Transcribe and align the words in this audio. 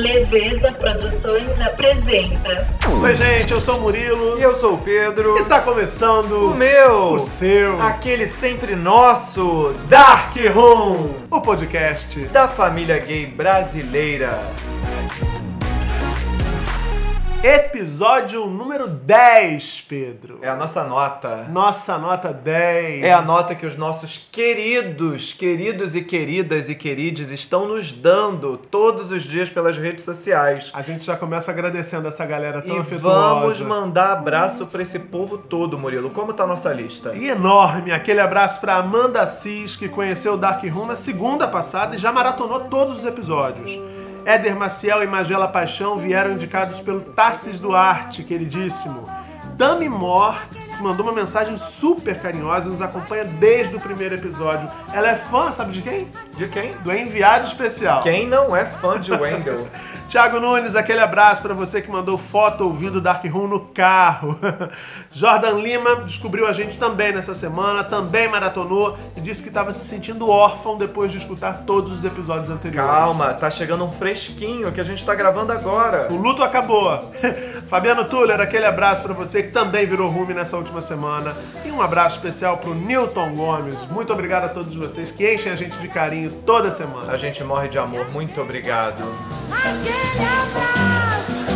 Leveza 0.00 0.72
Produções 0.72 1.60
apresenta. 1.60 2.66
Oi, 3.02 3.14
gente, 3.14 3.52
eu 3.52 3.60
sou 3.60 3.76
o 3.76 3.80
Murilo. 3.82 4.38
E 4.38 4.42
eu 4.42 4.54
sou 4.56 4.74
o 4.74 4.78
Pedro. 4.78 5.38
E 5.38 5.44
tá 5.44 5.60
começando 5.60 6.50
o 6.50 6.54
meu, 6.54 7.12
o 7.12 7.20
seu, 7.20 7.78
aquele 7.82 8.26
sempre 8.26 8.74
nosso 8.74 9.74
Dark 9.90 10.34
Room, 10.54 11.10
o 11.30 11.40
podcast 11.42 12.18
da 12.26 12.48
família 12.48 12.98
gay 12.98 13.26
brasileira. 13.26 14.38
Episódio 17.42 18.44
número 18.44 18.86
10, 18.86 19.86
Pedro. 19.88 20.40
É 20.42 20.48
a 20.50 20.54
nossa 20.54 20.84
nota. 20.84 21.46
Nossa 21.50 21.96
nota 21.96 22.34
10. 22.34 23.02
É 23.02 23.14
a 23.14 23.22
nota 23.22 23.54
que 23.54 23.64
os 23.64 23.76
nossos 23.76 24.28
queridos, 24.30 25.32
queridos 25.32 25.96
e 25.96 26.02
queridas 26.02 26.68
e 26.68 26.74
querides 26.74 27.30
estão 27.30 27.66
nos 27.66 27.92
dando 27.92 28.58
todos 28.58 29.10
os 29.10 29.22
dias 29.22 29.48
pelas 29.48 29.78
redes 29.78 30.04
sociais. 30.04 30.70
A 30.74 30.82
gente 30.82 31.02
já 31.02 31.16
começa 31.16 31.50
agradecendo 31.50 32.06
essa 32.08 32.26
galera 32.26 32.60
tão 32.60 32.76
e 32.76 32.78
afetuosa. 32.78 33.08
vamos 33.08 33.62
mandar 33.62 34.12
abraço 34.12 34.66
pra 34.66 34.82
esse 34.82 34.98
povo 34.98 35.38
todo, 35.38 35.78
Murilo. 35.78 36.10
Como 36.10 36.34
tá 36.34 36.44
a 36.44 36.46
nossa 36.46 36.70
lista? 36.74 37.14
E 37.14 37.28
enorme, 37.28 37.90
aquele 37.90 38.20
abraço 38.20 38.60
pra 38.60 38.74
Amanda 38.76 39.22
Assis, 39.22 39.76
que 39.76 39.88
conheceu 39.88 40.34
o 40.34 40.36
Dark 40.36 40.62
Room 40.64 40.84
na 40.84 40.94
segunda 40.94 41.48
passada 41.48 41.94
e 41.94 41.98
já 41.98 42.12
maratonou 42.12 42.60
todos 42.60 42.96
os 42.96 43.04
episódios. 43.06 43.78
Éder 44.24 44.54
Maciel 44.54 45.02
e 45.02 45.06
Magela 45.06 45.48
Paixão 45.48 45.96
vieram 45.96 46.32
indicados 46.32 46.80
pelo 46.80 47.00
Tarsis 47.00 47.58
Duarte, 47.58 48.24
queridíssimo. 48.24 49.08
Tami 49.56 49.88
Mor, 49.88 50.36
que 50.80 50.82
mandou 50.82 51.04
uma 51.04 51.14
mensagem 51.14 51.56
super 51.58 52.18
carinhosa 52.18 52.66
e 52.66 52.70
nos 52.70 52.80
acompanha 52.80 53.24
desde 53.24 53.76
o 53.76 53.80
primeiro 53.80 54.14
episódio. 54.14 54.68
Ela 54.92 55.10
é 55.10 55.14
fã, 55.14 55.52
sabe 55.52 55.72
de 55.72 55.82
quem? 55.82 56.08
De 56.36 56.48
quem? 56.48 56.72
Do 56.78 56.90
enviado 56.90 57.46
especial. 57.46 58.02
Quem 58.02 58.26
não 58.26 58.56
é 58.56 58.64
fã 58.64 58.98
de 58.98 59.12
Wendell? 59.12 59.68
Tiago 60.10 60.40
Nunes, 60.40 60.74
aquele 60.74 60.98
abraço 60.98 61.40
para 61.40 61.54
você 61.54 61.80
que 61.80 61.88
mandou 61.88 62.18
foto 62.18 62.64
ouvindo 62.64 63.00
Dark 63.00 63.24
Room 63.26 63.46
no 63.46 63.60
carro. 63.66 64.36
Jordan 65.12 65.60
Lima 65.60 66.02
descobriu 66.04 66.48
a 66.48 66.52
gente 66.52 66.76
também 66.76 67.12
nessa 67.12 67.32
semana, 67.32 67.84
também 67.84 68.26
maratonou 68.26 68.98
e 69.16 69.20
disse 69.20 69.40
que 69.40 69.48
estava 69.48 69.70
se 69.70 69.84
sentindo 69.84 70.28
órfão 70.28 70.76
depois 70.76 71.12
de 71.12 71.18
escutar 71.18 71.62
todos 71.64 71.92
os 71.92 72.04
episódios 72.04 72.50
anteriores. 72.50 72.90
Calma, 72.90 73.34
tá 73.34 73.48
chegando 73.52 73.84
um 73.84 73.92
fresquinho 73.92 74.72
que 74.72 74.80
a 74.80 74.84
gente 74.84 75.04
tá 75.04 75.14
gravando 75.14 75.52
agora. 75.52 76.08
O 76.10 76.16
luto 76.16 76.42
acabou. 76.42 76.90
Fabiano 77.70 78.04
Tuller, 78.04 78.40
aquele 78.40 78.64
abraço 78.64 79.04
para 79.04 79.14
você 79.14 79.44
que 79.44 79.50
também 79.50 79.86
virou 79.86 80.10
rume 80.10 80.34
nessa 80.34 80.56
última 80.56 80.69
semana. 80.80 81.34
E 81.64 81.70
um 81.70 81.82
abraço 81.82 82.16
especial 82.16 82.58
pro 82.58 82.74
Newton 82.74 83.34
Gomes. 83.34 83.76
Muito 83.90 84.12
obrigado 84.12 84.44
a 84.44 84.48
todos 84.48 84.76
vocês 84.76 85.10
que 85.10 85.34
enchem 85.34 85.50
a 85.50 85.56
gente 85.56 85.76
de 85.78 85.88
carinho 85.88 86.30
toda 86.46 86.70
semana. 86.70 87.12
A 87.12 87.16
gente 87.16 87.42
morre 87.42 87.68
de 87.68 87.78
amor. 87.78 88.10
Muito 88.10 88.40
obrigado. 88.40 89.02
Aquele 89.50 90.24
abraço. 90.24 91.50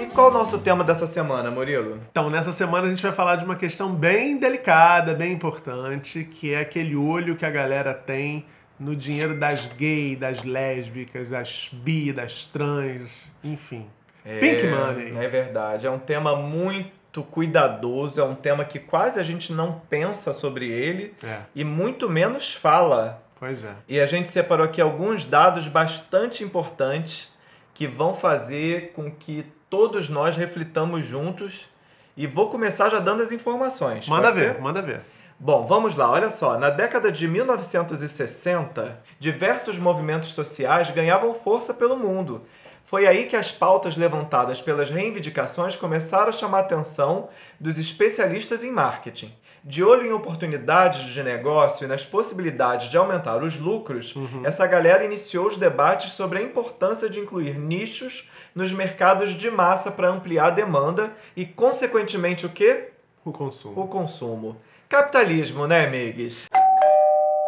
E 0.00 0.06
qual 0.14 0.30
o 0.30 0.32
nosso 0.32 0.58
tema 0.58 0.84
dessa 0.84 1.06
semana, 1.06 1.50
Murilo? 1.50 1.98
Então, 2.10 2.30
nessa 2.30 2.52
semana 2.52 2.86
a 2.86 2.90
gente 2.90 3.02
vai 3.02 3.12
falar 3.12 3.36
de 3.36 3.44
uma 3.44 3.56
questão 3.56 3.92
bem 3.92 4.38
delicada, 4.38 5.14
bem 5.14 5.32
importante, 5.32 6.22
que 6.22 6.54
é 6.54 6.60
aquele 6.60 6.94
olho 6.94 7.34
que 7.34 7.44
a 7.44 7.50
galera 7.50 7.94
tem 7.94 8.44
no 8.78 8.96
dinheiro 8.96 9.38
das 9.38 9.66
gays, 9.66 10.18
das 10.18 10.42
lésbicas, 10.42 11.28
das 11.28 11.68
bi, 11.72 12.12
das 12.12 12.44
trans, 12.44 13.10
enfim. 13.44 13.86
Pink 14.24 14.66
Money. 14.66 15.16
É 15.16 15.28
verdade. 15.28 15.86
É 15.86 15.90
um 15.90 15.98
tema 15.98 16.36
muito 16.36 16.99
cuidadoso, 17.22 18.20
é 18.20 18.24
um 18.24 18.34
tema 18.34 18.64
que 18.64 18.78
quase 18.78 19.18
a 19.18 19.22
gente 19.22 19.52
não 19.52 19.80
pensa 19.90 20.32
sobre 20.32 20.68
ele 20.68 21.14
É, 21.24 21.40
e 21.54 21.64
muito 21.64 22.08
menos 22.08 22.54
fala. 22.54 23.22
pois 23.38 23.64
é. 23.64 23.72
E 23.88 23.98
a 24.00 24.06
gente 24.06 24.28
separou 24.28 24.64
aqui 24.66 24.80
alguns 24.80 25.24
dados 25.24 25.66
bastante 25.66 26.44
importantes 26.44 27.28
que 27.74 27.86
vão 27.86 28.14
fazer 28.14 28.92
com 28.94 29.10
que 29.10 29.44
todos 29.68 30.08
nós 30.08 30.36
reflitamos 30.36 31.04
juntos. 31.04 31.68
E 32.16 32.26
vou 32.26 32.50
começar 32.50 32.90
já 32.90 32.98
dando 32.98 33.22
as 33.22 33.32
informações. 33.32 34.08
Manda 34.08 34.30
ver, 34.30 34.54
ser? 34.54 34.60
manda 34.60 34.82
ver. 34.82 35.02
Bom, 35.38 35.64
vamos 35.64 35.94
lá, 35.94 36.10
olha 36.10 36.30
só. 36.30 36.58
Na 36.58 36.68
década 36.68 37.10
de 37.10 37.26
1960, 37.26 39.02
diversos 39.18 39.78
movimentos 39.78 40.30
sociais 40.30 40.90
ganhavam 40.90 41.34
força 41.34 41.72
pelo 41.72 41.96
mundo. 41.96 42.42
Foi 42.90 43.06
aí 43.06 43.26
que 43.26 43.36
as 43.36 43.52
pautas 43.52 43.96
levantadas 43.96 44.60
pelas 44.60 44.90
reivindicações 44.90 45.76
começaram 45.76 46.30
a 46.30 46.32
chamar 46.32 46.58
a 46.58 46.62
atenção 46.62 47.28
dos 47.60 47.78
especialistas 47.78 48.64
em 48.64 48.72
marketing. 48.72 49.32
De 49.62 49.84
olho 49.84 50.08
em 50.08 50.12
oportunidades 50.12 51.04
de 51.04 51.22
negócio 51.22 51.84
e 51.84 51.86
nas 51.86 52.04
possibilidades 52.04 52.90
de 52.90 52.96
aumentar 52.96 53.44
os 53.44 53.56
lucros, 53.56 54.12
essa 54.42 54.66
galera 54.66 55.04
iniciou 55.04 55.46
os 55.46 55.56
debates 55.56 56.14
sobre 56.14 56.40
a 56.40 56.42
importância 56.42 57.08
de 57.08 57.20
incluir 57.20 57.56
nichos 57.56 58.28
nos 58.56 58.72
mercados 58.72 59.36
de 59.36 59.48
massa 59.52 59.92
para 59.92 60.08
ampliar 60.08 60.46
a 60.46 60.50
demanda 60.50 61.12
e, 61.36 61.46
consequentemente, 61.46 62.44
o 62.44 62.48
quê? 62.48 62.88
O 63.24 63.30
consumo. 63.30 63.80
O 63.80 63.86
consumo. 63.86 64.56
Capitalismo, 64.88 65.68
né, 65.68 65.86
amigos? 65.86 66.48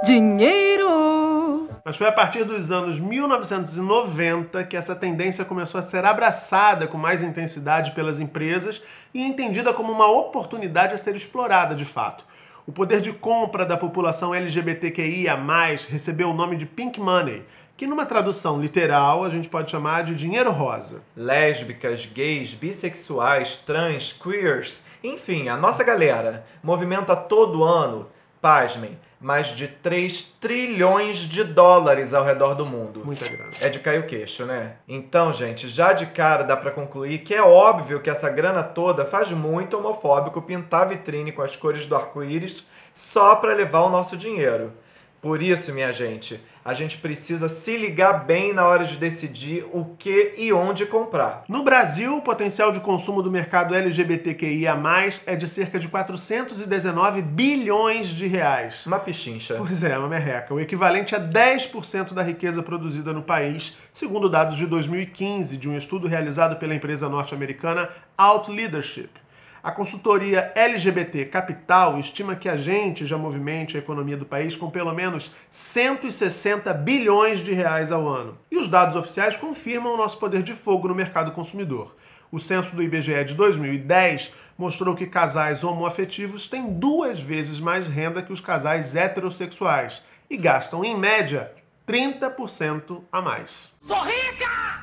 Dinheiro. 0.05 1.12
Mas 1.85 1.97
foi 1.97 2.07
a 2.07 2.13
partir 2.13 2.45
dos 2.45 2.71
anos 2.71 3.01
1990 3.01 4.63
que 4.65 4.77
essa 4.77 4.95
tendência 4.95 5.45
começou 5.45 5.81
a 5.81 5.83
ser 5.83 6.05
abraçada 6.05 6.87
com 6.87 6.97
mais 6.97 7.23
intensidade 7.23 7.91
pelas 7.91 8.21
empresas 8.21 8.81
e 9.13 9.21
entendida 9.21 9.75
como 9.75 9.93
uma 9.93 10.07
oportunidade 10.07 10.95
a 10.95 10.99
ser 10.99 11.17
explorada 11.17 11.75
de 11.75 11.85
fato. 11.85 12.25
O 12.65 12.71
poder 12.71 13.01
de 13.01 13.13
compra 13.13 13.67
da 13.67 13.77
população 13.77 14.33
LGBTQIA+, 14.33 15.37
recebeu 15.89 16.31
o 16.31 16.35
nome 16.35 16.55
de 16.55 16.67
Pink 16.67 17.01
Money, 17.01 17.45
que 17.77 17.89
numa 17.89 18.07
tradução 18.07 18.61
literal 18.61 19.25
a 19.25 19.29
gente 19.29 19.49
pode 19.49 19.69
chamar 19.69 20.05
de 20.05 20.15
dinheiro 20.15 20.53
rosa. 20.53 21.03
Lésbicas, 21.17 22.07
gays, 22.07 22.55
bissexuais, 22.55 23.57
trans, 23.57 24.13
queers, 24.13 24.85
enfim, 25.03 25.49
a 25.49 25.57
nossa 25.57 25.83
galera 25.83 26.47
movimenta 26.63 27.17
todo 27.17 27.65
ano, 27.65 28.09
pasmem, 28.41 28.97
mais 29.23 29.49
de 29.49 29.69
3 29.69 30.35
trilhões 30.41 31.19
de 31.19 31.45
dólares 31.45 32.13
ao 32.13 32.25
redor 32.25 32.55
do 32.55 32.67
mundo. 32.67 33.03
Muita 33.05 33.25
grana. 33.25 33.53
É 33.61 33.69
de 33.69 33.79
cair 33.79 34.01
o 34.01 34.07
queixo, 34.07 34.45
né? 34.45 34.75
Então, 34.89 35.33
gente, 35.33 35.69
já 35.69 35.93
de 35.93 36.07
cara 36.07 36.43
dá 36.43 36.57
pra 36.57 36.73
concluir 36.73 37.21
que 37.21 37.33
é 37.33 37.43
óbvio 37.43 38.01
que 38.01 38.11
essa 38.11 38.29
grana 38.29 38.63
toda 38.63 39.07
faz 39.07 39.31
muito 39.31 39.79
homofóbico 39.79 40.43
pintar 40.43 40.83
a 40.83 40.87
vitrine 40.87 41.31
com 41.31 41.43
as 41.43 41.55
cores 41.55 41.87
do 41.87 41.95
arco-íris 41.95 42.67
só 42.93 43.37
pra 43.37 43.55
levar 43.55 43.83
o 43.83 43.91
nosso 43.91 44.17
dinheiro. 44.17 44.73
Por 45.23 45.41
isso, 45.41 45.73
minha 45.73 45.93
gente, 45.93 46.43
a 46.65 46.75
gente 46.75 46.99
precisa 46.99 47.49
se 47.49 47.77
ligar 47.77 48.25
bem 48.25 48.53
na 48.53 48.67
hora 48.67 48.85
de 48.85 48.97
decidir 48.97 49.65
o 49.73 49.95
que 49.97 50.33
e 50.37 50.53
onde 50.53 50.85
comprar. 50.85 51.45
No 51.49 51.63
Brasil, 51.63 52.17
o 52.17 52.23
potencial 52.23 52.73
de 52.73 52.81
consumo 52.81 53.23
do 53.23 53.31
mercado 53.31 53.73
LGBTQIA+, 53.73 54.77
é 55.25 55.37
de 55.37 55.47
cerca 55.47 55.79
de 55.79 55.87
419 55.87 57.23
bilhões 57.23 58.09
de 58.09 58.27
reais. 58.27 58.85
Uma 58.85 58.99
pichincha. 58.99 59.55
Pois 59.59 59.85
é, 59.85 59.97
uma 59.97 60.09
merreca. 60.09 60.53
O 60.53 60.59
equivalente 60.59 61.15
a 61.15 61.21
10% 61.21 62.15
da 62.15 62.23
riqueza 62.25 62.61
produzida 62.61 63.13
no 63.13 63.23
país, 63.23 63.77
segundo 63.93 64.29
dados 64.29 64.57
de 64.57 64.67
2015 64.67 65.57
de 65.57 65.69
um 65.69 65.79
estudo 65.79 66.09
realizado 66.09 66.57
pela 66.57 66.75
empresa 66.75 67.09
norte-americana 67.09 67.89
Out 68.19 68.51
Leadership. 68.51 69.22
A 69.63 69.71
consultoria 69.71 70.51
LGBT 70.57 71.27
Capital 71.27 71.97
estima 72.01 72.35
que 72.35 72.49
a 72.49 72.57
gente 72.57 73.07
já 73.07 73.17
movimente 73.17 73.77
a 73.77 73.79
economia 73.79 74.17
do 74.17 74.27
país 74.27 74.57
com 74.57 74.69
pelo 74.69 74.93
menos 74.93 75.31
160 75.51 76.75
bilhões 76.75 77.39
de 77.39 77.53
reais 77.53 77.93
ao 77.93 78.09
ano. 78.09 78.37
E 78.51 78.59
os 78.59 78.67
dados 78.67 78.97
oficiais 78.97 79.37
confirmam 79.37 79.95
o 79.95 79.97
nosso 79.97 80.19
poder 80.19 80.43
de 80.43 80.53
fogo 80.53 80.89
no 80.89 80.97
mercado 80.97 81.31
consumidor. 81.31 81.95
O 82.33 82.41
censo 82.41 82.75
do 82.75 82.83
IBGE 82.83 83.25
de 83.25 83.35
2010 83.35 84.33
mostrou 84.59 84.97
que 84.97 85.07
casais 85.07 85.63
homoafetivos 85.63 86.49
têm 86.49 86.73
duas 86.73 87.21
vezes 87.21 87.61
mais 87.61 87.87
renda 87.87 88.21
que 88.21 88.33
os 88.33 88.41
casais 88.41 88.97
heterossexuais 88.97 90.03
e 90.29 90.37
gastam, 90.37 90.85
em 90.85 90.99
média, 90.99 91.53
30% 91.87 93.03
a 93.13 93.23
mais. 93.23 93.73
Sou 93.81 94.03
rica! 94.03 94.83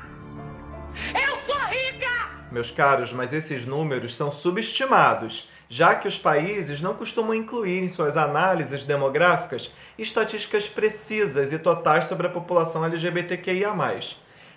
Eu 1.14 1.36
sou 1.42 1.60
rica! 1.66 2.19
Meus 2.50 2.70
caros, 2.70 3.12
mas 3.12 3.32
esses 3.32 3.64
números 3.64 4.16
são 4.16 4.32
subestimados, 4.32 5.48
já 5.68 5.94
que 5.94 6.08
os 6.08 6.18
países 6.18 6.80
não 6.80 6.94
costumam 6.94 7.32
incluir 7.32 7.82
em 7.84 7.88
suas 7.88 8.16
análises 8.16 8.82
demográficas 8.82 9.72
estatísticas 9.96 10.68
precisas 10.68 11.52
e 11.52 11.58
totais 11.58 12.06
sobre 12.06 12.26
a 12.26 12.30
população 12.30 12.84
LGBTQIA. 12.84 13.72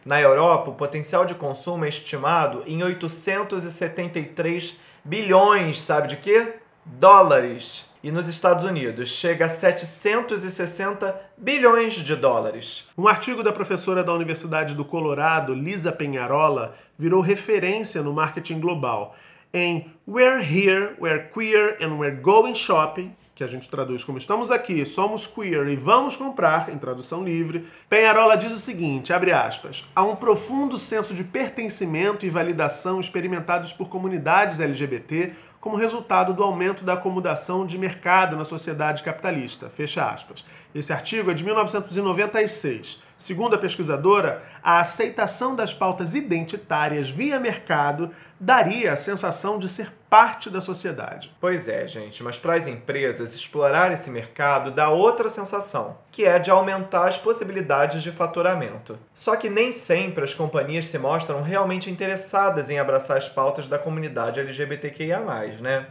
Na 0.03 0.19
Europa, 0.19 0.71
o 0.71 0.75
potencial 0.75 1.23
de 1.23 1.35
consumo 1.35 1.85
é 1.85 1.89
estimado 1.89 2.63
em 2.65 2.83
873 2.83 4.79
bilhões, 5.03 5.79
sabe 5.79 6.07
de 6.07 6.17
quê? 6.17 6.55
Dólares. 6.83 7.85
E 8.03 8.11
nos 8.11 8.27
Estados 8.27 8.65
Unidos 8.65 9.07
chega 9.07 9.45
a 9.45 9.50
760 9.50 11.21
bilhões 11.38 11.94
de 11.94 12.17
dólares. 12.17 12.85
Um 12.97 13.07
artigo 13.07 13.41
da 13.41 13.53
professora 13.53 14.03
da 14.03 14.13
Universidade 14.13 14.75
do 14.75 14.83
Colorado, 14.83 15.53
Lisa 15.53 15.89
Penharola, 15.89 16.75
virou 16.97 17.21
referência 17.21 18.03
no 18.03 18.11
marketing 18.11 18.59
global. 18.59 19.15
Em 19.53 19.89
We're 20.05 20.44
Here, 20.44 20.97
We're 21.00 21.29
Queer 21.29 21.77
and 21.81 21.95
We're 21.95 22.17
Going 22.17 22.55
Shopping, 22.55 23.15
que 23.33 23.41
a 23.41 23.47
gente 23.47 23.69
traduz 23.69 24.03
como 24.03 24.17
estamos 24.17 24.51
aqui, 24.51 24.85
somos 24.85 25.25
queer 25.25 25.67
e 25.67 25.75
vamos 25.77 26.17
comprar, 26.17 26.69
em 26.69 26.77
tradução 26.77 27.23
livre, 27.23 27.65
Penharola 27.89 28.35
diz 28.35 28.53
o 28.53 28.59
seguinte, 28.59 29.13
abre 29.13 29.31
aspas, 29.31 29.83
há 29.95 30.03
um 30.03 30.15
profundo 30.15 30.77
senso 30.77 31.15
de 31.15 31.23
pertencimento 31.23 32.25
e 32.25 32.29
validação 32.29 33.00
experimentados 33.00 33.73
por 33.73 33.88
comunidades 33.89 34.59
LGBT 34.59 35.33
como 35.63 35.77
resultado 35.77 36.33
do 36.33 36.44
aumento 36.44 36.83
da 36.83 36.92
acomodação 36.92 37.65
de 37.65 37.77
mercado 37.77 38.36
na 38.36 38.44
sociedade 38.44 39.01
capitalista. 39.01 39.69
Fecha 39.69 40.06
aspas. 40.06 40.44
Esse 40.75 40.92
artigo 40.92 41.31
é 41.31 41.33
de 41.33 41.42
1996. 41.42 43.01
Segundo 43.23 43.55
a 43.55 43.57
pesquisadora, 43.57 44.43
a 44.61 44.81
aceitação 44.81 45.55
das 45.55 45.73
pautas 45.73 46.13
identitárias 46.13 47.09
via 47.09 47.39
mercado 47.39 48.11
daria 48.37 48.91
a 48.91 48.97
sensação 48.97 49.57
de 49.57 49.69
ser 49.69 49.93
parte 50.09 50.49
da 50.49 50.59
sociedade. 50.59 51.33
Pois 51.39 51.69
é, 51.69 51.87
gente, 51.87 52.21
mas 52.21 52.37
para 52.37 52.55
as 52.55 52.67
empresas 52.67 53.33
explorar 53.33 53.93
esse 53.93 54.09
mercado 54.09 54.71
dá 54.71 54.89
outra 54.89 55.29
sensação, 55.29 55.97
que 56.11 56.25
é 56.25 56.37
de 56.37 56.51
aumentar 56.51 57.07
as 57.07 57.17
possibilidades 57.17 58.03
de 58.03 58.11
faturamento. 58.11 58.99
Só 59.13 59.37
que 59.37 59.49
nem 59.49 59.71
sempre 59.71 60.25
as 60.25 60.33
companhias 60.33 60.87
se 60.87 60.99
mostram 60.99 61.41
realmente 61.41 61.89
interessadas 61.89 62.69
em 62.69 62.77
abraçar 62.77 63.15
as 63.15 63.29
pautas 63.29 63.69
da 63.69 63.79
comunidade 63.79 64.41
LGBTQIA, 64.41 65.21
né? 65.61 65.87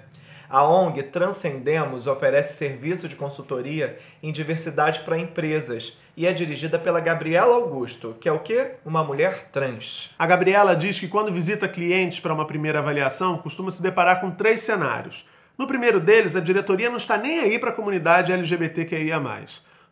A 0.53 0.63
ONG 0.63 1.05
Transcendemos 1.05 2.07
oferece 2.07 2.59
serviço 2.59 3.09
de 3.09 3.17
consultoria 3.17 3.99
em 4.23 4.31
diversidade 4.31 5.01
para 5.01 5.17
empresas 5.17 5.97
e 6.15 6.27
é 6.27 6.33
dirigida 6.35 6.79
pela 6.79 7.01
Gabriela 7.01 7.55
Augusto, 7.55 8.15
que 8.21 8.29
é 8.29 8.33
o 8.33 8.41
quê? 8.41 8.73
Uma 8.85 9.03
mulher 9.03 9.49
trans. 9.51 10.11
A 10.19 10.27
Gabriela 10.27 10.77
diz 10.77 11.01
que 11.01 11.09
quando 11.09 11.33
visita 11.33 11.67
clientes 11.67 12.21
para 12.21 12.35
uma 12.35 12.47
primeira 12.47 12.81
avaliação, 12.81 13.39
costuma 13.39 13.71
se 13.71 13.81
deparar 13.81 14.21
com 14.21 14.31
três 14.31 14.61
cenários. 14.61 15.27
No 15.57 15.67
primeiro 15.67 15.99
deles, 15.99 16.37
a 16.37 16.41
diretoria 16.41 16.91
não 16.91 16.99
está 16.99 17.17
nem 17.17 17.39
aí 17.39 17.59
para 17.59 17.71
a 17.71 17.75
comunidade 17.75 18.31
LGBTQIA+. 18.31 19.23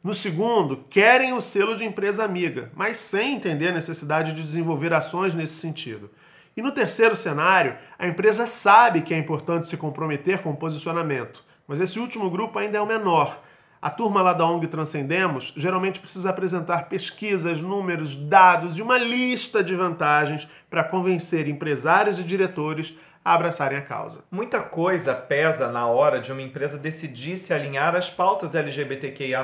No 0.05 0.13
segundo, 0.13 0.85
querem 0.91 1.33
o 1.33 1.41
selo 1.41 1.75
de 1.75 1.87
empresa 1.87 2.23
amiga, 2.23 2.71
mas 2.75 2.99
sem 2.99 3.37
entender 3.37 3.69
a 3.69 3.73
necessidade 3.73 4.35
de 4.35 4.43
desenvolver 4.43 4.93
ações 4.93 5.33
nesse 5.33 5.55
sentido. 5.55 6.11
E 6.57 6.63
no 6.63 6.73
terceiro 6.73 7.15
cenário, 7.15 7.77
a 7.99 8.07
empresa 8.07 8.47
sabe 8.47 9.03
que 9.03 9.15
é 9.15 9.19
importante 9.19 9.67
se 9.67 9.77
comprometer 9.77 10.43
com 10.43 10.51
o 10.51 10.57
posicionamento, 10.57 11.45
mas 11.67 11.81
esse 11.81 12.01
último 12.01 12.29
grupo 12.31 12.59
ainda 12.59 12.79
é 12.79 12.81
o 12.81 12.87
menor. 12.87 13.41
A 13.83 13.89
turma 13.89 14.21
lá 14.21 14.35
da 14.35 14.45
ONG 14.45 14.67
Transcendemos 14.67 15.55
geralmente 15.57 16.01
precisa 16.01 16.29
apresentar 16.29 16.89
pesquisas, 16.91 17.63
números, 17.63 18.15
dados 18.15 18.77
e 18.77 18.83
uma 18.83 18.99
lista 18.99 19.65
de 19.65 19.75
vantagens 19.75 20.47
para 20.69 20.85
convencer 20.85 21.49
empresários 21.49 22.21
e 22.21 22.23
diretores 22.23 22.93
a 23.25 23.33
abraçarem 23.33 23.79
a 23.79 23.83
causa. 23.83 24.23
Muita 24.31 24.61
coisa 24.61 25.15
pesa 25.15 25.71
na 25.71 25.87
hora 25.87 26.21
de 26.21 26.31
uma 26.31 26.43
empresa 26.43 26.77
decidir 26.77 27.39
se 27.39 27.55
alinhar 27.55 27.95
às 27.95 28.11
pautas 28.11 28.55
LGBTQIA 28.55 29.43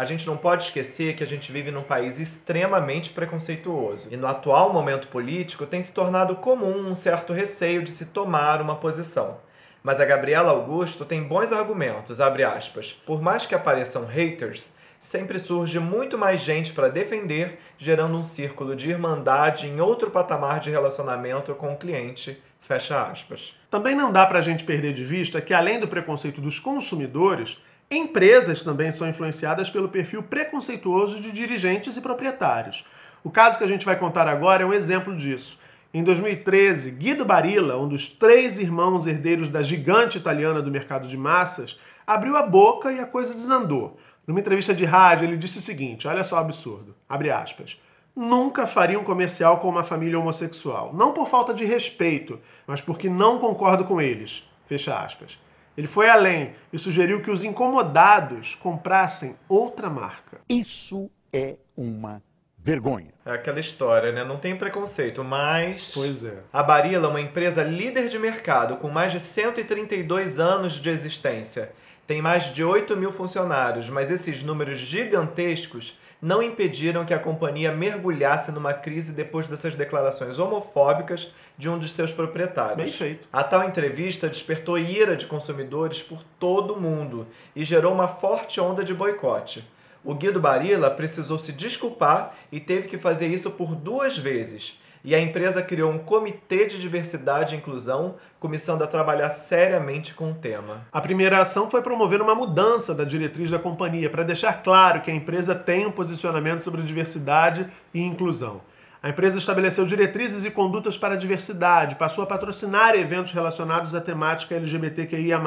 a 0.00 0.06
gente 0.06 0.26
não 0.26 0.34
pode 0.34 0.64
esquecer 0.64 1.14
que 1.14 1.22
a 1.22 1.26
gente 1.26 1.52
vive 1.52 1.70
num 1.70 1.82
país 1.82 2.18
extremamente 2.18 3.10
preconceituoso. 3.10 4.08
E 4.10 4.16
no 4.16 4.26
atual 4.26 4.72
momento 4.72 5.08
político 5.08 5.66
tem 5.66 5.82
se 5.82 5.92
tornado 5.92 6.36
comum 6.36 6.88
um 6.88 6.94
certo 6.94 7.34
receio 7.34 7.82
de 7.82 7.90
se 7.90 8.06
tomar 8.06 8.62
uma 8.62 8.76
posição. 8.76 9.36
Mas 9.82 10.00
a 10.00 10.06
Gabriela 10.06 10.52
Augusto 10.52 11.04
tem 11.04 11.22
bons 11.22 11.52
argumentos, 11.52 12.18
abre 12.18 12.42
aspas. 12.42 12.98
Por 13.04 13.20
mais 13.20 13.44
que 13.44 13.54
apareçam 13.54 14.06
haters, 14.06 14.72
sempre 14.98 15.38
surge 15.38 15.78
muito 15.78 16.16
mais 16.16 16.40
gente 16.40 16.72
para 16.72 16.88
defender, 16.88 17.58
gerando 17.76 18.16
um 18.16 18.24
círculo 18.24 18.74
de 18.74 18.88
irmandade 18.88 19.66
em 19.66 19.82
outro 19.82 20.10
patamar 20.10 20.60
de 20.60 20.70
relacionamento 20.70 21.54
com 21.54 21.74
o 21.74 21.76
cliente, 21.76 22.42
fecha 22.58 23.02
aspas. 23.02 23.54
Também 23.68 23.94
não 23.94 24.10
dá 24.10 24.24
para 24.24 24.38
a 24.38 24.42
gente 24.42 24.64
perder 24.64 24.94
de 24.94 25.04
vista 25.04 25.42
que 25.42 25.52
além 25.52 25.78
do 25.78 25.88
preconceito 25.88 26.40
dos 26.40 26.58
consumidores, 26.58 27.58
Empresas 27.92 28.62
também 28.62 28.92
são 28.92 29.08
influenciadas 29.08 29.68
pelo 29.68 29.88
perfil 29.88 30.22
preconceituoso 30.22 31.20
de 31.20 31.32
dirigentes 31.32 31.96
e 31.96 32.00
proprietários. 32.00 32.84
O 33.24 33.30
caso 33.32 33.58
que 33.58 33.64
a 33.64 33.66
gente 33.66 33.84
vai 33.84 33.96
contar 33.96 34.28
agora 34.28 34.62
é 34.62 34.66
um 34.66 34.72
exemplo 34.72 35.16
disso. 35.16 35.58
Em 35.92 36.04
2013, 36.04 36.92
Guido 36.92 37.24
Barilla, 37.24 37.76
um 37.76 37.88
dos 37.88 38.06
três 38.06 38.58
irmãos 38.58 39.08
herdeiros 39.08 39.48
da 39.48 39.60
gigante 39.60 40.16
italiana 40.16 40.62
do 40.62 40.70
mercado 40.70 41.08
de 41.08 41.16
massas, 41.16 41.80
abriu 42.06 42.36
a 42.36 42.46
boca 42.46 42.92
e 42.92 43.00
a 43.00 43.06
coisa 43.06 43.34
desandou. 43.34 43.98
Numa 44.24 44.38
entrevista 44.38 44.72
de 44.72 44.84
rádio, 44.84 45.24
ele 45.24 45.36
disse 45.36 45.58
o 45.58 45.60
seguinte: 45.60 46.06
olha 46.06 46.22
só 46.22 46.36
o 46.36 46.38
absurdo. 46.38 46.94
Abre 47.08 47.32
aspas. 47.32 47.76
Nunca 48.14 48.68
faria 48.68 49.00
um 49.00 49.04
comercial 49.04 49.58
com 49.58 49.68
uma 49.68 49.82
família 49.82 50.16
homossexual. 50.16 50.94
Não 50.94 51.12
por 51.12 51.26
falta 51.26 51.52
de 51.52 51.64
respeito, 51.64 52.38
mas 52.68 52.80
porque 52.80 53.08
não 53.08 53.40
concordo 53.40 53.84
com 53.84 54.00
eles. 54.00 54.48
Fecha 54.66 54.96
aspas. 54.96 55.36
Ele 55.80 55.88
foi 55.88 56.10
além 56.10 56.52
e 56.70 56.78
sugeriu 56.78 57.22
que 57.22 57.30
os 57.30 57.42
incomodados 57.42 58.54
comprassem 58.54 59.34
outra 59.48 59.88
marca. 59.88 60.42
Isso 60.46 61.10
é 61.32 61.56
uma 61.74 62.22
vergonha. 62.58 63.14
É 63.24 63.32
aquela 63.32 63.58
história, 63.58 64.12
né? 64.12 64.22
Não 64.22 64.36
tem 64.36 64.54
preconceito, 64.54 65.24
mas. 65.24 65.92
Pois 65.94 66.22
é. 66.22 66.34
A 66.52 66.62
Barilla 66.62 67.06
é 67.06 67.08
uma 67.08 67.20
empresa 67.22 67.62
líder 67.62 68.10
de 68.10 68.18
mercado 68.18 68.76
com 68.76 68.90
mais 68.90 69.10
de 69.10 69.20
132 69.20 70.38
anos 70.38 70.74
de 70.74 70.90
existência. 70.90 71.72
Tem 72.10 72.20
mais 72.20 72.52
de 72.52 72.64
8 72.64 72.96
mil 72.96 73.12
funcionários, 73.12 73.88
mas 73.88 74.10
esses 74.10 74.42
números 74.42 74.78
gigantescos 74.78 75.96
não 76.20 76.42
impediram 76.42 77.04
que 77.04 77.14
a 77.14 77.20
companhia 77.20 77.70
mergulhasse 77.70 78.50
numa 78.50 78.74
crise 78.74 79.12
depois 79.12 79.46
dessas 79.46 79.76
declarações 79.76 80.36
homofóbicas 80.36 81.32
de 81.56 81.68
um 81.68 81.78
de 81.78 81.88
seus 81.88 82.10
proprietários. 82.10 82.76
Bem 82.78 82.88
feito. 82.88 83.28
A 83.32 83.44
tal 83.44 83.62
entrevista 83.62 84.26
despertou 84.26 84.76
ira 84.76 85.16
de 85.16 85.26
consumidores 85.26 86.02
por 86.02 86.24
todo 86.36 86.74
o 86.74 86.80
mundo 86.80 87.28
e 87.54 87.64
gerou 87.64 87.94
uma 87.94 88.08
forte 88.08 88.60
onda 88.60 88.82
de 88.82 88.92
boicote. 88.92 89.64
O 90.02 90.12
Guido 90.12 90.40
Barilla 90.40 90.90
precisou 90.90 91.38
se 91.38 91.52
desculpar 91.52 92.34
e 92.50 92.58
teve 92.58 92.88
que 92.88 92.98
fazer 92.98 93.28
isso 93.28 93.52
por 93.52 93.76
duas 93.76 94.18
vezes 94.18 94.80
e 95.02 95.14
a 95.14 95.20
empresa 95.20 95.62
criou 95.62 95.90
um 95.90 95.98
comitê 95.98 96.66
de 96.66 96.80
diversidade 96.80 97.54
e 97.54 97.58
inclusão, 97.58 98.16
começando 98.38 98.82
a 98.82 98.86
trabalhar 98.86 99.30
seriamente 99.30 100.14
com 100.14 100.30
o 100.30 100.34
tema. 100.34 100.86
A 100.92 101.00
primeira 101.00 101.40
ação 101.40 101.70
foi 101.70 101.82
promover 101.82 102.20
uma 102.20 102.34
mudança 102.34 102.94
da 102.94 103.04
diretriz 103.04 103.50
da 103.50 103.58
companhia 103.58 104.10
para 104.10 104.22
deixar 104.22 104.62
claro 104.62 105.00
que 105.00 105.10
a 105.10 105.14
empresa 105.14 105.54
tem 105.54 105.86
um 105.86 105.92
posicionamento 105.92 106.62
sobre 106.62 106.82
diversidade 106.82 107.66
e 107.94 108.00
inclusão. 108.00 108.60
A 109.02 109.08
empresa 109.08 109.38
estabeleceu 109.38 109.86
diretrizes 109.86 110.44
e 110.44 110.50
condutas 110.50 110.98
para 110.98 111.14
a 111.14 111.16
diversidade, 111.16 111.96
passou 111.96 112.22
a 112.22 112.26
patrocinar 112.26 112.94
eventos 112.94 113.32
relacionados 113.32 113.94
à 113.94 114.00
temática 114.00 114.54
LGBTQIA+, 114.54 115.40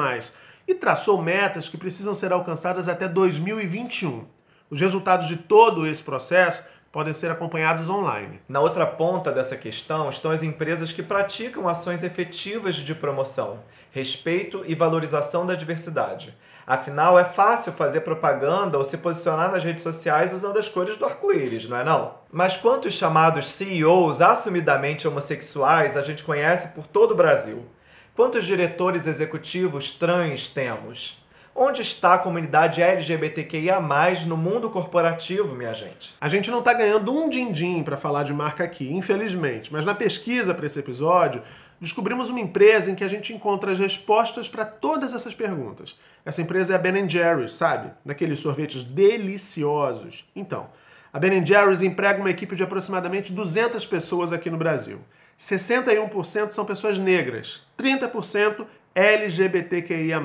e 0.66 0.74
traçou 0.74 1.22
metas 1.22 1.68
que 1.68 1.76
precisam 1.76 2.14
ser 2.14 2.32
alcançadas 2.32 2.88
até 2.88 3.06
2021. 3.06 4.24
Os 4.70 4.80
resultados 4.80 5.28
de 5.28 5.36
todo 5.36 5.86
esse 5.86 6.02
processo 6.02 6.64
podem 6.94 7.12
ser 7.12 7.28
acompanhados 7.28 7.90
online. 7.90 8.40
Na 8.48 8.60
outra 8.60 8.86
ponta 8.86 9.32
dessa 9.32 9.56
questão 9.56 10.08
estão 10.08 10.30
as 10.30 10.44
empresas 10.44 10.92
que 10.92 11.02
praticam 11.02 11.66
ações 11.66 12.04
efetivas 12.04 12.76
de 12.76 12.94
promoção, 12.94 13.58
respeito 13.90 14.62
e 14.64 14.76
valorização 14.76 15.44
da 15.44 15.56
diversidade. 15.56 16.32
Afinal, 16.64 17.18
é 17.18 17.24
fácil 17.24 17.72
fazer 17.72 18.02
propaganda 18.02 18.78
ou 18.78 18.84
se 18.84 18.98
posicionar 18.98 19.50
nas 19.50 19.64
redes 19.64 19.82
sociais 19.82 20.32
usando 20.32 20.56
as 20.56 20.68
cores 20.68 20.96
do 20.96 21.04
arco-íris, 21.04 21.68
não 21.68 21.76
é 21.76 21.82
não? 21.82 22.14
Mas 22.30 22.56
quantos 22.56 22.94
chamados 22.94 23.48
CEOs 23.48 24.22
assumidamente 24.22 25.08
homossexuais 25.08 25.96
a 25.96 26.00
gente 26.00 26.22
conhece 26.22 26.68
por 26.76 26.86
todo 26.86 27.10
o 27.10 27.16
Brasil? 27.16 27.66
Quantos 28.14 28.46
diretores 28.46 29.08
executivos 29.08 29.90
trans 29.90 30.46
temos? 30.46 31.23
Onde 31.56 31.82
está 31.82 32.14
a 32.14 32.18
comunidade 32.18 32.82
LGBTQIA+, 32.82 33.80
no 34.26 34.36
mundo 34.36 34.68
corporativo, 34.68 35.54
minha 35.54 35.72
gente? 35.72 36.12
A 36.20 36.28
gente 36.28 36.50
não 36.50 36.58
está 36.58 36.72
ganhando 36.72 37.12
um 37.14 37.28
din-din 37.28 37.84
para 37.84 37.96
falar 37.96 38.24
de 38.24 38.34
marca 38.34 38.64
aqui, 38.64 38.92
infelizmente, 38.92 39.72
mas 39.72 39.84
na 39.84 39.94
pesquisa 39.94 40.52
para 40.52 40.66
esse 40.66 40.80
episódio, 40.80 41.42
descobrimos 41.80 42.28
uma 42.28 42.40
empresa 42.40 42.90
em 42.90 42.96
que 42.96 43.04
a 43.04 43.08
gente 43.08 43.32
encontra 43.32 43.70
as 43.70 43.78
respostas 43.78 44.48
para 44.48 44.64
todas 44.64 45.14
essas 45.14 45.32
perguntas. 45.32 45.96
Essa 46.24 46.42
empresa 46.42 46.72
é 46.72 46.76
a 46.76 46.78
Ben 46.78 47.08
Jerry's, 47.08 47.54
sabe? 47.54 47.92
Daqueles 48.04 48.40
sorvetes 48.40 48.82
deliciosos. 48.82 50.28
Então, 50.34 50.66
a 51.12 51.20
Ben 51.20 51.46
Jerry's 51.46 51.82
emprega 51.82 52.18
uma 52.18 52.30
equipe 52.30 52.56
de 52.56 52.64
aproximadamente 52.64 53.32
200 53.32 53.86
pessoas 53.86 54.32
aqui 54.32 54.50
no 54.50 54.58
Brasil. 54.58 54.98
61% 55.38 56.50
são 56.50 56.64
pessoas 56.64 56.98
negras, 56.98 57.62
30% 57.78 58.66
LGBTQIA+. 58.94 60.20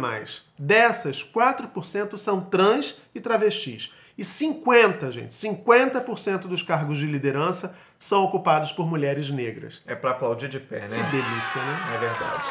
Dessas, 0.57 1.23
4% 1.23 2.17
são 2.17 2.41
trans 2.41 3.01
e 3.15 3.19
travestis. 3.19 3.91
E 4.17 4.23
50, 4.23 5.11
gente, 5.11 5.33
50% 5.33 6.41
dos 6.41 6.61
cargos 6.61 6.97
de 6.97 7.05
liderança 7.05 7.75
são 7.97 8.23
ocupados 8.23 8.71
por 8.71 8.85
mulheres 8.85 9.29
negras. 9.29 9.81
É 9.88 9.95
para 9.95 10.11
aplaudir 10.11 10.49
de 10.49 10.59
pé, 10.59 10.88
né? 10.88 10.97
Que 10.97 11.17
delícia, 11.17 11.61
né? 11.61 11.95
É 11.95 11.97
verdade. 11.97 12.43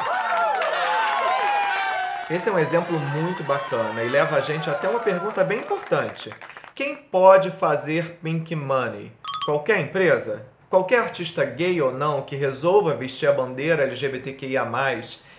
Esse 2.30 2.48
é 2.48 2.52
um 2.52 2.58
exemplo 2.58 2.98
muito 2.98 3.42
bacana 3.44 4.02
e 4.02 4.08
leva 4.08 4.37
a 4.37 4.40
gente 4.40 4.68
até 4.68 4.88
uma 4.88 5.00
pergunta 5.00 5.44
bem 5.44 5.60
importante. 5.60 6.30
Quem 6.75 6.96
pode 6.96 7.50
fazer 7.50 8.18
pink 8.22 8.54
money? 8.54 9.12
Qualquer 9.44 9.80
empresa? 9.80 10.46
Qualquer 10.68 11.00
artista 11.00 11.44
gay 11.44 11.80
ou 11.80 11.92
não 11.92 12.22
que 12.22 12.37
resolva 12.37 12.94
vestir 12.94 13.28
a 13.28 13.32
bandeira 13.32 13.84
LGBTQIA+, 13.84 14.66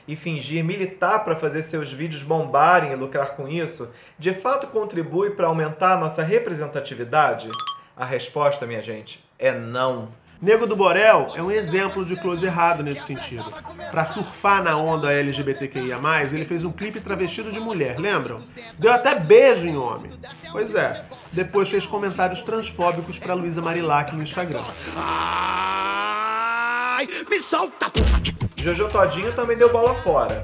e 0.10 0.16
fingir 0.16 0.64
militar 0.64 1.24
para 1.24 1.36
fazer 1.36 1.62
seus 1.62 1.94
vídeos 1.94 2.24
bombarem 2.24 2.92
e 2.92 2.96
lucrar 2.96 3.36
com 3.36 3.48
isso, 3.48 3.94
de 4.18 4.34
fato 4.34 4.66
contribui 4.66 5.30
para 5.30 5.46
aumentar 5.46 5.94
a 5.94 6.00
nossa 6.00 6.24
representatividade? 6.24 7.48
A 7.96 8.06
resposta, 8.06 8.66
minha 8.66 8.82
gente, 8.82 9.24
é 9.38 9.52
não. 9.54 10.10
Nego 10.42 10.66
do 10.66 10.76
Borel 10.76 11.28
é 11.36 11.44
um 11.44 11.52
exemplo 11.52 12.04
de 12.04 12.16
close 12.16 12.44
errado 12.44 12.82
nesse 12.82 13.02
sentido. 13.02 13.54
Para 13.92 14.04
surfar 14.04 14.64
na 14.64 14.76
onda 14.78 15.14
LGBTQIA+, 15.14 16.00
ele 16.34 16.46
fez 16.46 16.64
um 16.64 16.72
clipe 16.72 17.00
travestido 17.00 17.52
de 17.52 17.60
mulher, 17.60 18.00
lembram? 18.00 18.38
Deu 18.80 18.92
até 18.92 19.14
beijo 19.14 19.68
em 19.68 19.78
homem. 19.78 20.10
Pois 20.52 20.74
é, 20.74 21.06
depois 21.32 21.70
fez 21.70 21.86
comentários 21.86 22.42
transfóbicos 22.42 23.20
para 23.20 23.36
Luísa 23.36 23.62
Marilac 23.62 24.16
no 24.16 24.24
Instagram. 24.24 24.64
Ai, 27.00 27.08
me 27.30 27.40
solta, 27.40 27.90
porra! 27.90 28.22
Jojo 28.58 28.90
Todinho 28.90 29.32
também 29.32 29.58
deu 29.58 29.72
bola 29.72 29.96
fora. 30.02 30.44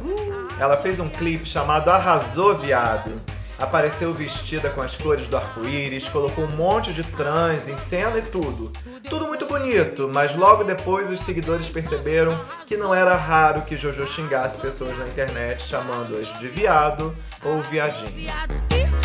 Ela 0.57 0.77
fez 0.77 1.01
um 1.01 1.09
clipe 1.09 1.45
chamado 1.45 1.89
Arrasou 1.89 2.55
Viado. 2.55 3.21
Apareceu 3.59 4.13
vestida 4.13 4.69
com 4.69 4.81
as 4.81 4.95
cores 4.95 5.27
do 5.27 5.35
arco-íris, 5.35 6.07
colocou 6.07 6.45
um 6.45 6.55
monte 6.55 6.93
de 6.93 7.03
trans 7.03 7.67
em 7.67 7.75
cena 7.75 8.19
e 8.19 8.21
tudo. 8.21 8.71
Tudo 9.09 9.27
muito 9.27 9.45
bonito, 9.45 10.09
mas 10.13 10.33
logo 10.33 10.63
depois 10.63 11.09
os 11.09 11.19
seguidores 11.19 11.67
perceberam 11.67 12.39
que 12.65 12.77
não 12.77 12.95
era 12.95 13.17
raro 13.17 13.63
que 13.63 13.75
Jojo 13.75 14.07
xingasse 14.07 14.57
pessoas 14.57 14.97
na 14.97 15.07
internet 15.07 15.61
chamando-as 15.61 16.39
de 16.39 16.47
viado 16.47 17.13
ou 17.43 17.61
viadinho. 17.63 18.31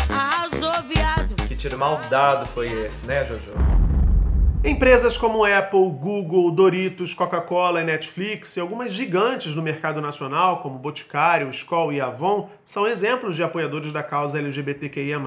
Arrasou, 0.07 0.83
viado. 0.83 1.35
Que 1.49 1.55
tiro 1.57 1.77
mal 1.77 1.99
dado 2.09 2.45
foi 2.45 2.71
esse, 2.71 3.05
né, 3.05 3.25
Jojo? 3.25 3.70
Empresas 4.63 5.17
como 5.17 5.43
Apple, 5.43 5.89
Google, 5.89 6.51
Doritos, 6.51 7.15
Coca-Cola 7.15 7.81
e 7.81 7.83
Netflix 7.83 8.55
e 8.55 8.59
algumas 8.59 8.93
gigantes 8.93 9.55
do 9.55 9.61
mercado 9.61 9.99
nacional, 9.99 10.61
como 10.61 10.77
Boticário, 10.77 11.49
Skol 11.49 11.91
e 11.91 11.99
Avon, 11.99 12.47
são 12.63 12.85
exemplos 12.85 13.35
de 13.35 13.41
apoiadores 13.41 13.91
da 13.91 14.03
causa 14.03 14.37
LGBTQIA+. 14.37 15.19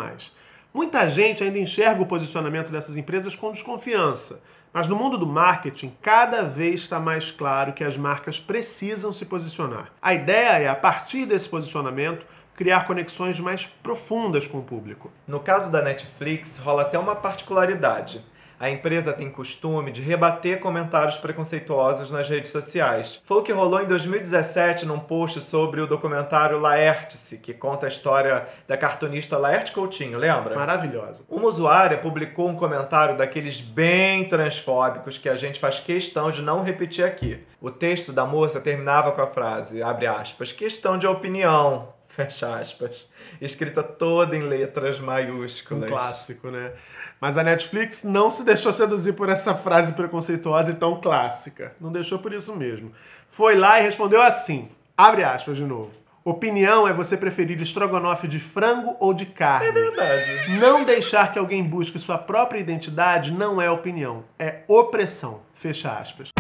Muita 0.72 1.08
gente 1.08 1.42
ainda 1.42 1.58
enxerga 1.58 2.00
o 2.00 2.06
posicionamento 2.06 2.70
dessas 2.70 2.96
empresas 2.96 3.34
com 3.34 3.50
desconfiança, 3.50 4.40
mas 4.72 4.86
no 4.86 4.94
mundo 4.94 5.18
do 5.18 5.26
marketing, 5.26 5.92
cada 6.00 6.42
vez 6.42 6.82
está 6.82 7.00
mais 7.00 7.32
claro 7.32 7.72
que 7.72 7.82
as 7.82 7.96
marcas 7.96 8.38
precisam 8.38 9.12
se 9.12 9.26
posicionar. 9.26 9.90
A 10.00 10.14
ideia 10.14 10.60
é, 10.60 10.68
a 10.68 10.76
partir 10.76 11.26
desse 11.26 11.48
posicionamento, 11.48 12.24
criar 12.54 12.86
conexões 12.86 13.40
mais 13.40 13.66
profundas 13.66 14.46
com 14.46 14.58
o 14.58 14.62
público. 14.62 15.10
No 15.26 15.40
caso 15.40 15.72
da 15.72 15.82
Netflix, 15.82 16.58
rola 16.58 16.82
até 16.82 16.96
uma 16.96 17.16
particularidade. 17.16 18.24
A 18.64 18.70
empresa 18.70 19.12
tem 19.12 19.28
costume 19.28 19.92
de 19.92 20.00
rebater 20.00 20.58
comentários 20.58 21.18
preconceituosos 21.18 22.10
nas 22.10 22.30
redes 22.30 22.50
sociais. 22.50 23.20
Foi 23.22 23.36
o 23.36 23.42
que 23.42 23.52
rolou 23.52 23.82
em 23.82 23.86
2017 23.86 24.86
num 24.86 24.98
post 24.98 25.42
sobre 25.42 25.82
o 25.82 25.86
documentário 25.86 26.58
Laertice, 26.58 27.40
que 27.40 27.52
conta 27.52 27.84
a 27.84 27.90
história 27.90 28.48
da 28.66 28.74
cartunista 28.78 29.36
Laerte 29.36 29.70
Coutinho, 29.70 30.16
lembra? 30.16 30.56
Maravilhosa. 30.56 31.24
Uma 31.28 31.46
usuária 31.46 31.98
publicou 31.98 32.48
um 32.48 32.56
comentário 32.56 33.18
daqueles 33.18 33.60
bem 33.60 34.26
transfóbicos 34.26 35.18
que 35.18 35.28
a 35.28 35.36
gente 35.36 35.60
faz 35.60 35.78
questão 35.78 36.30
de 36.30 36.40
não 36.40 36.62
repetir 36.62 37.04
aqui. 37.04 37.44
O 37.60 37.70
texto 37.70 38.14
da 38.14 38.24
moça 38.24 38.62
terminava 38.62 39.12
com 39.12 39.20
a 39.20 39.26
frase, 39.26 39.82
abre 39.82 40.06
aspas, 40.06 40.52
questão 40.52 40.96
de 40.96 41.06
opinião, 41.06 41.92
fecha 42.08 42.56
aspas, 42.56 43.06
escrita 43.42 43.82
toda 43.82 44.34
em 44.34 44.42
letras 44.42 45.00
Um 45.00 45.04
maiúsculas. 45.04 45.90
clássico, 45.90 46.50
né? 46.50 46.72
Mas 47.20 47.38
a 47.38 47.42
Netflix 47.42 48.02
não 48.02 48.30
se 48.30 48.44
deixou 48.44 48.72
seduzir 48.72 49.14
por 49.14 49.28
essa 49.28 49.54
frase 49.54 49.92
preconceituosa 49.92 50.70
e 50.70 50.74
tão 50.74 51.00
clássica. 51.00 51.72
Não 51.80 51.90
deixou 51.90 52.18
por 52.18 52.32
isso 52.32 52.54
mesmo. 52.56 52.92
Foi 53.28 53.56
lá 53.56 53.80
e 53.80 53.82
respondeu 53.82 54.20
assim, 54.20 54.68
abre 54.96 55.24
aspas 55.24 55.56
de 55.56 55.64
novo. 55.64 55.92
Opinião 56.24 56.88
é 56.88 56.92
você 56.92 57.18
preferir 57.18 57.60
estrogonofe 57.60 58.26
de 58.26 58.40
frango 58.40 58.96
ou 58.98 59.12
de 59.12 59.26
carne. 59.26 59.68
É 59.68 59.72
verdade. 59.72 60.58
Não 60.58 60.82
deixar 60.82 61.30
que 61.30 61.38
alguém 61.38 61.62
busque 61.62 61.98
sua 61.98 62.16
própria 62.16 62.58
identidade 62.58 63.30
não 63.30 63.60
é 63.60 63.70
opinião, 63.70 64.24
é 64.38 64.60
opressão. 64.66 65.42
Fecha 65.54 65.92
aspas. 65.92 66.30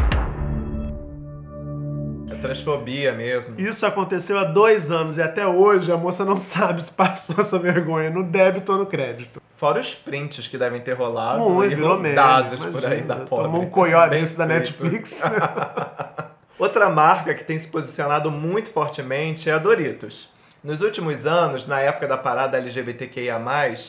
Transfobia 2.44 3.12
mesmo. 3.12 3.58
Isso 3.58 3.86
aconteceu 3.86 4.38
há 4.38 4.44
dois 4.44 4.90
anos 4.90 5.16
e 5.18 5.22
até 5.22 5.46
hoje 5.46 5.90
a 5.90 5.96
moça 5.96 6.24
não 6.24 6.36
sabe 6.38 6.82
se 6.82 6.92
passou 6.92 7.36
essa 7.38 7.58
vergonha 7.58 8.10
no 8.10 8.22
débito 8.22 8.72
ou 8.72 8.78
no 8.78 8.86
crédito. 8.86 9.40
Fora 9.52 9.80
os 9.80 9.94
prints 9.94 10.48
que 10.48 10.58
devem 10.58 10.80
ter 10.80 10.92
rolado 10.92 11.38
Muito, 11.40 11.72
e 11.72 11.80
rodados 11.80 12.64
por 12.66 12.84
aí 12.84 13.02
da 13.02 13.16
pobre. 13.16 13.46
Tomou 13.46 13.62
um 13.62 13.70
coiote 13.70 14.10
desse 14.10 14.36
da. 14.36 14.44
Netflix. 14.44 15.22
Outra 16.58 16.88
marca 16.88 17.34
que 17.34 17.44
tem 17.44 17.58
se 17.58 17.68
posicionado 17.68 18.30
muito 18.30 18.70
fortemente 18.70 19.48
é 19.48 19.52
a 19.52 19.58
Doritos. 19.58 20.32
Nos 20.62 20.80
últimos 20.80 21.26
anos, 21.26 21.66
na 21.66 21.80
época 21.80 22.06
da 22.06 22.16
parada 22.16 22.56
LGBTQIA+, 22.56 23.38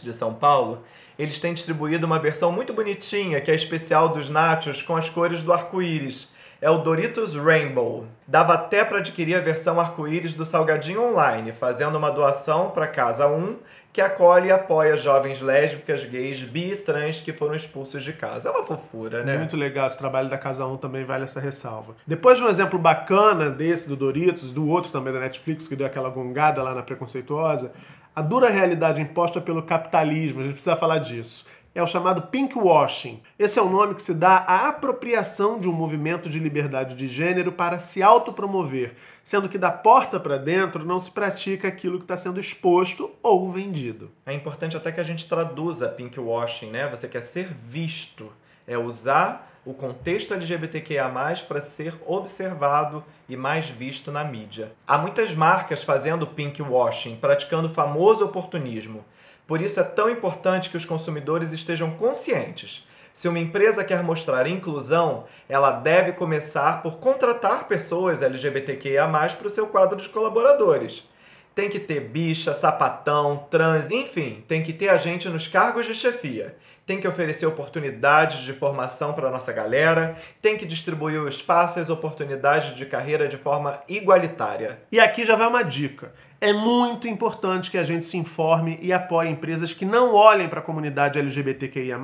de 0.04 0.14
São 0.14 0.34
Paulo, 0.34 0.84
eles 1.18 1.40
têm 1.40 1.54
distribuído 1.54 2.06
uma 2.06 2.20
versão 2.20 2.52
muito 2.52 2.74
bonitinha, 2.74 3.40
que 3.40 3.50
é 3.50 3.56
especial 3.56 4.10
dos 4.10 4.30
nachos 4.30 4.84
com 4.84 4.98
as 4.98 5.10
cores 5.10 5.42
do 5.42 5.54
arco-íris. 5.54 6.35
É 6.62 6.70
o 6.70 6.78
Doritos 6.78 7.36
Rainbow. 7.36 8.06
Dava 8.26 8.54
até 8.54 8.84
para 8.84 9.00
adquirir 9.00 9.36
a 9.36 9.42
versão 9.42 9.80
arco-íris 9.80 10.34
do 10.34 10.46
Salgadinho 10.46 11.04
Online, 11.04 11.52
fazendo 11.52 11.98
uma 11.98 12.10
doação 12.10 12.70
para 12.70 12.88
Casa 12.88 13.28
1, 13.28 13.58
que 13.92 14.02
acolhe 14.02 14.48
e 14.48 14.52
apoia 14.52 14.96
jovens 14.96 15.42
lésbicas, 15.42 16.06
gays, 16.06 16.42
bi 16.44 16.76
trans 16.76 17.20
que 17.20 17.34
foram 17.34 17.56
expulsos 17.56 18.04
de 18.04 18.14
casa. 18.14 18.50
É 18.50 18.52
uma 18.52 18.64
fofura, 18.64 19.24
né? 19.24 19.38
Muito 19.38 19.58
legal, 19.58 19.88
esse 19.88 19.98
trabalho 19.98 20.30
da 20.30 20.38
Casa 20.38 20.66
1 20.66 20.78
também 20.78 21.04
vale 21.04 21.26
essa 21.26 21.40
ressalva. 21.40 21.96
Depois 22.08 22.38
de 22.38 22.44
um 22.44 22.50
exemplo 22.50 22.80
bacana 22.80 23.50
desse 23.50 23.88
do 23.88 23.96
Doritos, 23.96 24.52
do 24.52 24.68
outro 24.68 24.92
também 24.92 25.14
da 25.14 25.20
Netflix, 25.20 25.68
que 25.68 25.76
deu 25.76 25.86
aquela 25.86 26.10
gongada 26.10 26.64
lá 26.64 26.74
na 26.74 26.84
preconceituosa, 26.84 27.72
a 28.16 28.22
dura 28.22 28.50
realidade 28.50 29.02
imposta 29.02 29.42
pelo 29.42 29.62
capitalismo, 29.62 30.40
a 30.40 30.44
gente 30.44 30.54
precisa 30.54 30.78
falar 30.78 31.00
disso. 31.00 31.46
É 31.76 31.84
o 31.84 31.88
chamado 31.88 32.22
pinkwashing. 32.22 33.22
Esse 33.38 33.60
é 33.60 33.62
o 33.62 33.70
nome 33.70 33.96
que 33.96 34.02
se 34.02 34.14
dá 34.14 34.38
à 34.48 34.70
apropriação 34.70 35.60
de 35.60 35.68
um 35.68 35.74
movimento 35.74 36.30
de 36.30 36.40
liberdade 36.40 36.96
de 36.96 37.06
gênero 37.10 37.52
para 37.52 37.82
se 37.82 38.02
autopromover, 38.02 38.96
sendo 39.26 39.50
que 39.50 39.58
da 39.58 39.70
porta 39.70 40.18
para 40.18 40.38
dentro 40.38 40.86
não 40.86 40.98
se 40.98 41.12
pratica 41.12 41.68
aquilo 41.68 41.98
que 41.98 42.06
está 42.06 42.16
sendo 42.16 42.40
exposto 42.40 43.12
ou 43.22 43.52
vendido. 43.52 44.10
É 44.26 44.32
importante 44.32 44.78
até 44.78 44.90
que 44.90 45.02
a 45.02 45.04
gente 45.04 45.28
traduza 45.28 45.90
pinkwashing, 45.90 46.72
né? 46.72 46.88
Você 46.88 47.10
quer 47.10 47.22
ser 47.22 47.54
visto. 47.54 48.32
É 48.66 48.78
usar 48.78 49.52
o 49.66 49.74
contexto 49.74 50.34
LGBTQIA+, 50.34 51.12
para 51.46 51.60
ser 51.60 51.94
observado 52.06 53.04
e 53.28 53.36
mais 53.36 53.68
visto 53.68 54.14
na 54.14 54.24
mídia. 54.24 54.72
Há 54.88 54.98
muitas 54.98 55.36
marcas 55.36 55.84
fazendo 55.84 56.26
pinkwashing, 56.26 57.18
praticando 57.18 57.68
o 57.68 57.72
famoso 57.72 58.24
oportunismo. 58.24 59.04
Por 59.48 59.62
isso 59.62 59.80
é 59.80 59.84
tão 59.84 60.10
importante 60.10 60.70
que 60.70 60.78
os 60.78 60.86
consumidores 60.86 61.54
estejam 61.54 61.92
conscientes. 61.92 62.88
Se 63.14 63.28
uma 63.30 63.40
empresa 63.40 63.84
quer 63.84 64.04
mostrar 64.04 64.46
inclusão, 64.46 65.26
ela 65.48 65.72
deve 65.72 66.12
começar 66.12 66.82
por 66.82 66.98
contratar 66.98 67.68
pessoas 67.68 68.22
LGBTQIA+, 68.22 69.08
para 69.08 69.48
o 69.48 69.50
seu 69.50 69.68
quadro 69.68 69.98
de 69.98 70.10
colaboradores. 70.10 71.08
Tem 71.56 71.70
que 71.70 71.80
ter 71.80 72.02
bicha, 72.02 72.54
sapatão, 72.54 73.48
trans, 73.50 73.90
enfim, 73.90 74.44
tem 74.46 74.62
que 74.62 74.74
ter 74.74 74.90
a 74.90 74.98
gente 74.98 75.30
nos 75.30 75.48
cargos 75.48 75.86
de 75.86 75.96
chefia. 75.96 76.58
Tem 76.86 77.00
que 77.00 77.08
oferecer 77.08 77.46
oportunidades 77.46 78.42
de 78.42 78.52
formação 78.52 79.14
para 79.14 79.32
nossa 79.32 79.54
galera, 79.54 80.18
tem 80.42 80.58
que 80.58 80.66
distribuir 80.66 81.20
o 81.20 81.30
espaço 81.30 81.80
e 81.80 81.82
as 81.82 81.90
oportunidades 81.90 82.76
de 82.76 82.86
carreira 82.86 83.26
de 83.26 83.38
forma 83.38 83.82
igualitária. 83.88 84.82
E 84.92 85.00
aqui 85.00 85.24
já 85.26 85.38
vai 85.38 85.48
uma 85.48 85.64
dica. 85.64 86.14
É 86.42 86.52
muito 86.52 87.08
importante 87.08 87.72
que 87.72 87.78
a 87.78 87.86
gente 87.86 88.06
se 88.06 88.18
informe 88.18 88.78
e 88.82 88.92
apoie 88.92 89.30
empresas 89.30 89.72
que 89.72 89.86
não 89.86 90.14
olhem 90.14 90.50
para 90.50 90.60
a 90.60 90.64
comunidade 90.64 91.18
LGBTQIA+, 91.18 91.98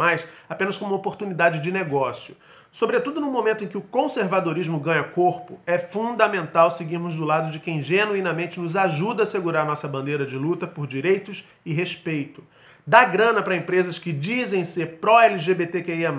apenas 0.47 0.77
como 0.77 0.91
uma 0.91 0.97
oportunidade 0.97 1.59
de 1.59 1.71
negócio. 1.73 2.37
Sobretudo 2.71 3.19
no 3.19 3.29
momento 3.29 3.65
em 3.65 3.67
que 3.67 3.77
o 3.77 3.81
conservadorismo 3.81 4.79
ganha 4.79 5.03
corpo, 5.03 5.59
é 5.67 5.77
fundamental 5.77 6.71
seguirmos 6.71 7.17
do 7.17 7.25
lado 7.25 7.51
de 7.51 7.59
quem 7.59 7.83
genuinamente 7.83 8.61
nos 8.61 8.77
ajuda 8.77 9.23
a 9.23 9.25
segurar 9.25 9.65
nossa 9.65 9.89
bandeira 9.89 10.25
de 10.25 10.37
luta 10.37 10.65
por 10.65 10.87
direitos 10.87 11.43
e 11.65 11.73
respeito. 11.73 12.41
Dá 12.87 13.03
grana 13.03 13.43
para 13.43 13.57
empresas 13.57 13.99
que 13.99 14.13
dizem 14.13 14.63
ser 14.63 14.99
pró-LGBTQIA, 15.01 16.13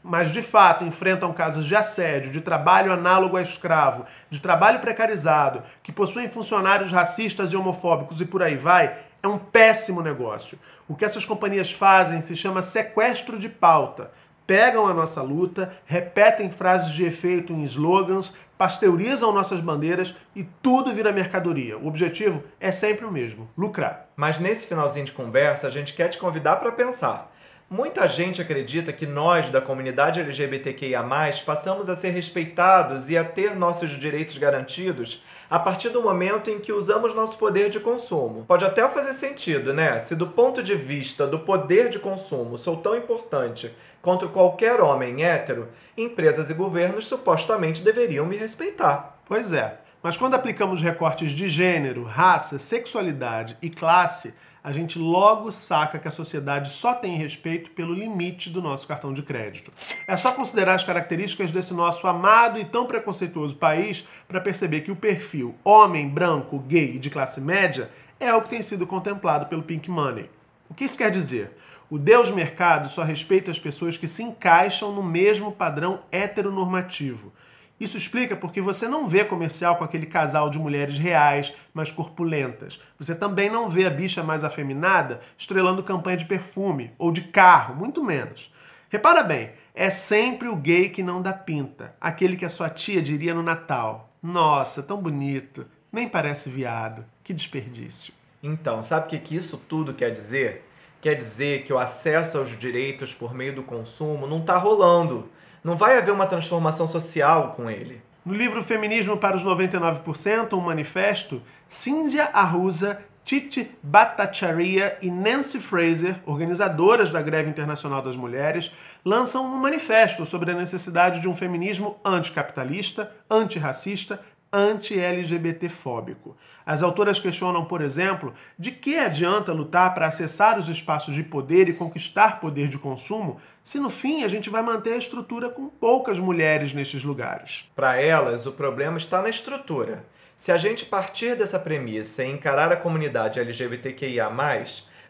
mas 0.00 0.30
de 0.30 0.40
fato 0.40 0.84
enfrentam 0.84 1.32
casos 1.32 1.66
de 1.66 1.74
assédio, 1.74 2.30
de 2.30 2.40
trabalho 2.40 2.92
análogo 2.92 3.36
a 3.36 3.42
escravo, 3.42 4.06
de 4.30 4.40
trabalho 4.40 4.78
precarizado, 4.78 5.64
que 5.82 5.90
possuem 5.90 6.28
funcionários 6.28 6.92
racistas 6.92 7.52
e 7.52 7.56
homofóbicos 7.56 8.20
e 8.20 8.24
por 8.24 8.40
aí 8.40 8.56
vai, 8.56 8.96
é 9.20 9.26
um 9.26 9.36
péssimo 9.36 10.00
negócio. 10.00 10.60
O 10.86 10.94
que 10.94 11.04
essas 11.04 11.24
companhias 11.24 11.72
fazem 11.72 12.20
se 12.20 12.36
chama 12.36 12.62
sequestro 12.62 13.36
de 13.36 13.48
pauta. 13.48 14.12
Pegam 14.48 14.86
a 14.86 14.94
nossa 14.94 15.20
luta, 15.20 15.76
repetem 15.84 16.50
frases 16.50 16.94
de 16.94 17.04
efeito 17.04 17.52
em 17.52 17.64
slogans, 17.64 18.32
pasteurizam 18.56 19.30
nossas 19.30 19.60
bandeiras 19.60 20.14
e 20.34 20.42
tudo 20.42 20.94
vira 20.94 21.12
mercadoria. 21.12 21.76
O 21.76 21.86
objetivo 21.86 22.42
é 22.58 22.72
sempre 22.72 23.04
o 23.04 23.12
mesmo: 23.12 23.50
lucrar. 23.54 24.08
Mas 24.16 24.38
nesse 24.38 24.66
finalzinho 24.66 25.04
de 25.04 25.12
conversa, 25.12 25.66
a 25.66 25.70
gente 25.70 25.92
quer 25.92 26.08
te 26.08 26.16
convidar 26.16 26.56
para 26.56 26.72
pensar. 26.72 27.30
Muita 27.70 28.08
gente 28.08 28.40
acredita 28.40 28.94
que 28.94 29.06
nós, 29.06 29.50
da 29.50 29.60
comunidade 29.60 30.18
LGBTQIA, 30.20 31.04
passamos 31.44 31.90
a 31.90 31.94
ser 31.94 32.08
respeitados 32.08 33.10
e 33.10 33.18
a 33.18 33.22
ter 33.22 33.54
nossos 33.54 33.90
direitos 33.90 34.38
garantidos 34.38 35.22
a 35.50 35.58
partir 35.58 35.90
do 35.90 36.00
momento 36.00 36.48
em 36.48 36.58
que 36.58 36.72
usamos 36.72 37.14
nosso 37.14 37.36
poder 37.36 37.68
de 37.68 37.78
consumo. 37.78 38.46
Pode 38.46 38.64
até 38.64 38.88
fazer 38.88 39.12
sentido, 39.12 39.74
né? 39.74 40.00
Se 40.00 40.16
do 40.16 40.28
ponto 40.28 40.62
de 40.62 40.74
vista 40.74 41.26
do 41.26 41.40
poder 41.40 41.90
de 41.90 41.98
consumo 41.98 42.56
sou 42.56 42.78
tão 42.78 42.96
importante 42.96 43.70
quanto 44.02 44.28
qualquer 44.28 44.80
homem 44.80 45.24
hétero, 45.24 45.68
empresas 45.96 46.50
e 46.50 46.54
governos 46.54 47.06
supostamente 47.06 47.82
deveriam 47.82 48.26
me 48.26 48.36
respeitar. 48.36 49.18
Pois 49.26 49.52
é, 49.52 49.80
mas 50.02 50.16
quando 50.16 50.34
aplicamos 50.34 50.80
recortes 50.80 51.32
de 51.32 51.48
gênero, 51.48 52.04
raça, 52.04 52.58
sexualidade 52.58 53.56
e 53.60 53.68
classe, 53.68 54.34
a 54.62 54.72
gente 54.72 54.98
logo 54.98 55.50
saca 55.50 55.98
que 55.98 56.08
a 56.08 56.10
sociedade 56.10 56.70
só 56.70 56.94
tem 56.94 57.16
respeito 57.16 57.70
pelo 57.70 57.94
limite 57.94 58.50
do 58.50 58.60
nosso 58.60 58.86
cartão 58.86 59.12
de 59.12 59.22
crédito. 59.22 59.72
É 60.06 60.16
só 60.16 60.32
considerar 60.32 60.74
as 60.74 60.84
características 60.84 61.50
desse 61.50 61.72
nosso 61.72 62.06
amado 62.06 62.58
e 62.58 62.64
tão 62.64 62.86
preconceituoso 62.86 63.56
país 63.56 64.04
para 64.26 64.40
perceber 64.40 64.82
que 64.82 64.90
o 64.90 64.96
perfil 64.96 65.54
homem, 65.64 66.08
branco, 66.08 66.58
gay 66.58 66.96
e 66.96 66.98
de 66.98 67.10
classe 67.10 67.40
média 67.40 67.90
é 68.20 68.34
o 68.34 68.42
que 68.42 68.50
tem 68.50 68.62
sido 68.62 68.86
contemplado 68.86 69.46
pelo 69.46 69.62
Pink 69.62 69.90
Money. 69.90 70.28
O 70.68 70.74
que 70.74 70.84
isso 70.84 70.98
quer 70.98 71.10
dizer? 71.10 71.56
O 71.90 71.98
Deus 71.98 72.30
mercado 72.30 72.88
só 72.88 73.02
respeita 73.02 73.50
as 73.50 73.58
pessoas 73.58 73.96
que 73.96 74.06
se 74.06 74.22
encaixam 74.22 74.92
no 74.92 75.02
mesmo 75.02 75.50
padrão 75.50 76.02
heteronormativo. 76.12 77.32
Isso 77.80 77.96
explica 77.96 78.36
porque 78.36 78.60
você 78.60 78.86
não 78.86 79.08
vê 79.08 79.24
comercial 79.24 79.76
com 79.76 79.84
aquele 79.84 80.04
casal 80.04 80.50
de 80.50 80.58
mulheres 80.58 80.98
reais, 80.98 81.52
mas 81.72 81.90
corpulentas. 81.90 82.78
Você 82.98 83.14
também 83.14 83.48
não 83.48 83.70
vê 83.70 83.86
a 83.86 83.90
bicha 83.90 84.22
mais 84.22 84.44
afeminada 84.44 85.20
estrelando 85.38 85.82
campanha 85.82 86.16
de 86.16 86.26
perfume 86.26 86.92
ou 86.98 87.10
de 87.10 87.22
carro, 87.22 87.74
muito 87.76 88.04
menos. 88.04 88.52
Repara 88.90 89.22
bem, 89.22 89.52
é 89.74 89.88
sempre 89.88 90.48
o 90.48 90.56
gay 90.56 90.88
que 90.88 91.02
não 91.02 91.22
dá 91.22 91.32
pinta, 91.32 91.94
aquele 92.00 92.36
que 92.36 92.44
a 92.44 92.50
sua 92.50 92.68
tia 92.68 93.00
diria 93.00 93.32
no 93.32 93.42
Natal. 93.42 94.12
Nossa, 94.22 94.82
tão 94.82 95.00
bonito, 95.00 95.64
nem 95.92 96.08
parece 96.08 96.50
viado. 96.50 97.04
Que 97.22 97.32
desperdício. 97.32 98.12
Então, 98.42 98.82
sabe 98.82 99.06
o 99.06 99.08
que, 99.08 99.18
que 99.18 99.36
isso 99.36 99.56
tudo 99.56 99.94
quer 99.94 100.10
dizer? 100.10 100.67
Quer 101.00 101.14
dizer 101.14 101.62
que 101.62 101.72
o 101.72 101.78
acesso 101.78 102.38
aos 102.38 102.58
direitos 102.58 103.14
por 103.14 103.32
meio 103.32 103.54
do 103.54 103.62
consumo 103.62 104.26
não 104.26 104.40
está 104.40 104.56
rolando 104.56 105.28
não 105.62 105.76
vai 105.76 105.98
haver 105.98 106.12
uma 106.12 106.26
transformação 106.26 106.88
social 106.88 107.52
com 107.56 107.70
ele. 107.70 108.00
No 108.24 108.34
livro 108.34 108.62
Feminismo 108.62 109.16
para 109.16 109.36
os 109.36 109.44
99%, 109.44 110.52
um 110.54 110.60
manifesto, 110.60 111.42
Cínzia 111.68 112.30
Arruza, 112.32 113.00
Titi 113.24 113.70
Bhattacharya 113.82 114.96
e 115.02 115.10
Nancy 115.10 115.58
Fraser, 115.58 116.16
organizadoras 116.24 117.10
da 117.10 117.20
Greve 117.20 117.50
Internacional 117.50 118.02
das 118.02 118.16
Mulheres, 118.16 118.72
lançam 119.04 119.44
um 119.44 119.58
manifesto 119.58 120.24
sobre 120.24 120.50
a 120.50 120.54
necessidade 120.54 121.20
de 121.20 121.28
um 121.28 121.34
feminismo 121.34 122.00
anticapitalista, 122.04 123.12
antirracista, 123.30 124.20
anti-LGBT-fóbico. 124.52 126.36
As 126.64 126.82
autoras 126.82 127.20
questionam, 127.20 127.64
por 127.64 127.80
exemplo, 127.80 128.34
de 128.58 128.70
que 128.70 128.96
adianta 128.98 129.52
lutar 129.52 129.94
para 129.94 130.06
acessar 130.06 130.58
os 130.58 130.68
espaços 130.68 131.14
de 131.14 131.22
poder 131.22 131.68
e 131.68 131.72
conquistar 131.72 132.40
poder 132.40 132.68
de 132.68 132.78
consumo 132.78 133.40
se 133.62 133.78
no 133.78 133.90
fim 133.90 134.24
a 134.24 134.28
gente 134.28 134.48
vai 134.48 134.62
manter 134.62 134.94
a 134.94 134.98
estrutura 134.98 135.48
com 135.50 135.68
poucas 135.68 136.18
mulheres 136.18 136.72
nestes 136.72 137.04
lugares. 137.04 137.64
Para 137.76 138.00
elas, 138.00 138.46
o 138.46 138.52
problema 138.52 138.96
está 138.96 139.20
na 139.20 139.28
estrutura. 139.28 140.04
Se 140.36 140.52
a 140.52 140.56
gente 140.56 140.86
partir 140.86 141.34
dessa 141.36 141.58
premissa 141.58 142.24
e 142.24 142.30
encarar 142.30 142.72
a 142.72 142.76
comunidade 142.76 143.40
LGBTQIA, 143.40 144.30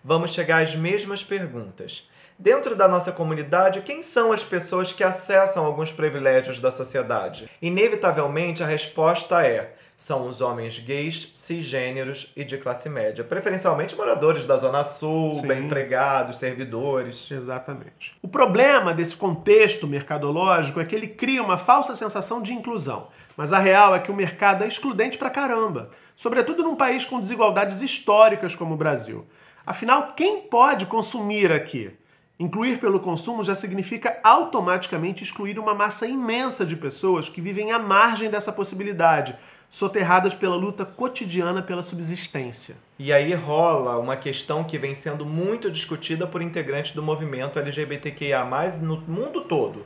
vamos 0.03 0.33
chegar 0.33 0.63
às 0.63 0.75
mesmas 0.75 1.23
perguntas. 1.23 2.08
Dentro 2.39 2.77
da 2.77 2.87
nossa 2.87 3.11
comunidade, 3.11 3.81
quem 3.81 4.01
são 4.01 4.31
as 4.31 4.45
pessoas 4.45 4.93
que 4.93 5.03
acessam 5.03 5.67
alguns 5.67 5.91
privilégios 5.91 6.61
da 6.61 6.71
sociedade? 6.71 7.51
Inevitavelmente, 7.61 8.63
a 8.63 8.67
resposta 8.67 9.45
é: 9.45 9.75
são 9.97 10.29
os 10.29 10.41
homens 10.41 10.79
gays, 10.79 11.33
cisgêneros 11.35 12.33
e 12.37 12.45
de 12.45 12.57
classe 12.57 12.89
média, 12.89 13.25
preferencialmente 13.25 13.97
moradores 13.97 14.47
da 14.47 14.57
Zona 14.57 14.85
Sul, 14.85 15.35
Sim. 15.35 15.49
bem 15.49 15.65
empregados, 15.65 16.39
servidores. 16.39 17.29
Exatamente. 17.29 18.17
O 18.23 18.29
problema 18.29 18.95
desse 18.95 19.17
contexto 19.17 19.89
mercadológico 19.89 20.79
é 20.79 20.85
que 20.85 20.95
ele 20.95 21.09
cria 21.09 21.43
uma 21.43 21.59
falsa 21.59 21.97
sensação 21.97 22.41
de 22.41 22.53
inclusão, 22.53 23.09
mas 23.37 23.53
a 23.53 23.59
real 23.59 23.97
é 23.97 23.99
que 23.99 24.13
o 24.13 24.17
mercado 24.17 24.63
é 24.63 24.69
excludente 24.69 25.19
pra 25.19 25.29
caramba, 25.29 25.91
sobretudo 26.15 26.63
num 26.63 26.77
país 26.77 27.05
com 27.05 27.21
desigualdades 27.21 27.83
históricas 27.83 28.55
como 28.55 28.75
o 28.75 28.79
Brasil. 28.79 29.27
Afinal, 29.67 30.07
quem 30.15 30.43
pode 30.43 30.87
consumir 30.87 31.51
aqui? 31.51 31.99
Incluir 32.41 32.79
pelo 32.79 33.01
consumo 33.01 33.43
já 33.43 33.57
significa 33.57 34.21
automaticamente 34.23 35.25
excluir 35.25 35.59
uma 35.59 35.75
massa 35.75 36.07
imensa 36.07 36.65
de 36.65 36.77
pessoas 36.77 37.29
que 37.29 37.41
vivem 37.41 37.73
à 37.73 37.81
margem 37.81 38.31
dessa 38.31 38.53
possibilidade, 38.53 39.37
soterradas 39.69 40.35
pela 40.35 40.55
luta 40.55 40.85
cotidiana 40.85 41.61
pela 41.63 41.83
subsistência. 41.83 42.77
E 42.97 43.13
aí 43.13 43.35
rola 43.35 43.99
uma 43.99 44.17
questão 44.17 44.63
que 44.63 44.79
vem 44.79 44.95
sendo 44.95 45.27
muito 45.27 45.69
discutida 45.69 46.29
por 46.29 46.41
integrantes 46.41 46.93
do 46.93 47.03
movimento 47.03 47.59
LGBTQIA, 47.59 48.45
no 48.81 49.01
mundo 49.01 49.41
todo. 49.41 49.85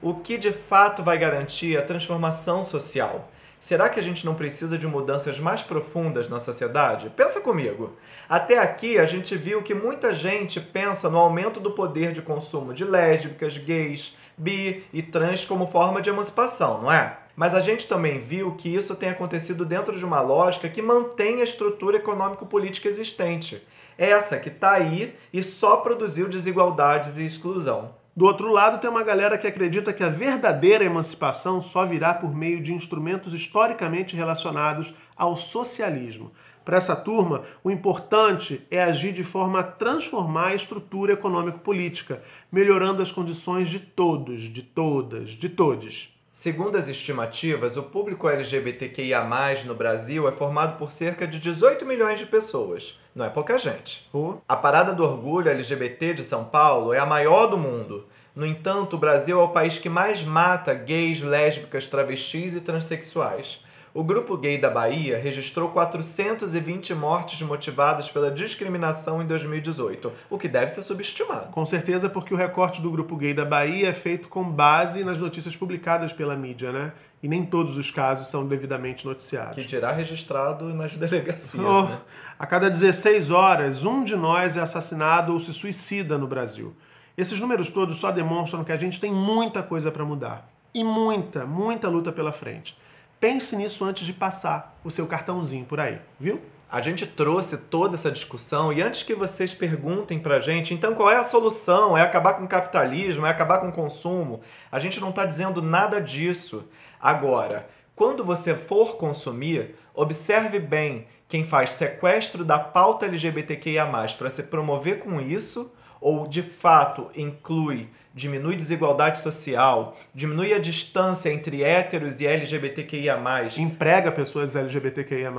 O 0.00 0.14
que 0.14 0.38
de 0.38 0.52
fato 0.52 1.02
vai 1.02 1.18
garantir 1.18 1.76
a 1.76 1.82
transformação 1.82 2.62
social? 2.62 3.28
Será 3.60 3.88
que 3.88 3.98
a 3.98 4.02
gente 4.02 4.24
não 4.24 4.36
precisa 4.36 4.78
de 4.78 4.86
mudanças 4.86 5.40
mais 5.40 5.62
profundas 5.62 6.28
na 6.28 6.38
sociedade? 6.38 7.10
Pensa 7.10 7.40
comigo. 7.40 7.96
Até 8.28 8.56
aqui 8.58 8.98
a 8.98 9.04
gente 9.04 9.36
viu 9.36 9.62
que 9.62 9.74
muita 9.74 10.14
gente 10.14 10.60
pensa 10.60 11.10
no 11.10 11.18
aumento 11.18 11.58
do 11.58 11.72
poder 11.72 12.12
de 12.12 12.22
consumo 12.22 12.72
de 12.72 12.84
lésbicas, 12.84 13.58
gays, 13.58 14.16
bi 14.36 14.84
e 14.92 15.02
trans 15.02 15.44
como 15.44 15.66
forma 15.66 16.00
de 16.00 16.08
emancipação, 16.08 16.82
não 16.82 16.92
é? 16.92 17.18
Mas 17.34 17.52
a 17.52 17.60
gente 17.60 17.88
também 17.88 18.20
viu 18.20 18.54
que 18.54 18.72
isso 18.72 18.94
tem 18.94 19.10
acontecido 19.10 19.64
dentro 19.64 19.96
de 19.96 20.04
uma 20.04 20.20
lógica 20.20 20.68
que 20.68 20.80
mantém 20.80 21.40
a 21.40 21.44
estrutura 21.44 21.96
econômico-política 21.96 22.88
existente. 22.88 23.66
Essa 23.96 24.38
que 24.38 24.48
está 24.48 24.72
aí 24.72 25.16
e 25.32 25.42
só 25.42 25.78
produziu 25.78 26.28
desigualdades 26.28 27.16
e 27.16 27.26
exclusão. 27.26 27.97
Do 28.18 28.24
outro 28.24 28.50
lado, 28.50 28.80
tem 28.80 28.90
uma 28.90 29.04
galera 29.04 29.38
que 29.38 29.46
acredita 29.46 29.92
que 29.92 30.02
a 30.02 30.08
verdadeira 30.08 30.82
emancipação 30.82 31.62
só 31.62 31.86
virá 31.86 32.12
por 32.12 32.34
meio 32.34 32.60
de 32.60 32.72
instrumentos 32.74 33.32
historicamente 33.32 34.16
relacionados 34.16 34.92
ao 35.16 35.36
socialismo. 35.36 36.32
Para 36.64 36.78
essa 36.78 36.96
turma, 36.96 37.44
o 37.62 37.70
importante 37.70 38.66
é 38.72 38.82
agir 38.82 39.12
de 39.12 39.22
forma 39.22 39.60
a 39.60 39.62
transformar 39.62 40.48
a 40.48 40.54
estrutura 40.56 41.12
econômico-política, 41.12 42.20
melhorando 42.50 43.02
as 43.02 43.12
condições 43.12 43.68
de 43.68 43.78
todos, 43.78 44.52
de 44.52 44.64
todas, 44.64 45.30
de 45.30 45.48
todes. 45.48 46.17
Segundo 46.40 46.78
as 46.78 46.86
estimativas, 46.86 47.76
o 47.76 47.82
público 47.82 48.28
LGBTQIA, 48.28 49.28
no 49.66 49.74
Brasil 49.74 50.28
é 50.28 50.30
formado 50.30 50.78
por 50.78 50.92
cerca 50.92 51.26
de 51.26 51.40
18 51.40 51.84
milhões 51.84 52.20
de 52.20 52.26
pessoas. 52.26 52.96
Não 53.12 53.24
é 53.24 53.28
pouca 53.28 53.58
gente. 53.58 54.08
A 54.46 54.54
Parada 54.54 54.92
do 54.92 55.02
Orgulho 55.02 55.50
LGBT 55.50 56.14
de 56.14 56.22
São 56.22 56.44
Paulo 56.44 56.94
é 56.94 57.00
a 57.00 57.04
maior 57.04 57.48
do 57.48 57.58
mundo. 57.58 58.06
No 58.36 58.46
entanto, 58.46 58.94
o 58.94 59.00
Brasil 59.00 59.40
é 59.40 59.42
o 59.42 59.48
país 59.48 59.80
que 59.80 59.88
mais 59.88 60.22
mata 60.22 60.72
gays, 60.74 61.20
lésbicas, 61.20 61.88
travestis 61.88 62.54
e 62.54 62.60
transexuais. 62.60 63.64
O 63.94 64.04
grupo 64.04 64.36
gay 64.36 64.58
da 64.58 64.68
Bahia 64.68 65.18
registrou 65.18 65.70
420 65.70 66.94
mortes 66.94 67.40
motivadas 67.42 68.10
pela 68.10 68.30
discriminação 68.30 69.22
em 69.22 69.26
2018, 69.26 70.12
o 70.28 70.36
que 70.36 70.46
deve 70.46 70.70
ser 70.70 70.82
subestimado. 70.82 71.50
Com 71.52 71.64
certeza, 71.64 72.08
porque 72.08 72.34
o 72.34 72.36
recorte 72.36 72.82
do 72.82 72.90
grupo 72.90 73.16
gay 73.16 73.32
da 73.32 73.44
Bahia 73.44 73.88
é 73.88 73.92
feito 73.92 74.28
com 74.28 74.44
base 74.44 75.04
nas 75.04 75.18
notícias 75.18 75.56
publicadas 75.56 76.12
pela 76.12 76.36
mídia, 76.36 76.70
né? 76.70 76.92
E 77.22 77.26
nem 77.28 77.44
todos 77.44 77.76
os 77.76 77.90
casos 77.90 78.28
são 78.28 78.46
devidamente 78.46 79.06
noticiados. 79.06 79.56
Que 79.56 79.64
dirá 79.64 79.90
registrado 79.90 80.72
nas 80.74 80.94
delegacias, 80.98 81.64
oh, 81.64 81.82
né? 81.84 81.98
A 82.38 82.46
cada 82.46 82.68
16 82.68 83.30
horas, 83.30 83.84
um 83.84 84.04
de 84.04 84.14
nós 84.14 84.56
é 84.56 84.60
assassinado 84.60 85.32
ou 85.32 85.40
se 85.40 85.52
suicida 85.52 86.16
no 86.16 86.26
Brasil. 86.28 86.74
Esses 87.16 87.40
números 87.40 87.68
todos 87.68 87.98
só 87.98 88.12
demonstram 88.12 88.62
que 88.62 88.70
a 88.70 88.76
gente 88.76 89.00
tem 89.00 89.12
muita 89.12 89.60
coisa 89.60 89.90
para 89.90 90.04
mudar. 90.04 90.48
E 90.72 90.84
muita, 90.84 91.44
muita 91.44 91.88
luta 91.88 92.12
pela 92.12 92.30
frente. 92.30 92.78
Pense 93.20 93.56
nisso 93.56 93.84
antes 93.84 94.06
de 94.06 94.12
passar 94.12 94.78
o 94.84 94.90
seu 94.92 95.04
cartãozinho 95.06 95.64
por 95.64 95.80
aí, 95.80 96.00
viu? 96.20 96.40
A 96.70 96.80
gente 96.80 97.04
trouxe 97.04 97.56
toda 97.56 97.96
essa 97.96 98.12
discussão 98.12 98.72
e 98.72 98.80
antes 98.80 99.02
que 99.02 99.14
vocês 99.14 99.52
perguntem 99.52 100.20
pra 100.20 100.38
gente, 100.38 100.72
então 100.72 100.94
qual 100.94 101.10
é 101.10 101.16
a 101.16 101.24
solução? 101.24 101.98
É 101.98 102.02
acabar 102.02 102.34
com 102.34 102.44
o 102.44 102.48
capitalismo? 102.48 103.26
É 103.26 103.30
acabar 103.30 103.58
com 103.58 103.70
o 103.70 103.72
consumo? 103.72 104.40
A 104.70 104.78
gente 104.78 105.00
não 105.00 105.10
está 105.10 105.24
dizendo 105.24 105.60
nada 105.60 106.00
disso. 106.00 106.68
Agora, 107.00 107.68
quando 107.96 108.24
você 108.24 108.54
for 108.54 108.96
consumir, 108.96 109.74
observe 109.92 110.60
bem 110.60 111.08
quem 111.26 111.42
faz 111.42 111.72
sequestro 111.72 112.44
da 112.44 112.58
pauta 112.58 113.06
LGBTQIA+, 113.06 113.86
para 114.16 114.30
se 114.30 114.44
promover 114.44 115.00
com 115.00 115.20
isso, 115.20 115.72
ou 116.00 116.28
de 116.28 116.42
fato 116.42 117.10
inclui 117.16 117.88
diminui 118.14 118.56
desigualdade 118.56 119.18
social, 119.18 119.96
diminui 120.14 120.52
a 120.52 120.58
distância 120.58 121.30
entre 121.30 121.62
héteros 121.62 122.20
e 122.20 122.26
LGBTQIA+. 122.26 123.18
Emprega 123.58 124.10
pessoas 124.10 124.56
LGBTQIA+. 124.56 125.32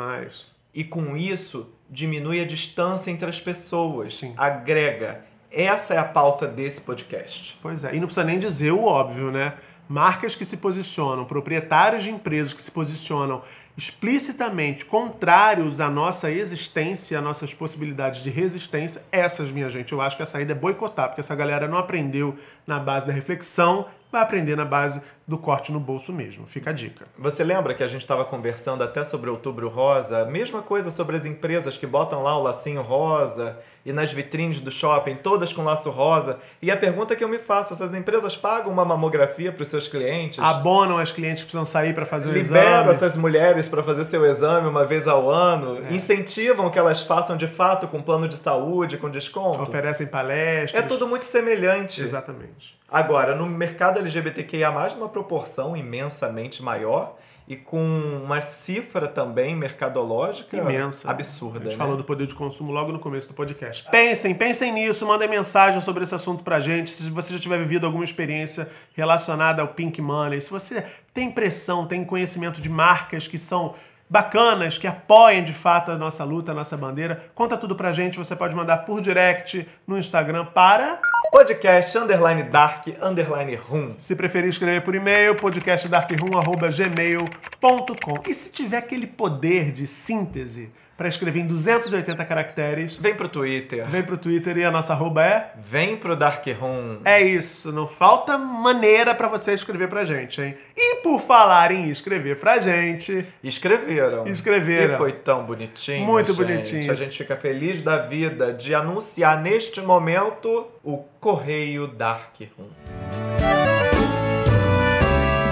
E 0.74 0.84
com 0.84 1.18
isso, 1.18 1.70
diminui 1.90 2.40
a 2.40 2.46
distância 2.46 3.12
entre 3.12 3.30
as 3.30 3.40
pessoas. 3.40 4.18
Sim. 4.18 4.34
Agrega. 4.38 5.26
Essa 5.52 5.96
é 5.96 5.98
a 5.98 6.04
pauta 6.04 6.48
desse 6.48 6.82
podcast. 6.82 7.58
Pois 7.62 7.84
é, 7.84 7.96
e 7.96 8.00
não 8.00 8.06
precisa 8.06 8.24
nem 8.24 8.38
dizer 8.38 8.72
o 8.72 8.84
óbvio, 8.84 9.32
né? 9.32 9.54
Marcas 9.90 10.36
que 10.36 10.46
se 10.46 10.56
posicionam, 10.56 11.26
proprietários 11.26 12.04
de 12.04 12.12
empresas 12.12 12.54
que 12.54 12.62
se 12.62 12.70
posicionam 12.70 13.42
explicitamente 13.76 14.86
contrários 14.86 15.80
à 15.80 15.90
nossa 15.90 16.30
existência, 16.30 17.18
às 17.18 17.24
nossas 17.24 17.56
possibilidades 17.56 18.22
de 18.22 18.30
resistência, 18.30 19.02
essas, 19.12 19.50
minha 19.50 19.68
gente, 19.68 19.92
eu 19.92 20.00
acho 20.00 20.16
que 20.16 20.22
a 20.22 20.28
saída 20.28 20.52
é 20.52 20.56
boicotar, 20.56 21.08
porque 21.08 21.22
essa 21.22 21.36
galera 21.36 21.68
não 21.68 21.78
aprendeu 21.78 22.38
na 22.68 22.78
base 22.78 23.08
da 23.08 23.14
reflexão, 23.14 23.88
vai 24.12 24.22
aprender 24.22 24.56
na 24.56 24.66
base 24.66 25.02
do 25.28 25.38
corte 25.38 25.72
no 25.72 25.80
bolso 25.80 26.12
mesmo. 26.12 26.48
Fica 26.48 26.72
a 26.72 26.74
dica. 26.74 27.06
Você 27.18 27.44
lembra 27.44 27.76
que 27.76 27.84
a 27.84 27.88
gente 27.88 28.02
estava 28.02 28.26
conversando 28.26 28.84
até 28.84 29.04
sobre 29.04 29.30
Outubro 29.30 29.70
Rosa? 29.70 30.26
Mesma 30.26 30.64
coisa 30.64 30.90
sobre 30.90 31.16
as 31.16 31.26
empresas 31.26 31.78
que 31.78 31.86
botam 31.86 32.24
lá 32.24 32.36
o 32.36 32.42
lacinho 32.42 32.82
rosa 32.82 33.60
e 33.86 33.94
nas 33.94 34.12
vitrines 34.12 34.60
do 34.60 34.72
shopping, 34.72 35.18
todas 35.18 35.54
com 35.54 35.64
laço 35.64 35.92
rosa. 35.92 36.40
E 36.60 36.72
a 36.72 36.78
pergunta 36.78 37.16
que 37.16 37.24
eu 37.24 37.30
me 37.30 37.38
faço: 37.38 37.74
essas 37.74 37.94
empresas 37.94 38.36
pagam 38.36 38.74
uma 38.74 38.84
mamografia 38.84 39.52
para 39.52 39.62
os 39.62 39.68
seus 39.68 39.88
clientes? 39.88 40.40
Abonam 40.40 40.98
as 40.98 41.12
clientes 41.12 41.44
que 41.44 41.50
precisam 41.50 41.66
sair 41.66 41.94
para 41.94 42.08
fazer 42.08 42.30
o 42.30 42.34
Liberam 42.34 42.82
exame. 42.82 42.90
essas 42.90 43.16
mulheres 43.16 43.68
para 43.68 43.84
fazer 43.84 44.06
seu 44.06 44.26
exame 44.26 44.68
uma 44.68 44.84
vez 44.84 45.08
ao 45.08 45.30
ano? 45.30 45.80
Incentivam 45.94 46.72
que 46.72 46.80
elas 46.80 47.04
façam 47.04 47.38
de 47.38 47.48
fato 47.48 47.88
com 47.88 48.02
plano 48.02 48.28
de 48.28 48.36
saúde, 48.36 48.98
com 48.98 49.10
desconto? 49.10 49.62
Oferecem 49.62 50.08
palestras. 50.08 50.84
É 50.84 50.88
tudo 50.88 51.08
muito 51.08 51.26
semelhante. 51.26 52.02
Exatamente. 52.02 52.79
Agora, 52.92 53.36
no 53.36 53.46
mercado 53.46 54.00
LGBTQIA, 54.00 54.72
numa 54.96 55.10
proporção 55.10 55.76
imensamente 55.76 56.64
maior 56.64 57.16
e 57.50 57.56
com 57.56 57.82
uma 58.24 58.42
cifra 58.42 59.08
também 59.08 59.56
mercadológica 59.56 60.56
Imensa. 60.56 61.10
absurda. 61.10 61.58
A 61.58 61.64
gente 61.64 61.72
né? 61.72 61.78
falou 61.78 61.98
do 61.98 62.04
poder 62.04 62.28
de 62.28 62.36
consumo 62.36 62.72
logo 62.72 62.92
no 62.92 63.00
começo 63.00 63.28
do 63.28 63.34
podcast. 63.34 63.90
Pensem, 63.90 64.36
pensem 64.36 64.72
nisso, 64.72 65.04
mandem 65.08 65.28
mensagem 65.28 65.82
sobre 65.82 66.04
esse 66.04 66.14
assunto 66.14 66.44
pra 66.44 66.60
gente. 66.60 66.92
Se 66.92 67.10
você 67.10 67.34
já 67.34 67.40
tiver 67.40 67.58
vivido 67.58 67.88
alguma 67.88 68.04
experiência 68.04 68.70
relacionada 68.94 69.64
ao 69.64 69.70
Pink 69.70 70.00
Money, 70.00 70.40
se 70.40 70.52
você 70.52 70.86
tem 71.12 71.32
pressão, 71.32 71.88
tem 71.88 72.06
conhecimento 72.06 72.62
de 72.62 72.70
marcas 72.70 73.28
que 73.28 73.40
são 73.40 73.74
bacanas, 74.10 74.78
que 74.78 74.88
apoiem 74.88 75.44
de 75.44 75.54
fato 75.54 75.92
a 75.92 75.98
nossa 75.98 76.24
luta, 76.24 76.52
a 76.52 76.56
nossa 76.56 76.76
bandeira, 76.76 77.26
conta 77.36 77.56
tudo 77.58 77.76
pra 77.76 77.94
gente. 77.94 78.18
Você 78.18 78.36
pode 78.36 78.56
mandar 78.56 78.80
por 78.80 79.00
direct 79.02 79.68
no 79.86 79.96
Instagram 79.98 80.46
para. 80.46 81.00
Podcast 81.32 81.96
underline 81.98 82.44
dark 82.44 82.88
underline 83.02 83.56
room. 83.56 83.96
Se 84.00 84.16
preferir 84.16 84.50
escrever 84.50 84.84
por 84.84 84.96
e-mail, 84.96 85.36
podcastdarkroom.gmail.com. 85.36 88.24
E 88.28 88.34
se 88.34 88.52
tiver 88.52 88.78
aquele 88.78 89.06
poder 89.06 89.72
de 89.72 89.86
síntese 89.86 90.89
para 91.00 91.08
escrever 91.08 91.40
em 91.40 91.48
280 91.48 92.26
caracteres, 92.26 92.98
Vem 92.98 93.16
pro 93.16 93.30
Twitter. 93.30 93.88
vem 93.88 94.04
pro 94.04 94.18
Twitter 94.18 94.58
e 94.58 94.66
a 94.66 94.70
nossa 94.70 94.92
arroba 94.92 95.24
é. 95.26 95.54
Vem 95.58 95.96
pro 95.96 96.14
Dark 96.14 96.46
Room. 96.60 97.00
É 97.06 97.22
isso, 97.22 97.72
não 97.72 97.88
falta 97.88 98.38
maneira 98.38 99.16
para 99.16 99.30
você 99.30 99.54
escrever 99.54 99.88
pra 99.88 100.04
gente, 100.04 100.42
hein? 100.42 100.58
E 100.76 100.98
por 100.98 101.22
falar 101.22 101.72
em 101.72 101.90
escrever 101.90 102.38
pra 102.38 102.60
gente, 102.60 103.26
Escreveram. 103.42 104.28
Escreveram. 104.28 104.96
E 104.96 104.98
foi 104.98 105.14
tão 105.14 105.46
bonitinho. 105.46 106.06
Muito 106.06 106.34
gente. 106.34 106.46
bonitinho. 106.46 106.92
A 106.92 106.96
gente 106.96 107.18
fica 107.18 107.38
feliz 107.38 107.82
da 107.82 108.00
vida 108.00 108.52
de 108.52 108.76
anunciar 108.76 109.42
neste 109.42 109.80
momento 109.80 110.68
o 110.84 110.98
Correio 111.22 111.88
Dark 111.88 112.36
Room. 112.58 112.68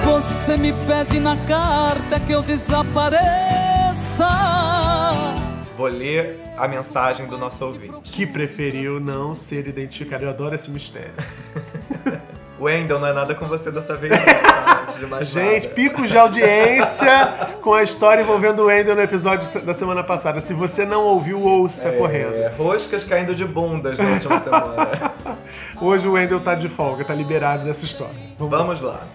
Você 0.03 0.57
me 0.57 0.73
pede 0.85 1.21
na 1.21 1.37
carta 1.37 2.19
que 2.19 2.33
eu 2.33 2.41
desapareça. 2.41 4.27
Vou 5.77 5.85
ler 5.85 6.41
a 6.57 6.67
mensagem 6.67 7.27
do 7.27 7.37
nosso 7.37 7.63
ouvinte. 7.63 8.11
que 8.11 8.25
preferiu 8.25 8.99
não 8.99 9.35
ser 9.35 9.67
identificado. 9.67 10.23
Eu 10.23 10.29
adoro 10.31 10.55
esse 10.55 10.71
mistério. 10.71 11.13
Wendel, 12.59 12.99
não 12.99 13.07
é 13.07 13.13
nada 13.13 13.35
com 13.35 13.47
você 13.47 13.69
dessa 13.69 13.95
vez, 13.95 14.11
não, 14.11 15.09
tá? 15.09 15.21
Gente, 15.21 15.67
picos 15.67 16.09
de 16.09 16.17
audiência 16.17 17.07
com 17.61 17.75
a 17.75 17.83
história 17.83 18.23
envolvendo 18.23 18.63
o 18.63 18.65
Wendel 18.65 18.95
no 18.95 19.01
episódio 19.03 19.61
da 19.61 19.75
semana 19.75 20.03
passada. 20.03 20.41
Se 20.41 20.55
você 20.55 20.83
não 20.83 21.03
ouviu, 21.03 21.43
ouça 21.43 21.91
correndo. 21.91 22.33
É, 22.33 22.47
roscas 22.47 23.03
caindo 23.03 23.35
de 23.35 23.45
bundas 23.45 23.99
na 23.99 24.05
última 24.05 24.39
semana. 24.39 25.11
Hoje 25.79 26.07
o 26.07 26.13
Wendel 26.13 26.39
tá 26.39 26.55
de 26.55 26.67
folga, 26.67 27.05
tá 27.05 27.13
liberado 27.13 27.63
dessa 27.63 27.85
história. 27.85 28.15
Vamos 28.39 28.51
lá. 28.51 28.57
Vamos 28.57 28.81
lá. 28.81 29.07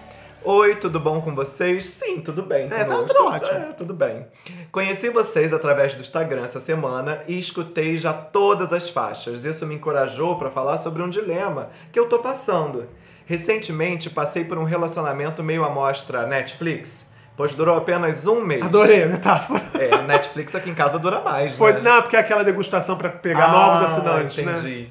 Oi, 0.45 0.75
tudo 0.75 0.99
bom 0.99 1.21
com 1.21 1.33
vocês? 1.33 1.85
Sim, 1.85 2.19
tudo 2.19 2.43
bem. 2.43 2.65
É, 2.69 2.83
tá 2.83 3.03
tudo 3.03 3.25
ótimo. 3.25 3.57
É, 3.57 3.71
tudo 3.73 3.93
bem. 3.93 4.25
Conheci 4.71 5.09
vocês 5.09 5.53
através 5.53 5.95
do 5.95 6.01
Instagram 6.01 6.43
essa 6.43 6.59
semana 6.59 7.19
e 7.27 7.39
escutei 7.39 7.97
já 7.97 8.11
todas 8.11 8.73
as 8.73 8.89
faixas. 8.89 9.45
Isso 9.45 9.65
me 9.65 9.75
encorajou 9.75 10.37
para 10.37 10.51
falar 10.51 10.77
sobre 10.79 11.01
um 11.01 11.07
dilema 11.09 11.69
que 11.91 11.99
eu 11.99 12.07
tô 12.09 12.19
passando. 12.19 12.87
Recentemente 13.25 14.09
passei 14.09 14.43
por 14.43 14.57
um 14.57 14.65
relacionamento 14.65 15.41
meio 15.41 15.63
amostra 15.63 16.27
Netflix, 16.27 17.09
pois 17.37 17.55
durou 17.55 17.77
apenas 17.77 18.27
um 18.27 18.41
mês. 18.41 18.63
Adorei 18.65 19.03
a 19.03 19.07
metáfora. 19.07 19.63
É, 19.79 20.01
Netflix 20.01 20.53
aqui 20.55 20.69
em 20.69 20.75
casa 20.75 20.99
dura 20.99 21.21
mais, 21.21 21.55
Foi, 21.55 21.71
né? 21.71 21.79
não, 21.81 22.01
porque 22.01 22.17
é 22.17 22.19
aquela 22.19 22.43
degustação 22.43 22.97
pra 22.97 23.07
pegar 23.09 23.45
Ah, 23.45 23.51
novos 23.51 23.91
assinantes, 23.91 24.43
né? 24.45 24.51
entendi. 24.51 24.89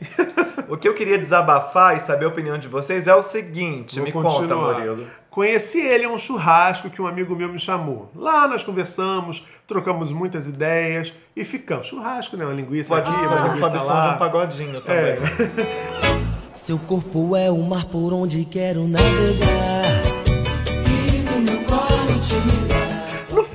O 0.66 0.78
que 0.78 0.88
eu 0.88 0.94
queria 0.94 1.18
desabafar 1.18 1.94
e 1.94 2.00
saber 2.00 2.24
a 2.24 2.28
opinião 2.28 2.56
de 2.56 2.68
vocês 2.68 3.06
é 3.06 3.14
o 3.14 3.20
seguinte, 3.20 3.96
Vou 3.96 4.04
me 4.06 4.12
conta, 4.12 4.28
continuar. 4.30 4.74
Murilo. 4.78 5.06
Conheci 5.32 5.80
ele 5.80 6.04
em 6.04 6.08
um 6.08 6.18
churrasco 6.18 6.90
que 6.90 7.00
um 7.00 7.06
amigo 7.06 7.34
meu 7.34 7.48
me 7.48 7.58
chamou. 7.58 8.10
Lá 8.14 8.46
nós 8.46 8.62
conversamos, 8.62 9.42
trocamos 9.66 10.12
muitas 10.12 10.46
ideias 10.46 11.10
e 11.34 11.42
ficamos. 11.42 11.86
Churrasco, 11.86 12.36
né? 12.36 12.44
Uma 12.44 12.52
linguiça 12.52 12.94
Pode 12.94 13.08
aqui, 13.08 13.24
uma 13.24 13.52
fazer 13.54 13.80
som 13.80 13.86
lá. 13.94 14.08
de 14.08 14.14
um 14.14 14.18
pagodinho 14.18 14.80
também. 14.82 15.12
É. 15.12 15.18
Seu 16.54 16.78
corpo 16.78 17.34
é 17.34 17.50
o 17.50 17.56
mar 17.62 17.86
por 17.86 18.12
onde 18.12 18.44
quero 18.44 18.86
navegar. 18.86 19.81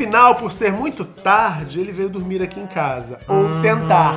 Final, 0.08 0.36
por 0.36 0.52
ser 0.52 0.72
muito 0.72 1.04
tarde, 1.04 1.80
ele 1.80 1.92
veio 1.92 2.10
dormir 2.10 2.42
aqui 2.42 2.60
em 2.60 2.66
casa. 2.68 3.20
Ou 3.28 3.62
tentar. 3.62 4.16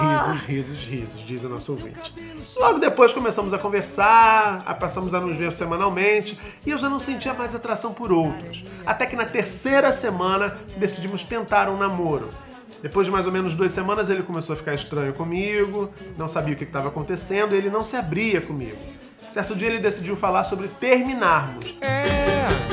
Risos, 0.00 0.42
risos, 0.42 0.78
risos, 0.84 1.20
diz 1.22 1.44
o 1.44 1.48
nosso 1.48 1.72
ouvinte. 1.72 2.14
Logo 2.56 2.78
depois 2.78 3.12
começamos 3.12 3.52
a 3.52 3.58
conversar, 3.58 4.62
a- 4.64 4.74
passamos 4.74 5.12
a 5.14 5.20
nos 5.20 5.36
ver 5.36 5.52
semanalmente 5.52 6.38
e 6.64 6.70
eu 6.70 6.78
já 6.78 6.88
não 6.88 6.98
sentia 7.00 7.34
mais 7.34 7.54
atração 7.54 7.92
por 7.92 8.12
outros. 8.12 8.64
Até 8.86 9.04
que 9.06 9.16
na 9.16 9.24
terceira 9.24 9.92
semana 9.92 10.56
decidimos 10.76 11.22
tentar 11.22 11.68
um 11.68 11.76
namoro. 11.76 12.28
Depois 12.80 13.06
de 13.06 13.12
mais 13.12 13.26
ou 13.26 13.32
menos 13.32 13.54
duas 13.54 13.72
semanas 13.72 14.08
ele 14.10 14.22
começou 14.22 14.54
a 14.54 14.56
ficar 14.56 14.74
estranho 14.74 15.12
comigo, 15.12 15.88
não 16.16 16.28
sabia 16.28 16.54
o 16.54 16.56
que 16.56 16.64
estava 16.64 16.88
acontecendo 16.88 17.54
e 17.54 17.58
ele 17.58 17.70
não 17.70 17.84
se 17.84 17.96
abria 17.96 18.40
comigo. 18.40 18.78
Certo 19.30 19.54
dia 19.54 19.68
ele 19.68 19.78
decidiu 19.78 20.14
falar 20.16 20.44
sobre 20.44 20.68
terminarmos. 20.68 21.74
Até 21.80 22.71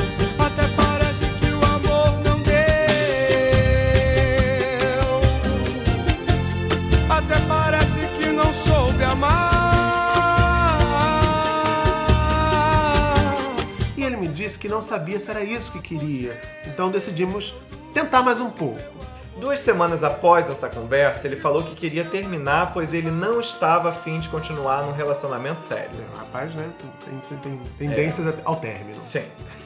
disse 14.49 14.57
que 14.59 14.67
não 14.67 14.81
sabia 14.81 15.19
se 15.19 15.29
era 15.29 15.43
isso 15.43 15.71
que 15.71 15.79
queria. 15.79 16.39
Então 16.65 16.89
decidimos 16.89 17.53
tentar 17.93 18.23
mais 18.23 18.39
um 18.39 18.49
pouco. 18.49 18.81
Duas 19.38 19.59
semanas 19.62 20.03
após 20.03 20.49
essa 20.49 20.67
conversa, 20.67 21.25
ele 21.27 21.35
falou 21.38 21.63
que 21.63 21.73
queria 21.75 22.03
terminar, 22.03 22.73
pois 22.73 22.93
ele 22.95 23.09
não 23.12 23.39
estava 23.39 23.89
afim 23.89 24.17
de 24.19 24.27
continuar 24.27 24.83
num 24.83 24.91
relacionamento 24.91 25.62
sério. 25.62 25.91
O 26.13 26.17
rapaz, 26.17 26.53
né, 26.55 26.67
tem, 27.05 27.21
tem- 27.29 27.38
tem 27.38 27.62
tendências 27.77 28.33
ao 28.43 28.55
término. 28.57 28.99
Sim. 29.01 29.23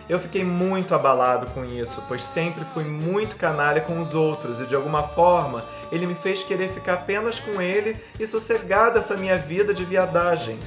Eu 0.10 0.20
fiquei 0.20 0.44
muito 0.44 0.94
abalado 0.94 1.48
com 1.54 1.64
isso, 1.64 2.04
pois 2.10 2.22
sempre 2.24 2.66
fui 2.74 2.84
muito 2.84 3.38
canalha 3.38 3.80
com 3.82 4.00
os 4.02 4.14
outros 4.14 4.60
e 4.60 4.66
de 4.66 4.76
alguma 4.76 5.02
forma 5.04 5.64
ele 5.94 6.06
me 6.06 6.14
fez 6.14 6.44
querer 6.44 6.70
ficar 6.70 6.96
apenas 6.96 7.40
com 7.40 7.62
ele 7.62 7.96
e 8.20 8.28
sossegar 8.28 8.92
dessa 8.92 9.16
minha 9.16 9.38
vida 9.38 9.74
de 9.74 9.86
viadagem. 9.86 10.60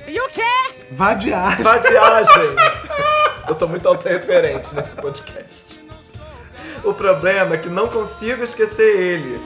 Vadiagem. 0.91 1.63
Vadiagem! 1.63 2.57
Eu 3.49 3.55
tô 3.55 3.69
muito 3.69 3.87
autorreferente 3.89 4.75
nesse 4.75 4.97
podcast. 4.97 5.81
O 6.83 6.93
problema 6.93 7.55
é 7.55 7.59
que 7.59 7.69
não 7.69 7.87
consigo 7.87 8.43
esquecer 8.43 8.99
ele. 8.99 9.41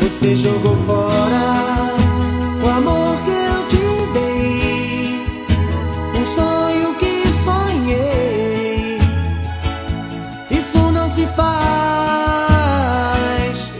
Você 0.00 0.36
jogou 0.36 0.76
fora 0.76 1.90
o 2.62 2.68
amor 2.68 3.16
que 3.24 3.30
eu 3.30 3.66
te 3.68 3.78
dei, 4.12 5.24
um 6.14 6.24
sonho 6.34 6.94
que 6.96 7.22
sonhei. 7.44 8.98
Isso 10.50 10.92
não 10.92 11.08
se 11.10 11.26
faz. 11.26 11.70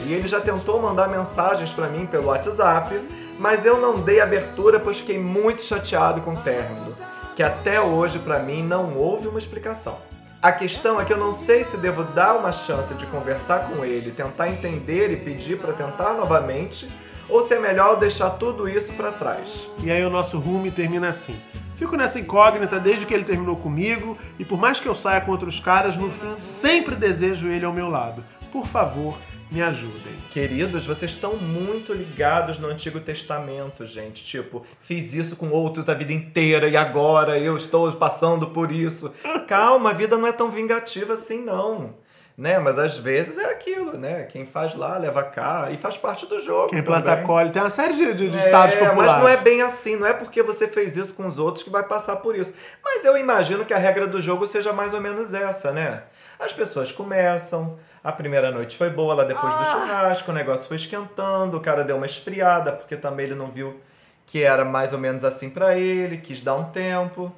E 0.06 0.14
ele 0.14 0.26
já 0.26 0.40
tentou 0.40 0.80
mandar 0.80 1.08
mensagens 1.08 1.70
pra 1.72 1.86
mim 1.88 2.06
pelo 2.06 2.28
WhatsApp, 2.28 2.98
mas 3.38 3.66
eu 3.66 3.78
não 3.78 4.00
dei 4.00 4.20
abertura 4.20 4.80
pois 4.80 4.98
fiquei 4.98 5.18
muito 5.18 5.62
chateado 5.62 6.22
com 6.22 6.32
o 6.32 6.36
término, 6.38 6.94
que 7.40 7.44
até 7.44 7.80
hoje 7.80 8.18
pra 8.18 8.38
mim 8.38 8.62
não 8.62 8.94
houve 8.98 9.26
uma 9.26 9.38
explicação. 9.38 9.96
A 10.42 10.52
questão 10.52 11.00
é 11.00 11.06
que 11.06 11.12
eu 11.14 11.16
não 11.16 11.32
sei 11.32 11.64
se 11.64 11.78
devo 11.78 12.04
dar 12.04 12.36
uma 12.36 12.52
chance 12.52 12.92
de 12.92 13.06
conversar 13.06 13.60
com 13.60 13.82
ele, 13.82 14.10
tentar 14.10 14.50
entender 14.50 15.10
e 15.10 15.16
pedir 15.16 15.56
pra 15.56 15.72
tentar 15.72 16.12
novamente, 16.12 16.86
ou 17.30 17.42
se 17.42 17.54
é 17.54 17.58
melhor 17.58 17.98
deixar 17.98 18.28
tudo 18.28 18.68
isso 18.68 18.92
pra 18.92 19.10
trás. 19.10 19.66
E 19.82 19.90
aí 19.90 20.04
o 20.04 20.10
nosso 20.10 20.38
rumo 20.38 20.70
termina 20.70 21.08
assim. 21.08 21.34
Fico 21.76 21.96
nessa 21.96 22.20
incógnita 22.20 22.78
desde 22.78 23.06
que 23.06 23.14
ele 23.14 23.24
terminou 23.24 23.56
comigo 23.56 24.18
e 24.38 24.44
por 24.44 24.58
mais 24.58 24.78
que 24.78 24.86
eu 24.86 24.94
saia 24.94 25.22
com 25.22 25.30
outros 25.30 25.58
caras, 25.60 25.96
no 25.96 26.10
fim 26.10 26.34
sempre 26.38 26.94
desejo 26.94 27.48
ele 27.48 27.64
ao 27.64 27.72
meu 27.72 27.88
lado. 27.88 28.22
Por 28.52 28.66
favor, 28.66 29.16
me 29.50 29.62
ajudem. 29.62 30.16
Queridos, 30.30 30.86
vocês 30.86 31.10
estão 31.10 31.36
muito 31.36 31.92
ligados 31.92 32.58
no 32.58 32.68
Antigo 32.68 33.00
Testamento, 33.00 33.84
gente. 33.84 34.24
Tipo, 34.24 34.64
fiz 34.78 35.12
isso 35.14 35.34
com 35.36 35.50
outros 35.50 35.88
a 35.88 35.94
vida 35.94 36.12
inteira 36.12 36.68
e 36.68 36.76
agora 36.76 37.38
eu 37.38 37.56
estou 37.56 37.90
passando 37.92 38.48
por 38.48 38.70
isso. 38.70 39.12
Calma, 39.48 39.90
a 39.90 39.92
vida 39.94 40.16
não 40.16 40.26
é 40.26 40.32
tão 40.32 40.50
vingativa 40.50 41.14
assim, 41.14 41.42
não. 41.42 41.94
Né? 42.38 42.58
Mas 42.58 42.78
às 42.78 42.96
vezes 42.96 43.36
é 43.36 43.50
aquilo, 43.50 43.98
né? 43.98 44.22
Quem 44.24 44.46
faz 44.46 44.74
lá, 44.74 44.96
leva 44.96 45.22
cá 45.22 45.68
e 45.70 45.76
faz 45.76 45.98
parte 45.98 46.24
do 46.26 46.40
jogo. 46.40 46.70
Quem 46.70 46.82
planta 46.82 47.10
também. 47.10 47.26
colhe, 47.26 47.50
tem 47.50 47.60
uma 47.60 47.68
série 47.68 47.92
de, 47.92 48.14
de 48.14 48.30
ditados 48.30 48.76
É, 48.76 48.78
populares. 48.78 49.12
mas 49.12 49.20
não 49.20 49.28
é 49.28 49.36
bem 49.36 49.60
assim, 49.60 49.96
não 49.96 50.06
é 50.06 50.14
porque 50.14 50.42
você 50.42 50.66
fez 50.66 50.96
isso 50.96 51.12
com 51.14 51.26
os 51.26 51.38
outros 51.38 51.62
que 51.62 51.68
vai 51.68 51.82
passar 51.82 52.16
por 52.16 52.34
isso. 52.34 52.54
Mas 52.82 53.04
eu 53.04 53.18
imagino 53.18 53.64
que 53.66 53.74
a 53.74 53.78
regra 53.78 54.06
do 54.06 54.22
jogo 54.22 54.46
seja 54.46 54.72
mais 54.72 54.94
ou 54.94 55.00
menos 55.02 55.34
essa, 55.34 55.70
né? 55.70 56.04
As 56.38 56.50
pessoas 56.54 56.90
começam, 56.90 57.78
a 58.02 58.12
primeira 58.12 58.50
noite 58.50 58.76
foi 58.76 58.90
boa 58.90 59.14
lá 59.14 59.24
depois 59.24 59.52
do 59.52 59.64
churrasco, 59.64 60.30
o 60.30 60.34
negócio 60.34 60.66
foi 60.66 60.76
esquentando, 60.76 61.56
o 61.56 61.60
cara 61.60 61.84
deu 61.84 61.96
uma 61.96 62.06
esfriada, 62.06 62.72
porque 62.72 62.96
também 62.96 63.26
ele 63.26 63.34
não 63.34 63.50
viu 63.50 63.80
que 64.26 64.42
era 64.42 64.64
mais 64.64 64.92
ou 64.92 64.98
menos 64.98 65.24
assim 65.24 65.50
pra 65.50 65.76
ele, 65.76 66.18
quis 66.18 66.40
dar 66.40 66.54
um 66.54 66.70
tempo. 66.70 67.34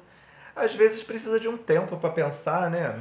Às 0.55 0.75
vezes 0.75 1.03
precisa 1.03 1.39
de 1.39 1.47
um 1.47 1.57
tempo 1.57 1.97
pra 1.97 2.09
pensar, 2.09 2.69
né? 2.69 2.99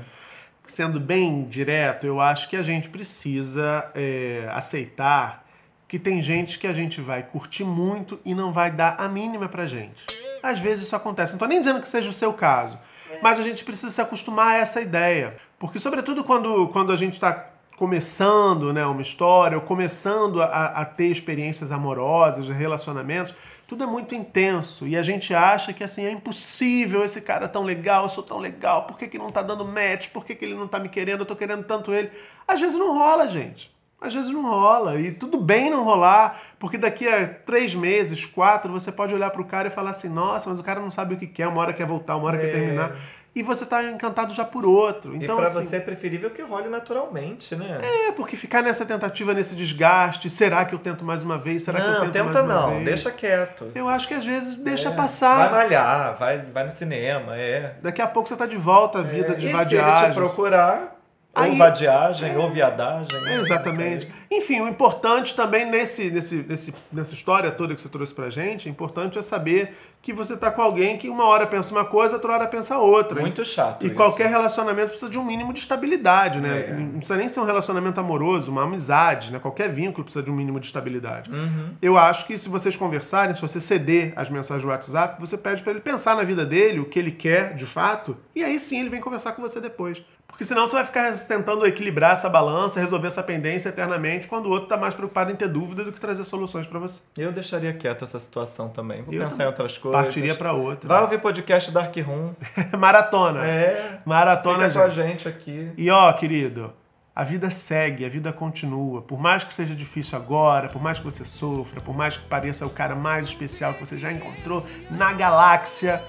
Sendo 0.66 0.98
bem 0.98 1.44
direto, 1.44 2.06
eu 2.06 2.20
acho 2.20 2.48
que 2.48 2.56
a 2.56 2.62
gente 2.62 2.88
precisa 2.88 3.90
é, 3.94 4.48
aceitar 4.50 5.44
que 5.86 5.98
tem 5.98 6.22
gente 6.22 6.58
que 6.58 6.66
a 6.66 6.72
gente 6.72 7.02
vai 7.02 7.22
curtir 7.22 7.64
muito 7.64 8.18
e 8.24 8.34
não 8.34 8.50
vai 8.50 8.70
dar 8.70 8.96
a 8.98 9.06
mínima 9.06 9.46
pra 9.46 9.66
gente. 9.66 10.06
Às 10.42 10.58
vezes 10.58 10.86
isso 10.86 10.96
acontece. 10.96 11.32
Não 11.32 11.38
tô 11.38 11.44
nem 11.44 11.60
dizendo 11.60 11.82
que 11.82 11.88
seja 11.88 12.08
o 12.08 12.14
seu 12.14 12.32
caso, 12.32 12.78
mas 13.22 13.38
a 13.38 13.42
gente 13.42 13.62
precisa 13.62 13.90
se 13.90 14.00
acostumar 14.00 14.52
a 14.52 14.56
essa 14.56 14.80
ideia. 14.80 15.36
Porque, 15.58 15.78
sobretudo, 15.78 16.24
quando, 16.24 16.68
quando 16.68 16.92
a 16.92 16.96
gente 16.96 17.12
está 17.12 17.51
começando 17.76 18.72
né, 18.72 18.84
uma 18.86 19.02
história 19.02 19.56
ou 19.56 19.62
começando 19.62 20.42
a, 20.42 20.66
a 20.66 20.84
ter 20.84 21.06
experiências 21.06 21.72
amorosas, 21.72 22.48
relacionamentos, 22.48 23.34
tudo 23.66 23.84
é 23.84 23.86
muito 23.86 24.14
intenso 24.14 24.86
e 24.86 24.96
a 24.96 25.02
gente 25.02 25.34
acha 25.34 25.72
que 25.72 25.82
assim 25.82 26.04
é 26.04 26.10
impossível 26.10 27.02
esse 27.04 27.22
cara 27.22 27.46
é 27.46 27.48
tão 27.48 27.62
legal, 27.64 28.04
eu 28.04 28.08
sou 28.08 28.22
tão 28.22 28.38
legal, 28.38 28.84
por 28.84 28.98
que, 28.98 29.08
que 29.08 29.18
não 29.18 29.30
tá 29.30 29.42
dando 29.42 29.64
match, 29.64 30.08
por 30.10 30.24
que, 30.24 30.34
que 30.34 30.44
ele 30.44 30.54
não 30.54 30.68
tá 30.68 30.78
me 30.78 30.88
querendo, 30.88 31.20
eu 31.20 31.26
tô 31.26 31.34
querendo 31.34 31.64
tanto 31.64 31.92
ele. 31.92 32.10
Às 32.46 32.60
vezes 32.60 32.78
não 32.78 32.96
rola, 32.96 33.28
gente. 33.28 33.72
Às 34.00 34.12
vezes 34.12 34.30
não 34.30 34.42
rola. 34.42 35.00
E 35.00 35.12
tudo 35.12 35.38
bem 35.38 35.70
não 35.70 35.84
rolar, 35.84 36.40
porque 36.58 36.76
daqui 36.76 37.06
a 37.06 37.26
três 37.28 37.72
meses, 37.72 38.26
quatro, 38.26 38.72
você 38.72 38.90
pode 38.90 39.14
olhar 39.14 39.30
pro 39.30 39.44
cara 39.44 39.68
e 39.68 39.70
falar 39.70 39.90
assim: 39.90 40.08
nossa, 40.08 40.50
mas 40.50 40.58
o 40.58 40.62
cara 40.64 40.80
não 40.80 40.90
sabe 40.90 41.14
o 41.14 41.16
que 41.16 41.26
quer, 41.28 41.46
uma 41.46 41.60
hora 41.60 41.72
quer 41.72 41.86
voltar, 41.86 42.16
uma 42.16 42.26
hora 42.26 42.36
quer 42.38 42.48
É. 42.48 42.50
terminar. 42.50 42.96
E 43.34 43.42
você 43.42 43.64
tá 43.64 43.82
encantado 43.84 44.34
já 44.34 44.44
por 44.44 44.66
outro. 44.66 45.16
Então, 45.16 45.36
e 45.36 45.40
pra 45.40 45.48
assim, 45.48 45.62
você 45.62 45.76
é 45.76 45.80
preferível 45.80 46.28
que 46.30 46.42
role 46.42 46.68
naturalmente, 46.68 47.56
né? 47.56 47.80
É, 47.82 48.12
porque 48.12 48.36
ficar 48.36 48.62
nessa 48.62 48.84
tentativa, 48.84 49.32
nesse 49.32 49.56
desgaste, 49.56 50.28
será 50.28 50.64
que 50.66 50.74
eu 50.74 50.78
tento 50.78 51.02
mais 51.02 51.24
uma 51.24 51.38
vez? 51.38 51.62
Será 51.62 51.80
que 51.80 51.86
eu 51.86 51.92
não, 51.92 52.00
tento 52.00 52.12
tenta 52.12 52.42
mais 52.42 52.44
uma 52.44 52.60
não, 52.66 52.70
vez? 52.74 52.84
deixa 52.84 53.10
quieto. 53.10 53.72
Eu 53.74 53.88
acho 53.88 54.06
que 54.06 54.12
às 54.14 54.24
vezes 54.24 54.56
deixa 54.56 54.90
É, 54.90 54.92
passar. 54.92 55.48
Vai 55.48 55.62
malhar, 55.62 56.16
vai, 56.18 56.38
vai 56.52 56.64
no 56.64 56.70
cinema, 56.70 57.34
é. 57.36 57.76
Daqui 57.80 58.02
a 58.02 58.06
pouco 58.06 58.28
você 58.28 58.36
tá 58.36 58.44
de 58.44 58.56
volta 58.58 58.98
à 58.98 59.02
vida 59.02 59.28
É, 59.28 59.34
de 59.34 59.36
e 59.36 59.40
se 59.40 59.46
ele 59.46 59.52
vadiagem. 59.56 60.08
te 60.10 60.14
procurar, 60.14 61.00
ou 61.34 61.42
Aí- 61.42 61.56
vadiagem, 61.56 62.36
ou 62.36 62.50
viadagem. 62.50 63.20
né? 63.22 63.36
É, 63.36 63.40
exatamente. 63.40 64.08
Enfim, 64.30 64.60
o 64.60 64.68
importante 64.68 65.34
também 65.34 65.70
nesse, 65.70 66.10
nesse, 66.10 66.36
nesse, 66.48 66.74
nessa 66.92 67.14
história 67.14 67.50
toda 67.50 67.74
que 67.74 67.80
você 67.80 67.88
trouxe 67.88 68.12
pra 68.14 68.28
gente, 68.30 68.68
o 68.68 68.70
importante 68.70 69.18
é 69.18 69.22
saber 69.22 69.74
que 70.02 70.12
você 70.12 70.36
tá 70.36 70.50
com 70.50 70.60
alguém 70.60 70.98
que 70.98 71.08
uma 71.08 71.24
hora 71.24 71.46
pensa 71.46 71.72
uma 71.72 71.84
coisa, 71.84 72.14
outra 72.14 72.32
hora 72.32 72.46
pensa 72.46 72.76
outra. 72.76 73.20
Muito 73.20 73.44
chato 73.44 73.84
E 73.84 73.86
isso. 73.86 73.94
qualquer 73.94 74.28
relacionamento 74.28 74.88
precisa 74.88 75.10
de 75.10 75.18
um 75.18 75.24
mínimo 75.24 75.52
de 75.52 75.60
estabilidade, 75.60 76.40
né? 76.40 76.66
É. 76.68 76.72
Não 76.74 76.92
precisa 76.98 77.16
nem 77.16 77.28
ser 77.28 77.40
um 77.40 77.44
relacionamento 77.44 78.00
amoroso, 78.00 78.50
uma 78.50 78.64
amizade, 78.64 79.32
né? 79.32 79.38
Qualquer 79.38 79.70
vínculo 79.70 80.02
precisa 80.04 80.22
de 80.22 80.30
um 80.30 80.34
mínimo 80.34 80.58
de 80.58 80.66
estabilidade. 80.66 81.30
Uhum. 81.30 81.74
Eu 81.80 81.96
acho 81.96 82.26
que 82.26 82.36
se 82.36 82.48
vocês 82.48 82.76
conversarem, 82.76 83.34
se 83.34 83.40
você 83.40 83.60
ceder 83.60 84.12
as 84.16 84.28
mensagens 84.28 84.64
do 84.64 84.70
WhatsApp, 84.70 85.20
você 85.20 85.38
pede 85.38 85.62
pra 85.62 85.70
ele 85.70 85.80
pensar 85.80 86.16
na 86.16 86.24
vida 86.24 86.44
dele, 86.44 86.80
o 86.80 86.84
que 86.84 86.98
ele 86.98 87.12
quer 87.12 87.54
de 87.54 87.64
fato, 87.64 88.16
e 88.34 88.42
aí 88.42 88.58
sim 88.58 88.80
ele 88.80 88.90
vem 88.90 89.00
conversar 89.00 89.32
com 89.32 89.40
você 89.42 89.60
depois. 89.60 90.02
Porque 90.32 90.44
senão 90.46 90.66
você 90.66 90.74
vai 90.74 90.84
ficar 90.84 91.12
tentando 91.12 91.64
equilibrar 91.66 92.14
essa 92.14 92.28
balança, 92.28 92.80
resolver 92.80 93.06
essa 93.06 93.22
pendência 93.22 93.68
eternamente, 93.68 94.26
quando 94.26 94.46
o 94.46 94.50
outro 94.50 94.66
tá 94.66 94.78
mais 94.78 94.94
preocupado 94.94 95.30
em 95.30 95.36
ter 95.36 95.46
dúvida 95.46 95.84
do 95.84 95.92
que 95.92 96.00
trazer 96.00 96.24
soluções 96.24 96.66
pra 96.66 96.80
você. 96.80 97.02
Eu 97.18 97.30
deixaria 97.30 97.72
quieta 97.74 98.04
essa 98.06 98.18
situação 98.18 98.68
também. 98.70 99.02
Vou 99.02 99.12
Eu 99.14 99.20
pensar 99.20 99.30
também. 99.30 99.46
em 99.46 99.50
outras 99.50 99.78
coisas. 99.78 100.00
Partiria 100.00 100.34
pra 100.34 100.52
outra. 100.54 100.88
Vai 100.88 101.02
ouvir 101.02 101.20
podcast 101.20 101.70
Dark 101.70 101.94
Room. 101.98 102.32
Maratona. 102.76 103.46
É. 103.46 104.00
Maratona, 104.06 104.68
Fica 104.68 104.80
com 104.80 104.86
a 104.86 104.88
gente. 104.88 105.06
gente 105.24 105.28
aqui. 105.28 105.70
E 105.76 105.90
ó, 105.90 106.10
querido, 106.14 106.72
a 107.14 107.22
vida 107.24 107.50
segue, 107.50 108.04
a 108.04 108.08
vida 108.08 108.32
continua. 108.32 109.02
Por 109.02 109.20
mais 109.20 109.44
que 109.44 109.52
seja 109.52 109.74
difícil 109.74 110.16
agora, 110.18 110.68
por 110.70 110.82
mais 110.82 110.98
que 110.98 111.04
você 111.04 111.26
sofra, 111.26 111.80
por 111.82 111.94
mais 111.94 112.16
que 112.16 112.24
pareça 112.24 112.66
o 112.66 112.70
cara 112.70 112.96
mais 112.96 113.28
especial 113.28 113.74
que 113.74 113.80
você 113.86 113.98
já 113.98 114.10
encontrou 114.10 114.66
na 114.90 115.12
galáxia, 115.12 116.02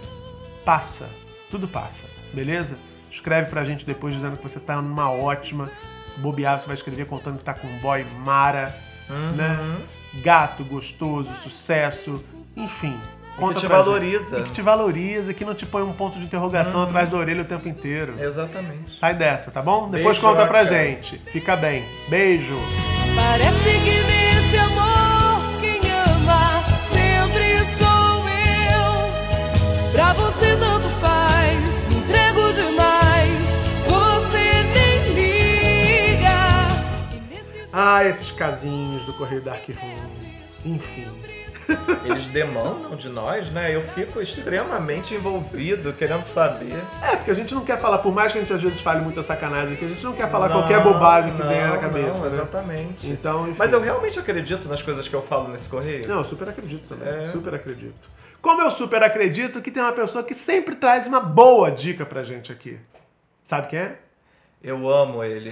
passa. 0.66 1.10
Tudo 1.52 1.68
passa, 1.68 2.06
beleza? 2.34 2.78
Escreve 3.14 3.48
pra 3.50 3.64
gente 3.64 3.86
depois 3.86 4.16
dizendo 4.16 4.36
que 4.38 4.44
você 4.44 4.60
tá 4.60 4.82
numa 4.82 5.12
ótima. 5.12 5.70
Se 6.10 6.20
bobear, 6.20 6.60
você 6.60 6.66
vai 6.66 6.76
escrever 6.76 7.06
contando 7.06 7.38
que 7.38 7.44
tá 7.44 7.54
com 7.54 7.68
um 7.68 7.80
boy 7.80 8.04
mara, 8.26 8.76
né? 9.38 9.78
Gato, 10.24 10.64
gostoso, 10.66 11.32
sucesso, 11.36 12.24
enfim. 12.58 13.00
Conta 13.38 13.60
te 13.60 13.68
pra 13.68 13.78
gente. 13.78 13.86
valoriza. 13.86 14.40
E 14.40 14.44
que 14.44 14.52
te 14.52 14.62
valoriza, 14.62 15.34
que 15.34 15.46
não 15.46 15.54
te 15.56 15.66
põe 15.66 15.84
um 15.84 15.94
ponto 15.94 16.18
de 16.20 16.26
interrogação 16.26 16.84
atrás 16.84 17.10
da 17.10 17.18
orelha 17.18 17.42
o 17.44 17.46
tempo 17.46 17.68
inteiro. 17.68 18.16
Exatamente. 18.20 18.98
Sai 18.98 19.14
dessa, 19.14 19.52
tá 19.52 19.62
bom? 19.62 19.90
Depois 19.90 20.18
Beijocas. 20.18 20.40
conta 20.40 20.48
pra 20.48 20.66
gente. 20.66 21.18
Fica 21.32 21.56
bem. 21.56 21.84
Beijo. 22.10 22.56
Parece 23.16 23.80
que 23.84 24.04
nesse 24.04 24.58
amor 24.58 25.60
quem 25.62 25.80
ama 25.92 26.64
sempre 26.92 27.60
sou 27.78 28.30
eu. 28.30 29.92
Pra 29.92 30.14
você 30.14 30.56
tanto 30.58 30.73
Ah, 37.74 38.04
esses 38.06 38.32
casinhos 38.32 39.06
do 39.06 39.14
Correio 39.14 39.42
Dark 39.42 39.68
Room. 39.68 39.96
Enfim. 40.66 41.12
Eles 42.04 42.28
demandam 42.28 42.96
de 42.96 43.10
nós, 43.10 43.52
né? 43.52 43.74
Eu 43.74 43.82
fico 43.82 44.22
extremamente 44.22 45.14
envolvido, 45.14 45.94
querendo 45.94 46.26
saber. 46.26 46.82
É, 47.02 47.16
porque 47.16 47.32
a 47.32 47.34
gente 47.34 47.54
não 47.54 47.64
quer 47.64 47.80
falar, 47.80 48.00
por 48.00 48.14
mais 48.14 48.32
que 48.32 48.38
a 48.38 48.42
gente 48.42 48.54
às 48.54 48.62
vezes 48.62 48.82
fale 48.82 49.02
muita 49.02 49.24
sacanagem 49.24 49.74
aqui, 49.74 49.86
a 49.86 49.88
gente 49.88 50.04
não 50.04 50.14
quer 50.14 50.30
falar 50.30 50.50
Não, 50.50 50.60
qualquer 50.60 50.84
bobagem 50.84 51.34
que 51.34 51.42
não, 51.42 51.50
venha 51.50 51.68
na 51.68 51.74
não, 51.76 51.82
cabeça, 51.82 52.30
né? 52.30 52.36
Exatamente. 52.36 53.10
Então, 53.10 53.44
enfim. 53.44 53.56
Mas 53.58 53.74
eu 53.74 53.82
realmente 53.82 54.20
acredito 54.20 54.68
nas 54.68 54.82
coisas 54.82 55.08
que 55.08 55.14
eu 55.14 55.22
falo 55.22 55.48
nesse 55.50 55.70
correio. 55.70 56.08
Não, 56.08 56.18
eu 56.18 56.24
super 56.24 56.50
acredito 56.50 56.88
também. 56.88 57.08
É. 57.08 57.28
Super 57.28 57.56
acredito. 57.56 58.10
Como 58.42 58.62
eu 58.62 58.70
super 58.70 59.02
acredito 59.02 59.62
que 59.62 59.72
tem 59.72 59.82
uma 59.82 59.94
pessoa 59.94 60.24
que 60.24 60.34
sempre 60.34 60.76
traz 60.76 61.08
uma 61.08 61.22
boa 61.22 61.72
dica 61.72 62.06
pra 62.06 62.24
gente 62.24 62.52
aqui. 62.52 62.78
Sabe 63.42 63.68
quem 63.68 63.80
é? 63.80 64.03
Eu 64.64 64.90
amo 64.90 65.22
ele. 65.22 65.52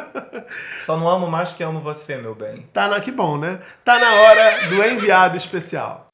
Só 0.80 0.96
não 0.96 1.06
amo 1.10 1.30
mais 1.30 1.52
que 1.52 1.62
amo 1.62 1.80
você, 1.80 2.16
meu 2.16 2.34
bem. 2.34 2.62
Tá 2.72 2.88
na 2.88 2.98
que 2.98 3.12
bom, 3.12 3.36
né? 3.36 3.60
Tá 3.84 3.98
na 3.98 4.14
hora 4.14 4.66
do 4.66 4.82
enviado 4.82 5.36
especial. 5.36 6.08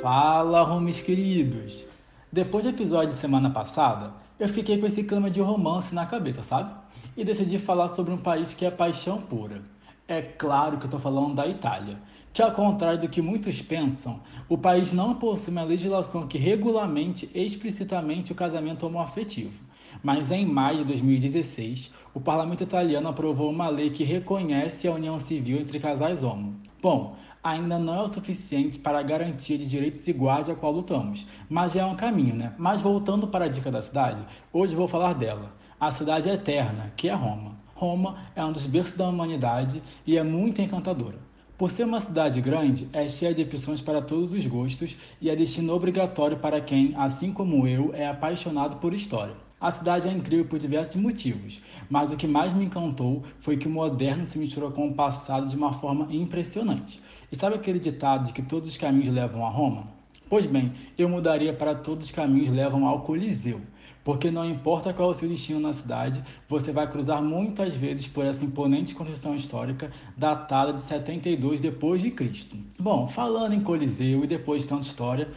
Fala, 0.00 0.62
homies 0.62 1.02
queridos! 1.02 1.84
Depois 2.32 2.64
do 2.64 2.70
episódio 2.70 3.10
de 3.10 3.14
semana 3.20 3.50
passada, 3.50 4.14
eu 4.40 4.48
fiquei 4.48 4.78
com 4.78 4.86
esse 4.86 5.02
clima 5.02 5.30
de 5.30 5.38
romance 5.38 5.94
na 5.94 6.06
cabeça, 6.06 6.40
sabe? 6.40 6.74
E 7.14 7.22
decidi 7.22 7.58
falar 7.58 7.88
sobre 7.88 8.14
um 8.14 8.18
país 8.18 8.54
que 8.54 8.64
é 8.64 8.70
paixão 8.70 9.20
pura. 9.20 9.60
É 10.08 10.22
claro 10.22 10.78
que 10.78 10.86
eu 10.86 10.90
tô 10.90 10.98
falando 10.98 11.34
da 11.34 11.46
Itália, 11.46 11.98
que 12.32 12.40
ao 12.40 12.52
contrário 12.52 13.00
do 13.00 13.08
que 13.08 13.20
muitos 13.20 13.60
pensam, 13.60 14.18
o 14.48 14.56
país 14.56 14.94
não 14.94 15.14
possui 15.14 15.52
uma 15.52 15.62
legislação 15.62 16.26
que 16.26 16.38
regulamente 16.38 17.30
explicitamente 17.34 18.32
o 18.32 18.34
casamento 18.34 18.86
homoafetivo. 18.86 19.66
Mas 20.02 20.30
em 20.30 20.46
maio 20.46 20.78
de 20.78 20.84
2016, 20.84 21.90
o 22.14 22.20
parlamento 22.20 22.62
italiano 22.62 23.08
aprovou 23.08 23.50
uma 23.50 23.68
lei 23.68 23.90
que 23.90 24.04
reconhece 24.04 24.88
a 24.88 24.92
união 24.92 25.18
civil 25.18 25.58
entre 25.58 25.78
casais 25.78 26.22
homo. 26.22 26.56
Bom, 26.80 27.16
ainda 27.42 27.78
não 27.78 27.94
é 27.94 28.02
o 28.02 28.08
suficiente 28.08 28.78
para 28.78 28.98
a 28.98 29.02
garantia 29.02 29.56
de 29.56 29.66
direitos 29.66 30.06
iguais 30.08 30.48
a 30.48 30.54
qual 30.54 30.72
lutamos, 30.72 31.26
mas 31.48 31.72
já 31.72 31.82
é 31.82 31.84
um 31.84 31.94
caminho, 31.94 32.34
né? 32.34 32.52
Mas 32.58 32.80
voltando 32.80 33.28
para 33.28 33.44
a 33.44 33.48
dica 33.48 33.70
da 33.70 33.82
cidade, 33.82 34.20
hoje 34.52 34.74
vou 34.74 34.88
falar 34.88 35.14
dela, 35.14 35.54
a 35.78 35.90
cidade 35.90 36.28
eterna, 36.28 36.92
que 36.96 37.08
é 37.08 37.14
Roma. 37.14 37.56
Roma 37.74 38.16
é 38.34 38.44
um 38.44 38.50
dos 38.50 38.66
berços 38.66 38.96
da 38.96 39.08
humanidade 39.08 39.82
e 40.06 40.16
é 40.16 40.22
muito 40.22 40.62
encantadora. 40.62 41.18
Por 41.58 41.70
ser 41.70 41.84
uma 41.84 42.00
cidade 42.00 42.40
grande, 42.40 42.88
é 42.92 43.08
cheia 43.08 43.34
de 43.34 43.42
opções 43.42 43.80
para 43.80 44.02
todos 44.02 44.32
os 44.32 44.46
gostos 44.46 44.96
e 45.20 45.30
é 45.30 45.36
destino 45.36 45.72
obrigatório 45.74 46.36
para 46.38 46.60
quem, 46.60 46.94
assim 46.96 47.32
como 47.32 47.66
eu, 47.66 47.94
é 47.94 48.06
apaixonado 48.06 48.76
por 48.76 48.92
história. 48.92 49.45
A 49.58 49.70
cidade 49.70 50.06
é 50.06 50.12
incrível 50.12 50.44
por 50.44 50.58
diversos 50.58 50.96
motivos, 50.96 51.62
mas 51.88 52.12
o 52.12 52.16
que 52.16 52.26
mais 52.26 52.52
me 52.52 52.66
encantou 52.66 53.22
foi 53.40 53.56
que 53.56 53.66
o 53.66 53.70
moderno 53.70 54.22
se 54.22 54.38
misturou 54.38 54.70
com 54.70 54.86
o 54.86 54.94
passado 54.94 55.48
de 55.48 55.56
uma 55.56 55.72
forma 55.72 56.08
impressionante. 56.10 57.02
E 57.32 57.36
sabe 57.36 57.56
aquele 57.56 57.78
ditado 57.78 58.26
de 58.26 58.34
que 58.34 58.42
todos 58.42 58.68
os 58.68 58.76
caminhos 58.76 59.08
levam 59.08 59.46
a 59.46 59.48
Roma? 59.48 59.88
Pois 60.28 60.44
bem, 60.44 60.74
eu 60.98 61.08
mudaria 61.08 61.54
para 61.54 61.74
todos 61.74 62.04
os 62.04 62.10
caminhos 62.10 62.50
levam 62.50 62.86
ao 62.86 63.00
Coliseu, 63.00 63.62
porque 64.04 64.30
não 64.30 64.44
importa 64.44 64.92
qual 64.92 65.08
é 65.08 65.12
o 65.12 65.14
seu 65.14 65.28
destino 65.28 65.58
na 65.58 65.72
cidade, 65.72 66.22
você 66.46 66.70
vai 66.70 66.90
cruzar 66.90 67.22
muitas 67.22 67.74
vezes 67.74 68.06
por 68.06 68.26
essa 68.26 68.44
imponente 68.44 68.94
construção 68.94 69.34
histórica 69.34 69.90
datada 70.14 70.74
de 70.74 70.82
72 70.82 71.62
depois 71.62 72.02
de 72.02 72.10
Cristo. 72.10 72.58
Bom, 72.78 73.06
falando 73.06 73.54
em 73.54 73.60
Coliseu 73.60 74.22
e 74.22 74.26
depois 74.26 74.62
de 74.62 74.68
tanta 74.68 74.86
história, 74.86 75.28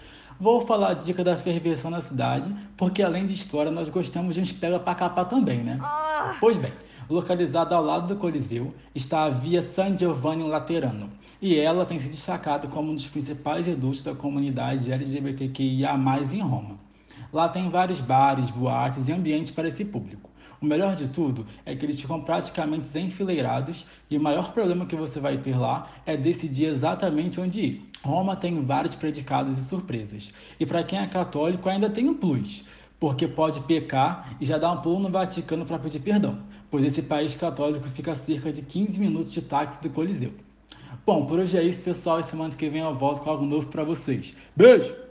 Vou 0.41 0.61
falar 0.61 0.91
a 0.91 0.93
dica 0.93 1.21
da 1.21 1.35
ferveção 1.35 1.91
na 1.91 1.99
cidade, 1.99 2.55
porque 2.77 3.03
além 3.03 3.25
de 3.25 3.33
história, 3.33 3.69
nós 3.69 3.89
gostamos 3.89 4.35
de 4.35 4.39
uns 4.39 4.53
pega 4.53 4.79
pra 4.79 4.95
capar 4.95 5.27
também, 5.27 5.61
né? 5.61 5.77
Pois 6.39 6.55
bem, 6.55 6.71
localizada 7.09 7.75
ao 7.75 7.83
lado 7.83 8.07
do 8.07 8.15
Coliseu 8.17 8.73
está 8.95 9.25
a 9.25 9.29
Via 9.29 9.61
San 9.61 9.97
Giovanni 9.97 10.43
Laterano, 10.43 11.09
e 11.41 11.59
ela 11.59 11.85
tem 11.85 11.99
se 11.99 12.07
destacado 12.07 12.69
como 12.69 12.89
um 12.89 12.95
dos 12.95 13.05
principais 13.05 13.65
redutos 13.65 14.01
da 14.01 14.15
comunidade 14.15 14.89
LGBTQIA+, 14.89 15.93
em 16.33 16.39
Roma. 16.39 16.79
Lá 17.33 17.49
tem 17.49 17.69
vários 17.69 17.99
bares, 17.99 18.49
boates 18.49 19.09
e 19.09 19.11
ambientes 19.11 19.51
para 19.51 19.67
esse 19.67 19.83
público. 19.83 20.29
O 20.61 20.65
melhor 20.65 20.95
de 20.95 21.09
tudo 21.09 21.45
é 21.65 21.75
que 21.75 21.85
eles 21.85 21.99
ficam 21.99 22.21
praticamente 22.21 22.97
enfileirados 22.97 23.85
e 24.09 24.17
o 24.17 24.21
maior 24.21 24.53
problema 24.53 24.85
que 24.85 24.95
você 24.95 25.19
vai 25.19 25.37
ter 25.37 25.57
lá 25.57 25.89
é 26.05 26.15
decidir 26.15 26.65
exatamente 26.65 27.41
onde 27.41 27.59
ir. 27.59 27.88
Roma 28.03 28.35
tem 28.35 28.63
vários 28.65 28.95
predicados 28.95 29.57
e 29.57 29.63
surpresas. 29.63 30.33
E 30.59 30.65
para 30.65 30.83
quem 30.83 30.99
é 30.99 31.07
católico 31.07 31.67
ainda 31.67 31.89
tem 31.89 32.07
um 32.07 32.13
plus, 32.13 32.63
porque 32.99 33.27
pode 33.27 33.61
pecar 33.61 34.35
e 34.39 34.45
já 34.45 34.57
dar 34.57 34.71
um 34.71 34.81
pulo 34.81 34.99
no 34.99 35.09
Vaticano 35.09 35.65
para 35.65 35.79
pedir 35.79 35.99
perdão, 35.99 36.39
pois 36.69 36.83
esse 36.83 37.01
país 37.01 37.35
católico 37.35 37.87
fica 37.89 38.11
a 38.11 38.15
cerca 38.15 38.51
de 38.51 38.61
15 38.61 38.99
minutos 38.99 39.31
de 39.31 39.41
táxi 39.41 39.81
do 39.81 39.89
Coliseu. 39.89 40.31
Bom, 41.05 41.25
por 41.25 41.39
hoje 41.39 41.57
é 41.57 41.63
isso, 41.63 41.83
pessoal. 41.83 42.19
E 42.19 42.23
semana 42.23 42.55
que 42.55 42.69
vem 42.69 42.81
eu 42.81 42.93
volto 42.93 43.21
com 43.21 43.29
algo 43.29 43.45
novo 43.45 43.67
para 43.67 43.83
vocês. 43.83 44.35
Beijo! 44.55 45.08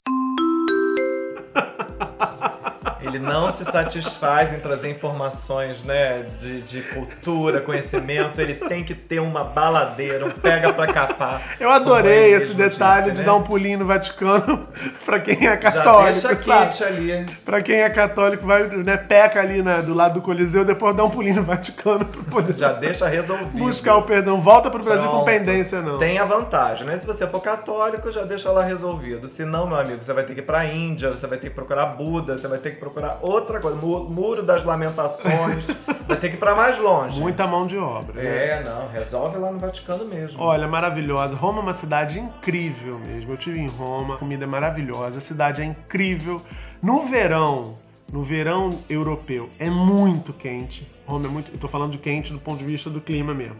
Ele 3.08 3.18
não 3.18 3.50
se 3.50 3.64
satisfaz 3.64 4.52
em 4.54 4.58
trazer 4.60 4.90
informações, 4.90 5.82
né, 5.82 6.24
de, 6.40 6.62
de 6.62 6.82
cultura, 6.82 7.60
conhecimento. 7.60 8.40
Ele 8.40 8.54
tem 8.54 8.84
que 8.84 8.94
ter 8.94 9.20
uma 9.20 9.44
baladeira, 9.44 10.26
um 10.26 10.30
pega 10.30 10.72
pra 10.72 10.86
capar. 10.92 11.56
Eu 11.58 11.70
adorei 11.70 12.28
ele 12.28 12.36
esse 12.36 12.54
detalhe 12.54 13.02
disse, 13.04 13.12
de 13.12 13.18
né? 13.20 13.24
dar 13.24 13.34
um 13.34 13.42
pulinho 13.42 13.78
no 13.80 13.86
Vaticano 13.86 14.68
pra 15.04 15.18
quem 15.20 15.36
é 15.46 15.50
Já 15.50 15.56
católico, 15.56 16.12
deixa 16.28 16.36
sabe? 16.36 16.84
ali. 16.84 17.26
Pra 17.44 17.60
quem 17.62 17.80
é 17.82 17.90
católico, 17.90 18.46
vai, 18.46 18.64
né, 18.64 18.96
peca 18.96 19.40
ali 19.40 19.62
né, 19.62 19.80
do 19.82 19.94
lado 19.94 20.14
do 20.14 20.22
Coliseu, 20.22 20.64
depois 20.64 20.94
dá 20.96 21.04
um 21.04 21.10
pulinho 21.10 21.36
no 21.36 21.42
Vaticano 21.44 22.04
pra 22.04 22.22
poder 22.24 22.54
Já 22.56 22.72
deixa 22.72 23.06
resolvido. 23.08 23.50
buscar 23.58 23.96
o 23.96 24.02
perdão. 24.02 24.40
Volta 24.40 24.70
pro 24.70 24.82
Brasil 24.82 25.06
com 25.06 25.10
Pronto. 25.10 25.24
pendência, 25.24 25.80
não. 25.80 25.98
Tem 25.98 26.18
a 26.18 26.24
vantagem, 26.24 26.86
né? 26.86 26.96
Se 26.96 27.06
você 27.06 27.26
for 27.26 27.40
católico, 27.40 28.10
já 28.10 28.22
deixa 28.22 28.50
lá 28.50 28.62
resolvido. 28.62 29.28
Se 29.28 29.44
não, 29.44 29.66
meu 29.66 29.76
amigo, 29.78 30.02
você 30.02 30.12
vai 30.12 30.24
ter 30.24 30.34
que 30.34 30.40
ir 30.40 30.42
pra 30.42 30.64
Índia, 30.66 31.10
você 31.10 31.26
vai 31.26 31.38
ter 31.38 31.48
que 31.48 31.54
procurar 31.54 31.86
Buda, 31.86 32.36
você 32.36 32.46
vai 32.48 32.58
ter 32.58 32.70
que 32.72 32.76
procurar 32.76 32.97
outra 33.22 33.60
coisa. 33.60 33.76
Mu- 33.78 34.04
Muro 34.10 34.42
das 34.42 34.64
Lamentações. 34.64 35.66
vai 36.06 36.16
ter 36.16 36.28
que 36.30 36.36
ir 36.36 36.38
pra 36.38 36.54
mais 36.54 36.78
longe. 36.78 37.20
Muita 37.20 37.46
mão 37.46 37.66
de 37.66 37.76
obra. 37.78 38.20
né? 38.22 38.28
É, 38.28 38.64
não, 38.64 38.88
resolve 38.88 39.38
lá 39.38 39.50
no 39.50 39.58
Vaticano 39.58 40.04
mesmo. 40.04 40.42
Olha, 40.42 40.66
maravilhosa. 40.66 41.34
Roma 41.36 41.58
é 41.58 41.62
uma 41.62 41.74
cidade 41.74 42.18
incrível 42.18 42.98
mesmo. 42.98 43.32
Eu 43.32 43.36
tive 43.36 43.58
em 43.60 43.68
Roma, 43.68 44.14
a 44.14 44.18
comida 44.18 44.44
é 44.44 44.46
maravilhosa, 44.46 45.18
a 45.18 45.20
cidade 45.20 45.62
é 45.62 45.64
incrível. 45.64 46.40
No 46.82 47.02
verão, 47.06 47.74
no 48.12 48.22
verão 48.22 48.70
europeu, 48.88 49.50
é 49.58 49.68
muito 49.68 50.32
quente. 50.32 50.88
Roma 51.06 51.26
é 51.26 51.28
muito. 51.28 51.50
Eu 51.52 51.58
tô 51.58 51.68
falando 51.68 51.92
de 51.92 51.98
quente 51.98 52.32
do 52.32 52.38
ponto 52.38 52.58
de 52.58 52.64
vista 52.64 52.88
do 52.88 53.00
clima 53.00 53.34
mesmo. 53.34 53.56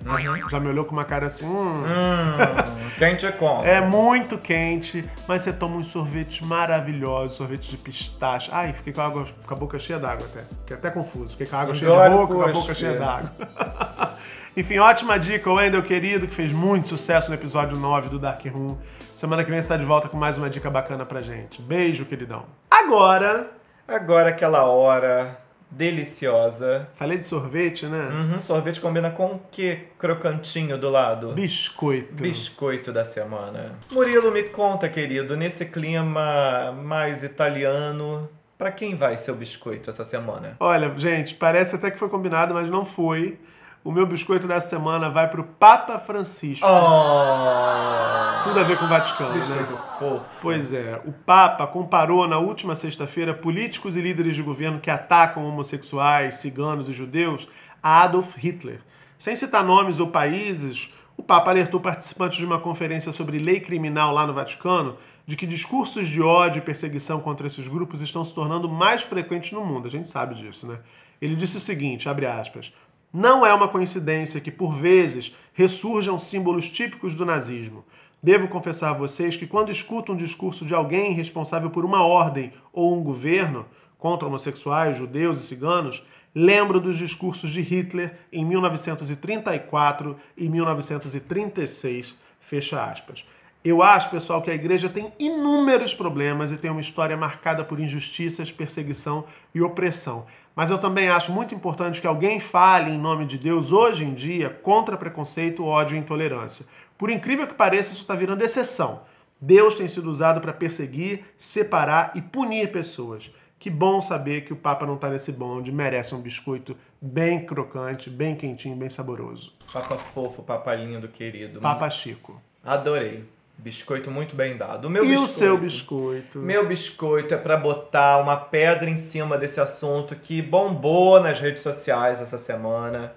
Já 0.50 0.58
me 0.60 0.68
olhou 0.68 0.84
com 0.84 0.92
uma 0.92 1.04
cara 1.04 1.26
assim. 1.26 1.46
Hum, 1.46 1.82
Hum, 1.82 2.90
quem 2.98 3.14
te 3.16 3.30
conta? 3.32 3.66
É 3.66 3.80
muito 3.80 4.38
quente, 4.38 5.04
mas 5.26 5.42
você 5.42 5.52
toma 5.52 5.76
uns 5.76 5.88
sorvetes 5.88 6.46
maravilhosos, 6.46 7.36
sorvete 7.36 7.68
de 7.70 7.76
pistache. 7.76 8.50
Ai, 8.52 8.72
fiquei 8.72 8.92
com 8.92 9.00
a, 9.00 9.06
água, 9.06 9.24
com 9.46 9.54
a 9.54 9.56
boca 9.56 9.78
cheia 9.78 9.98
d'água 9.98 10.26
até. 10.26 10.42
Fiquei 10.60 10.76
até 10.76 10.90
confuso. 10.90 11.30
Fiquei 11.30 11.46
com 11.46 11.56
a 11.56 11.60
água 11.60 11.74
cheia 11.74 11.90
de 11.90 12.10
boca, 12.16 12.34
com 12.34 12.42
a 12.42 12.48
boca 12.52 12.74
cheia 12.74 12.98
d'água. 12.98 13.30
Enfim, 14.56 14.78
ótima 14.78 15.18
dica, 15.18 15.52
Wendel 15.52 15.82
querido, 15.82 16.26
que 16.26 16.34
fez 16.34 16.52
muito 16.52 16.88
sucesso 16.88 17.28
no 17.28 17.34
episódio 17.34 17.78
9 17.78 18.08
do 18.08 18.18
Dark 18.18 18.44
Room. 18.46 18.76
Semana 19.14 19.44
que 19.44 19.50
vem 19.50 19.60
você 19.60 19.66
está 19.66 19.76
de 19.76 19.84
volta 19.84 20.08
com 20.08 20.16
mais 20.16 20.36
uma 20.38 20.50
dica 20.50 20.68
bacana 20.70 21.04
pra 21.04 21.20
gente. 21.20 21.60
Beijo, 21.62 22.04
queridão. 22.04 22.44
Agora, 22.70 23.50
Agora 23.88 24.28
aquela 24.28 24.64
hora 24.66 25.38
deliciosa. 25.70 26.88
falei 26.94 27.18
de 27.18 27.26
sorvete, 27.26 27.86
né? 27.86 28.08
Uhum, 28.10 28.38
sorvete 28.38 28.80
combina 28.80 29.10
com 29.10 29.26
o 29.26 29.40
que 29.50 29.88
crocantinho 29.98 30.78
do 30.78 30.88
lado? 30.90 31.32
Biscoito. 31.32 32.22
Biscoito 32.22 32.92
da 32.92 33.04
semana. 33.04 33.72
Murilo, 33.90 34.30
me 34.30 34.44
conta, 34.44 34.88
querido, 34.88 35.36
nesse 35.36 35.64
clima 35.66 36.72
mais 36.72 37.22
italiano, 37.22 38.28
pra 38.56 38.70
quem 38.70 38.94
vai 38.94 39.16
ser 39.18 39.30
o 39.30 39.34
biscoito 39.36 39.88
essa 39.88 40.04
semana? 40.04 40.56
Olha, 40.60 40.92
gente, 40.98 41.34
parece 41.34 41.76
até 41.76 41.90
que 41.90 41.98
foi 41.98 42.08
combinado, 42.08 42.54
mas 42.54 42.68
não 42.68 42.84
foi. 42.84 43.38
O 43.84 43.92
meu 43.92 44.06
biscoito 44.06 44.46
dessa 44.46 44.68
semana 44.68 45.08
vai 45.08 45.30
pro 45.30 45.44
Papa 45.44 45.98
Francisco. 45.98 46.66
Oh! 46.66 48.27
Tudo 48.48 48.60
a 48.60 48.64
ver 48.64 48.78
com 48.78 48.86
o 48.86 48.88
Vaticano, 48.88 49.34
né? 49.34 49.66
Fofo. 49.98 50.24
Pois 50.40 50.72
é, 50.72 50.98
o 51.04 51.12
Papa 51.12 51.66
comparou 51.66 52.26
na 52.26 52.38
última 52.38 52.74
sexta-feira 52.74 53.34
políticos 53.34 53.94
e 53.94 54.00
líderes 54.00 54.36
de 54.36 54.42
governo 54.42 54.80
que 54.80 54.90
atacam 54.90 55.44
homossexuais, 55.44 56.36
ciganos 56.36 56.88
e 56.88 56.94
judeus 56.94 57.46
a 57.82 58.04
Adolf 58.04 58.36
Hitler. 58.38 58.80
Sem 59.18 59.36
citar 59.36 59.62
nomes 59.62 60.00
ou 60.00 60.06
países, 60.06 60.90
o 61.14 61.22
Papa 61.22 61.50
alertou 61.50 61.78
participantes 61.78 62.38
de 62.38 62.46
uma 62.46 62.58
conferência 62.58 63.12
sobre 63.12 63.38
lei 63.38 63.60
criminal 63.60 64.14
lá 64.14 64.26
no 64.26 64.32
Vaticano 64.32 64.96
de 65.26 65.36
que 65.36 65.46
discursos 65.46 66.08
de 66.08 66.22
ódio 66.22 66.60
e 66.60 66.62
perseguição 66.62 67.20
contra 67.20 67.46
esses 67.46 67.68
grupos 67.68 68.00
estão 68.00 68.24
se 68.24 68.34
tornando 68.34 68.66
mais 68.66 69.02
frequentes 69.02 69.52
no 69.52 69.62
mundo. 69.62 69.86
A 69.86 69.90
gente 69.90 70.08
sabe 70.08 70.34
disso, 70.34 70.66
né? 70.66 70.78
Ele 71.20 71.36
disse 71.36 71.58
o 71.58 71.60
seguinte, 71.60 72.08
abre 72.08 72.24
aspas, 72.24 72.72
não 73.12 73.44
é 73.44 73.52
uma 73.52 73.68
coincidência 73.68 74.40
que, 74.40 74.50
por 74.50 74.72
vezes, 74.72 75.34
ressurjam 75.52 76.18
símbolos 76.18 76.70
típicos 76.70 77.14
do 77.14 77.26
nazismo. 77.26 77.84
Devo 78.22 78.48
confessar 78.48 78.90
a 78.90 78.98
vocês 78.98 79.36
que, 79.36 79.46
quando 79.46 79.70
escuto 79.70 80.12
um 80.12 80.16
discurso 80.16 80.64
de 80.64 80.74
alguém 80.74 81.12
responsável 81.12 81.70
por 81.70 81.84
uma 81.84 82.04
ordem 82.04 82.52
ou 82.72 82.96
um 82.96 83.02
governo 83.02 83.64
contra 83.96 84.26
homossexuais, 84.26 84.96
judeus 84.96 85.40
e 85.40 85.46
ciganos, 85.46 86.02
lembro 86.34 86.80
dos 86.80 86.98
discursos 86.98 87.50
de 87.50 87.60
Hitler 87.60 88.18
em 88.32 88.44
1934 88.44 90.16
e 90.36 90.48
1936. 90.48 92.18
Fecha 92.40 92.84
aspas. 92.84 93.24
Eu 93.64 93.82
acho, 93.82 94.10
pessoal, 94.10 94.40
que 94.40 94.50
a 94.50 94.54
igreja 94.54 94.88
tem 94.88 95.12
inúmeros 95.18 95.94
problemas 95.94 96.50
e 96.50 96.56
tem 96.56 96.70
uma 96.70 96.80
história 96.80 97.16
marcada 97.16 97.64
por 97.64 97.78
injustiças, 97.78 98.50
perseguição 98.50 99.24
e 99.54 99.60
opressão. 99.60 100.26
Mas 100.56 100.70
eu 100.70 100.78
também 100.78 101.08
acho 101.08 101.30
muito 101.30 101.54
importante 101.54 102.00
que 102.00 102.06
alguém 102.06 102.40
fale 102.40 102.90
em 102.90 102.98
nome 102.98 103.24
de 103.24 103.38
Deus 103.38 103.70
hoje 103.70 104.04
em 104.04 104.12
dia 104.12 104.50
contra 104.50 104.96
preconceito, 104.96 105.64
ódio 105.64 105.96
e 105.96 106.00
intolerância. 106.00 106.66
Por 106.98 107.10
incrível 107.10 107.46
que 107.46 107.54
pareça, 107.54 107.92
isso 107.92 108.02
está 108.02 108.14
virando 108.14 108.42
exceção. 108.42 109.02
Deus 109.40 109.76
tem 109.76 109.86
sido 109.86 110.10
usado 110.10 110.40
para 110.40 110.52
perseguir, 110.52 111.24
separar 111.38 112.10
e 112.16 112.20
punir 112.20 112.72
pessoas. 112.72 113.30
Que 113.58 113.70
bom 113.70 114.00
saber 114.00 114.42
que 114.42 114.52
o 114.52 114.56
Papa 114.56 114.84
não 114.84 114.94
está 114.94 115.08
nesse 115.08 115.32
bonde, 115.32 115.72
merece 115.72 116.14
um 116.14 116.20
biscoito 116.20 116.76
bem 117.00 117.44
crocante, 117.44 118.10
bem 118.10 118.34
quentinho, 118.34 118.76
bem 118.76 118.90
saboroso. 118.90 119.52
Papa 119.72 119.96
fofo, 119.96 120.42
papa 120.42 120.74
lindo, 120.74 121.08
querido. 121.08 121.60
Papa 121.60 121.88
Chico. 121.90 122.40
Adorei. 122.64 123.24
Biscoito 123.56 124.10
muito 124.10 124.36
bem 124.36 124.56
dado. 124.56 124.86
O 124.86 124.90
meu 124.90 125.04
E 125.04 125.08
biscoito, 125.08 125.24
o 125.24 125.34
seu 125.34 125.58
biscoito? 125.58 126.38
Meu 126.38 126.68
biscoito 126.68 127.34
é 127.34 127.36
pra 127.36 127.56
botar 127.56 128.18
uma 128.18 128.36
pedra 128.36 128.88
em 128.88 128.96
cima 128.96 129.36
desse 129.36 129.60
assunto 129.60 130.14
que 130.14 130.40
bombou 130.40 131.20
nas 131.20 131.40
redes 131.40 131.62
sociais 131.62 132.22
essa 132.22 132.38
semana, 132.38 133.12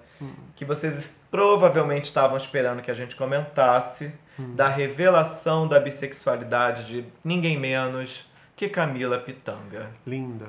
que 0.54 0.64
vocês 0.64 1.20
provavelmente 1.30 2.04
estavam 2.04 2.36
esperando 2.36 2.82
que 2.82 2.90
a 2.90 2.94
gente 2.94 3.16
comentasse, 3.16 4.12
da 4.38 4.68
revelação 4.68 5.68
da 5.68 5.78
bissexualidade 5.78 6.84
de 6.84 7.04
ninguém 7.22 7.58
menos 7.58 8.30
que 8.56 8.68
Camila 8.68 9.18
Pitanga. 9.18 9.90
Linda. 10.06 10.46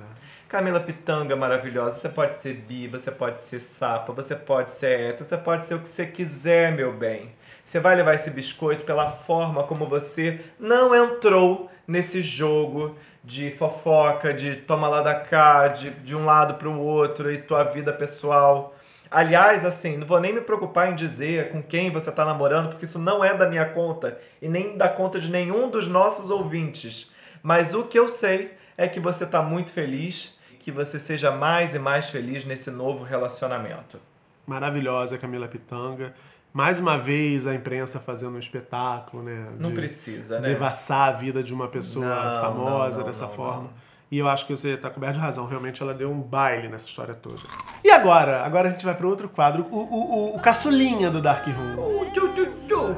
Camila 0.48 0.80
Pitanga 0.80 1.36
maravilhosa, 1.36 1.96
você 1.96 2.10
pode 2.10 2.36
ser 2.36 2.54
bi, 2.54 2.88
você 2.88 3.12
pode 3.12 3.42
ser 3.42 3.60
sapa, 3.60 4.14
você 4.14 4.36
pode 4.36 4.72
ser 4.72 5.00
hétero, 5.00 5.28
você 5.28 5.38
pode 5.38 5.66
ser 5.66 5.76
o 5.76 5.80
que 5.80 5.88
você 5.88 6.06
quiser, 6.06 6.72
meu 6.72 6.94
bem. 6.94 7.34
Você 7.66 7.80
vai 7.80 7.96
levar 7.96 8.14
esse 8.14 8.30
biscoito 8.30 8.86
pela 8.86 9.08
forma 9.08 9.64
como 9.64 9.88
você 9.88 10.42
não 10.60 10.94
entrou 10.94 11.72
nesse 11.88 12.22
jogo 12.22 12.96
de 13.24 13.52
fofoca, 13.52 14.34
de 14.34 14.58
toma 14.58 14.88
lá 14.88 15.02
da 15.02 15.16
cá, 15.16 15.70
de, 15.70 15.90
de 15.90 16.16
um 16.16 16.26
lado 16.26 16.56
para 16.56 16.70
o 16.70 16.80
outro 16.80 17.32
e 17.32 17.38
tua 17.38 17.64
vida 17.64 17.92
pessoal. 17.92 18.76
Aliás, 19.14 19.64
assim, 19.64 19.96
não 19.96 20.08
vou 20.08 20.20
nem 20.20 20.34
me 20.34 20.42
preocupar 20.42 20.92
em 20.92 20.96
dizer 20.96 21.52
com 21.52 21.62
quem 21.62 21.92
você 21.92 22.12
tá 22.12 22.26
namorando, 22.26 22.70
porque 22.70 22.86
isso 22.86 22.98
não 22.98 23.24
é 23.24 23.38
da 23.38 23.48
minha 23.48 23.66
conta 23.66 24.18
e 24.42 24.50
nem 24.50 24.76
da 24.76 24.90
conta 24.90 25.20
de 25.20 25.30
nenhum 25.30 25.70
dos 25.70 25.88
nossos 25.88 26.32
ouvintes. 26.32 27.12
Mas 27.44 27.76
o 27.76 27.84
que 27.84 28.00
eu 28.00 28.10
sei 28.10 28.52
é 28.76 28.88
que 28.88 29.00
você 29.00 29.24
tá 29.24 29.44
muito 29.44 29.72
feliz, 29.72 30.36
que 30.60 30.72
você 30.72 30.98
seja 30.98 31.30
mais 31.30 31.76
e 31.76 31.80
mais 31.80 32.10
feliz 32.10 32.44
nesse 32.44 32.72
novo 32.72 33.04
relacionamento. 33.04 34.00
Maravilhosa 34.48 35.16
Camila 35.18 35.48
Pitanga. 35.48 36.16
Mais 36.52 36.80
uma 36.80 36.98
vez 36.98 37.46
a 37.46 37.54
imprensa 37.54 38.00
fazendo 38.00 38.36
um 38.36 38.40
espetáculo, 38.40 39.22
né? 39.22 39.48
Não 39.60 39.74
precisa, 39.74 40.40
né? 40.40 40.50
Devassar 40.50 41.10
a 41.10 41.12
vida 41.12 41.44
de 41.44 41.54
uma 41.54 41.68
pessoa 41.68 42.06
Não, 42.06 42.42
famosa 42.42 42.98
não, 42.98 43.06
não, 43.06 43.06
dessa 43.06 43.28
forma. 43.28 43.70
E 44.14 44.20
eu 44.20 44.30
acho 44.30 44.46
que 44.46 44.56
você 44.56 44.78
tá 44.78 44.92
coberto 44.92 45.16
de 45.16 45.22
razão. 45.22 45.48
Realmente 45.48 45.82
ela 45.82 45.92
deu 45.92 46.12
um 46.12 46.22
baile 46.22 46.68
nessa 46.68 46.86
história 46.86 47.16
toda. 47.16 47.40
E 47.84 47.90
agora? 47.90 48.44
Agora 48.44 48.70
a 48.70 48.72
gente 48.72 48.86
vai 48.86 48.94
para 48.94 49.08
outro 49.08 49.28
quadro. 49.28 49.66
O, 49.72 49.76
o, 49.76 50.34
o, 50.34 50.36
o 50.36 50.40
caçulinha 50.40 51.10
do 51.10 51.20
Dark 51.20 51.48
Room. 51.48 52.06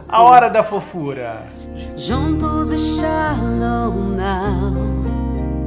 A 0.09 0.21
hora 0.21 0.49
da 0.49 0.61
fofura. 0.61 1.47
Juntos 1.95 2.69
e 2.69 2.77
shallow 2.77 3.93
now. 3.93 4.94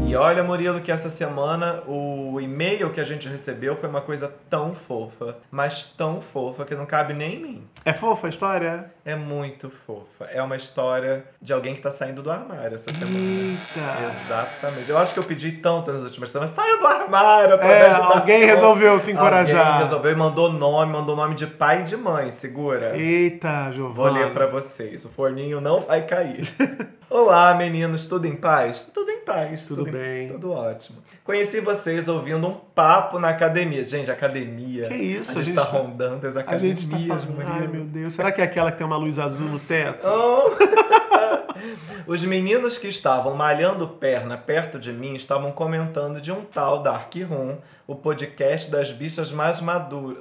E 0.08 0.16
olha, 0.16 0.42
Murilo, 0.42 0.80
que 0.80 0.90
essa 0.90 1.10
semana 1.10 1.82
o 1.86 2.40
e-mail 2.40 2.90
que 2.90 2.98
a 2.98 3.04
gente 3.04 3.28
recebeu 3.28 3.76
foi 3.76 3.90
uma 3.90 4.00
coisa 4.00 4.34
tão 4.48 4.74
fofa, 4.74 5.36
mas 5.50 5.84
tão 5.84 6.18
fofa 6.22 6.64
que 6.64 6.74
não 6.74 6.86
cabe 6.86 7.12
nem 7.12 7.34
em 7.34 7.38
mim. 7.42 7.66
É 7.84 7.92
fofa 7.92 8.26
a 8.26 8.30
história? 8.30 8.90
É 9.04 9.14
muito 9.14 9.68
fofa. 9.68 10.24
É 10.32 10.40
uma 10.42 10.56
história 10.56 11.26
de 11.42 11.52
alguém 11.52 11.74
que 11.74 11.82
tá 11.82 11.90
saindo 11.90 12.22
do 12.22 12.30
armário 12.30 12.76
essa 12.76 12.90
semana. 12.90 13.18
Eita. 13.18 14.22
Exatamente. 14.24 14.90
Eu 14.90 14.96
acho 14.96 15.12
que 15.12 15.18
eu 15.20 15.24
pedi 15.24 15.52
tanto 15.52 15.92
nas 15.92 16.02
últimas 16.02 16.30
semanas. 16.30 16.52
Saiu 16.52 16.78
do 16.78 16.86
armário 16.86 17.56
É, 17.56 17.90
alguém 17.90 18.46
resolveu 18.46 18.98
se 18.98 19.10
Alguém 19.10 19.14
encorajar. 19.14 19.82
resolveu 19.82 20.12
e 20.12 20.16
mandou 20.16 20.50
nome, 20.50 20.90
mandou 20.90 21.14
nome 21.16 21.34
de 21.34 21.46
pai 21.46 21.80
e 21.82 21.84
de 21.84 21.98
mãe. 21.98 22.30
Segura. 22.30 22.96
Eita, 22.96 23.64
Vou 23.64 23.72
Giovana. 23.74 24.20
ler 24.20 24.32
pra 24.32 24.46
vocês. 24.46 25.04
O 25.04 25.10
forninho 25.10 25.60
não 25.60 25.80
vai 25.82 26.06
cair. 26.06 26.48
Olá, 27.10 27.54
meninos. 27.54 28.06
Tudo 28.06 28.26
em 28.26 28.34
paz? 28.36 28.84
Tudo 28.92 29.07
paz. 29.28 29.66
Tudo 29.66 29.88
em- 29.88 29.90
bem. 29.92 30.28
Tudo 30.28 30.50
ótimo. 30.52 30.98
Conheci 31.24 31.60
vocês 31.60 32.08
ouvindo 32.08 32.46
um 32.46 32.54
papo 32.54 33.18
na 33.18 33.28
academia. 33.28 33.84
Gente, 33.84 34.10
academia. 34.10 34.88
Que 34.88 34.94
isso, 34.94 35.30
A 35.30 35.34
a 35.34 35.36
gente, 35.36 35.46
gente 35.46 35.54
tá 35.56 35.64
tá- 35.66 35.78
rondando 35.78 36.26
as 36.26 36.36
A 36.36 36.40
academias, 36.40 36.80
gente 36.80 37.08
tá 37.08 37.16
falando, 37.16 37.42
ai 37.46 37.66
meu 37.68 37.84
Deus, 37.84 38.12
será 38.14 38.32
que 38.32 38.40
é 38.40 38.44
aquela 38.44 38.72
que 38.72 38.78
tem 38.78 38.86
uma 38.86 38.96
luz 38.96 39.18
azul 39.18 39.48
no 39.48 39.58
teto? 39.58 40.06
Oh. 40.08 40.50
Os 42.06 42.24
meninos 42.24 42.78
que 42.78 42.86
estavam 42.88 43.34
malhando 43.34 43.86
perna 43.88 44.38
perto 44.38 44.78
de 44.78 44.92
mim 44.92 45.14
estavam 45.14 45.50
comentando 45.52 46.20
de 46.20 46.30
um 46.32 46.42
tal 46.42 46.82
Dark 46.82 47.12
Room, 47.28 47.56
o 47.86 47.94
podcast 47.96 48.70
das 48.70 48.90
bichas 48.92 49.30
mais 49.32 49.60
maduras. 49.60 50.18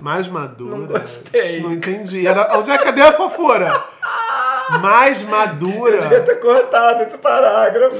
Mais 0.00 0.26
madura? 0.28 0.76
Não 0.76 0.86
gostei. 0.86 1.62
Não 1.62 1.72
entendi. 1.72 2.26
Era, 2.26 2.58
onde 2.58 2.70
é, 2.70 2.78
cadê 2.78 3.02
a 3.02 3.12
fofura? 3.12 3.70
Mais 4.80 5.22
madura. 5.22 5.94
Eu 5.94 6.00
devia 6.02 6.20
ter 6.22 6.34
cortado 6.40 7.02
esse 7.02 7.16
parágrafo. 7.18 7.96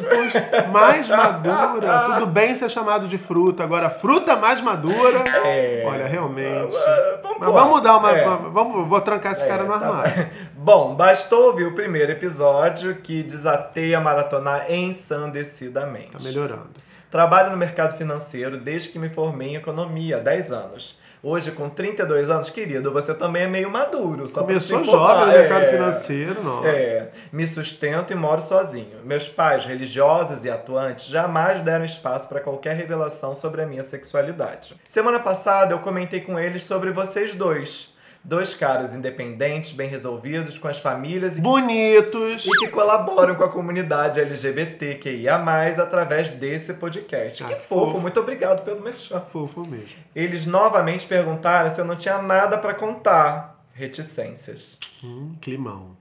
Mais 0.70 1.08
madura. 1.08 2.00
Tudo 2.14 2.26
bem 2.26 2.54
ser 2.54 2.68
chamado 2.68 3.08
de 3.08 3.16
fruta. 3.18 3.64
Agora, 3.64 3.88
fruta 3.90 4.36
mais 4.36 4.60
madura. 4.60 5.24
É. 5.44 5.84
Olha, 5.86 6.06
realmente. 6.06 6.74
Vamos, 7.22 7.38
Mas 7.40 7.52
vamos 7.52 7.82
dar 7.82 7.96
uma. 7.96 8.12
É. 8.12 8.26
uma- 8.26 8.50
vamos, 8.50 8.86
vou 8.86 9.00
trancar 9.00 9.32
esse 9.32 9.46
cara 9.46 9.64
no 9.64 9.74
É, 9.74 9.78
tá 9.78 9.86
armário. 9.86 10.30
Bom, 10.54 10.94
bastou 10.94 11.46
ouvir 11.46 11.64
o 11.64 11.74
primeiro 11.74 12.12
episódio 12.12 12.96
que 12.96 13.22
desatei 13.22 13.94
a 13.94 14.00
maratonar 14.00 14.70
ensandecidamente. 14.70 16.10
Tá 16.12 16.18
melhorando. 16.22 16.68
Trabalho 17.10 17.50
no 17.50 17.56
mercado 17.56 17.96
financeiro 17.96 18.58
desde 18.58 18.90
que 18.90 18.98
me 18.98 19.08
formei 19.08 19.50
em 19.50 19.56
economia 19.56 20.18
há 20.18 20.20
10 20.20 20.52
anos. 20.52 20.98
Hoje, 21.22 21.50
com 21.50 21.68
32 21.68 22.30
anos, 22.30 22.48
querido, 22.50 22.92
você 22.92 23.12
também 23.12 23.42
é 23.42 23.46
meio 23.48 23.70
maduro. 23.70 24.28
Só 24.28 24.42
Começou 24.42 24.84
jovem 24.84 25.26
no 25.26 25.32
mercado 25.32 25.62
É. 25.64 25.66
financeiro, 25.66 26.42
não. 26.42 26.64
É, 26.64 27.08
me 27.32 27.46
sustento 27.46 28.12
e 28.12 28.16
moro 28.16 28.40
sozinho. 28.40 29.00
Meus 29.04 29.28
pais, 29.28 29.64
religiosos 29.64 30.44
e 30.44 30.50
atuantes, 30.50 31.06
jamais 31.06 31.62
deram 31.62 31.84
espaço 31.84 32.28
para 32.28 32.40
qualquer 32.40 32.76
revelação 32.76 33.34
sobre 33.34 33.62
a 33.62 33.66
minha 33.66 33.82
sexualidade. 33.82 34.76
Semana 34.86 35.18
passada 35.18 35.74
eu 35.74 35.80
comentei 35.80 36.20
com 36.20 36.38
eles 36.38 36.62
sobre 36.64 36.90
vocês 36.92 37.34
dois. 37.34 37.96
Dois 38.24 38.54
caras 38.54 38.94
independentes, 38.94 39.72
bem 39.72 39.88
resolvidos, 39.88 40.58
com 40.58 40.68
as 40.68 40.78
famílias 40.78 41.32
e 41.32 41.36
que 41.36 41.40
Bonitos. 41.42 42.44
e 42.44 42.50
que 42.58 42.68
colaboram 42.68 43.34
com 43.36 43.44
a 43.44 43.48
comunidade 43.50 44.20
LGBTQIA+, 44.20 45.36
através 45.82 46.30
desse 46.32 46.74
podcast. 46.74 47.42
que 47.44 47.52
Ah, 47.52 47.56
fofo, 47.56 47.86
fofo. 47.92 48.00
muito 48.00 48.20
obrigado 48.20 48.64
pelo 48.64 48.82
merchan. 48.82 49.20
Fofo 49.20 49.64
mesmo. 49.66 49.96
Eles 50.14 50.44
novamente 50.44 51.06
perguntaram 51.06 51.70
se 51.70 51.80
eu 51.80 51.84
não 51.84 51.96
tinha 51.96 52.20
nada 52.20 52.58
pra 52.58 52.74
contar. 52.74 53.64
Reticências. 53.72 54.78
Hum, 55.02 55.34
climão. 55.40 55.96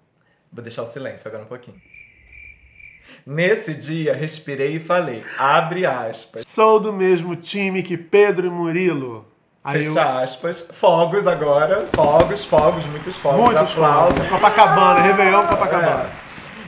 Vou 0.52 0.64
deixar 0.64 0.82
o 0.82 0.88
silêncio 0.88 1.28
agora 1.28 1.44
um 1.44 1.48
pouquinho. 1.48 1.78
Nesse 3.26 3.74
dia, 3.74 4.14
respirei 4.14 4.76
e 4.76 4.80
falei, 4.80 5.24
abre 5.38 5.86
aspas, 5.86 6.46
Sou 6.48 6.80
do 6.80 6.92
mesmo 6.92 7.36
time 7.36 7.84
que 7.84 7.98
Pedro 7.98 8.48
e 8.48 8.50
Murilo. 8.50 9.26
Aí 9.68 9.86
eu- 9.86 9.94
fecha 9.94 10.20
aspas, 10.22 10.68
fogos 10.72 11.28
agora, 11.28 11.86
fogos, 11.94 12.46
fogos, 12.46 12.86
muitos 12.86 13.18
fogos, 13.18 13.40
Muitos 13.42 13.72
aplausos. 13.74 14.16
aplausos. 14.18 14.28
Copacabana, 14.28 15.02
Réveillon 15.02 15.46
Copacabana. 15.46 16.06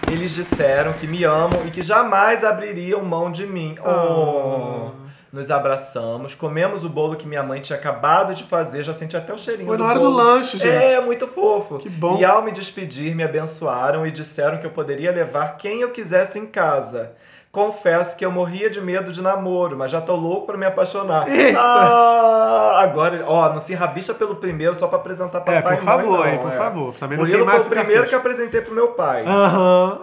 É. 0.07 0.11
Eles 0.11 0.31
disseram 0.33 0.93
que 0.93 1.05
me 1.07 1.23
amam 1.23 1.65
e 1.65 1.71
que 1.71 1.81
jamais 1.83 2.43
abririam 2.43 3.01
mão 3.01 3.31
de 3.31 3.45
mim. 3.45 3.75
Oh. 3.85 4.89
Nos 5.31 5.51
abraçamos, 5.51 6.33
comemos 6.33 6.83
o 6.83 6.89
bolo 6.89 7.15
que 7.15 7.27
minha 7.27 7.43
mãe 7.43 7.61
tinha 7.61 7.77
acabado 7.77 8.33
de 8.33 8.43
fazer, 8.43 8.81
já 8.81 8.91
senti 8.91 9.15
até 9.15 9.31
o 9.31 9.37
cheirinho 9.37 9.67
Foi 9.67 9.77
do 9.77 9.83
na 9.83 9.89
hora 9.91 9.99
bolo. 9.99 10.09
do 10.11 10.17
lanche, 10.17 10.57
gente. 10.57 10.67
É, 10.75 10.99
muito 10.99 11.27
fofo. 11.27 11.77
Que 11.77 11.87
bom. 11.87 12.17
E 12.17 12.25
ao 12.25 12.41
me 12.41 12.51
despedir, 12.51 13.13
me 13.13 13.23
abençoaram 13.23 14.07
e 14.07 14.09
disseram 14.11 14.57
que 14.57 14.65
eu 14.65 14.71
poderia 14.71 15.11
levar 15.11 15.55
quem 15.57 15.81
eu 15.81 15.91
quisesse 15.91 16.39
em 16.39 16.47
casa. 16.47 17.11
Confesso 17.51 18.15
que 18.15 18.23
eu 18.23 18.31
morria 18.31 18.69
de 18.69 18.79
medo 18.79 19.11
de 19.11 19.21
namoro, 19.23 19.75
mas 19.75 19.89
já 19.91 19.99
tô 19.99 20.15
louco 20.15 20.45
pra 20.47 20.57
me 20.57 20.65
apaixonar. 20.67 21.25
Ah, 21.57 22.81
agora, 22.83 23.23
ó, 23.27 23.51
não 23.51 23.59
se 23.59 23.73
rabicha 23.73 24.13
pelo 24.13 24.35
primeiro 24.35 24.75
só 24.75 24.87
pra 24.87 24.99
apresentar 24.99 25.39
papai 25.41 25.55
É, 25.57 25.61
por 25.61 25.73
e 25.73 25.75
mãe, 25.77 25.83
favor, 25.85 26.19
não, 26.19 26.27
hein, 26.27 26.37
por 26.39 26.51
é. 26.51 26.55
favor. 26.55 26.93
Também 26.95 27.17
não 27.17 27.25
Murilo 27.25 27.39
foi 27.39 27.47
queimasse 27.47 27.67
o 27.67 27.69
primeiro 27.69 27.93
cartucho. 28.03 28.09
que 28.09 28.15
eu 28.15 28.19
apresentei 28.19 28.61
pro 28.61 28.73
meu 28.75 28.89
pai. 28.89 29.25
Aham. 29.25 29.99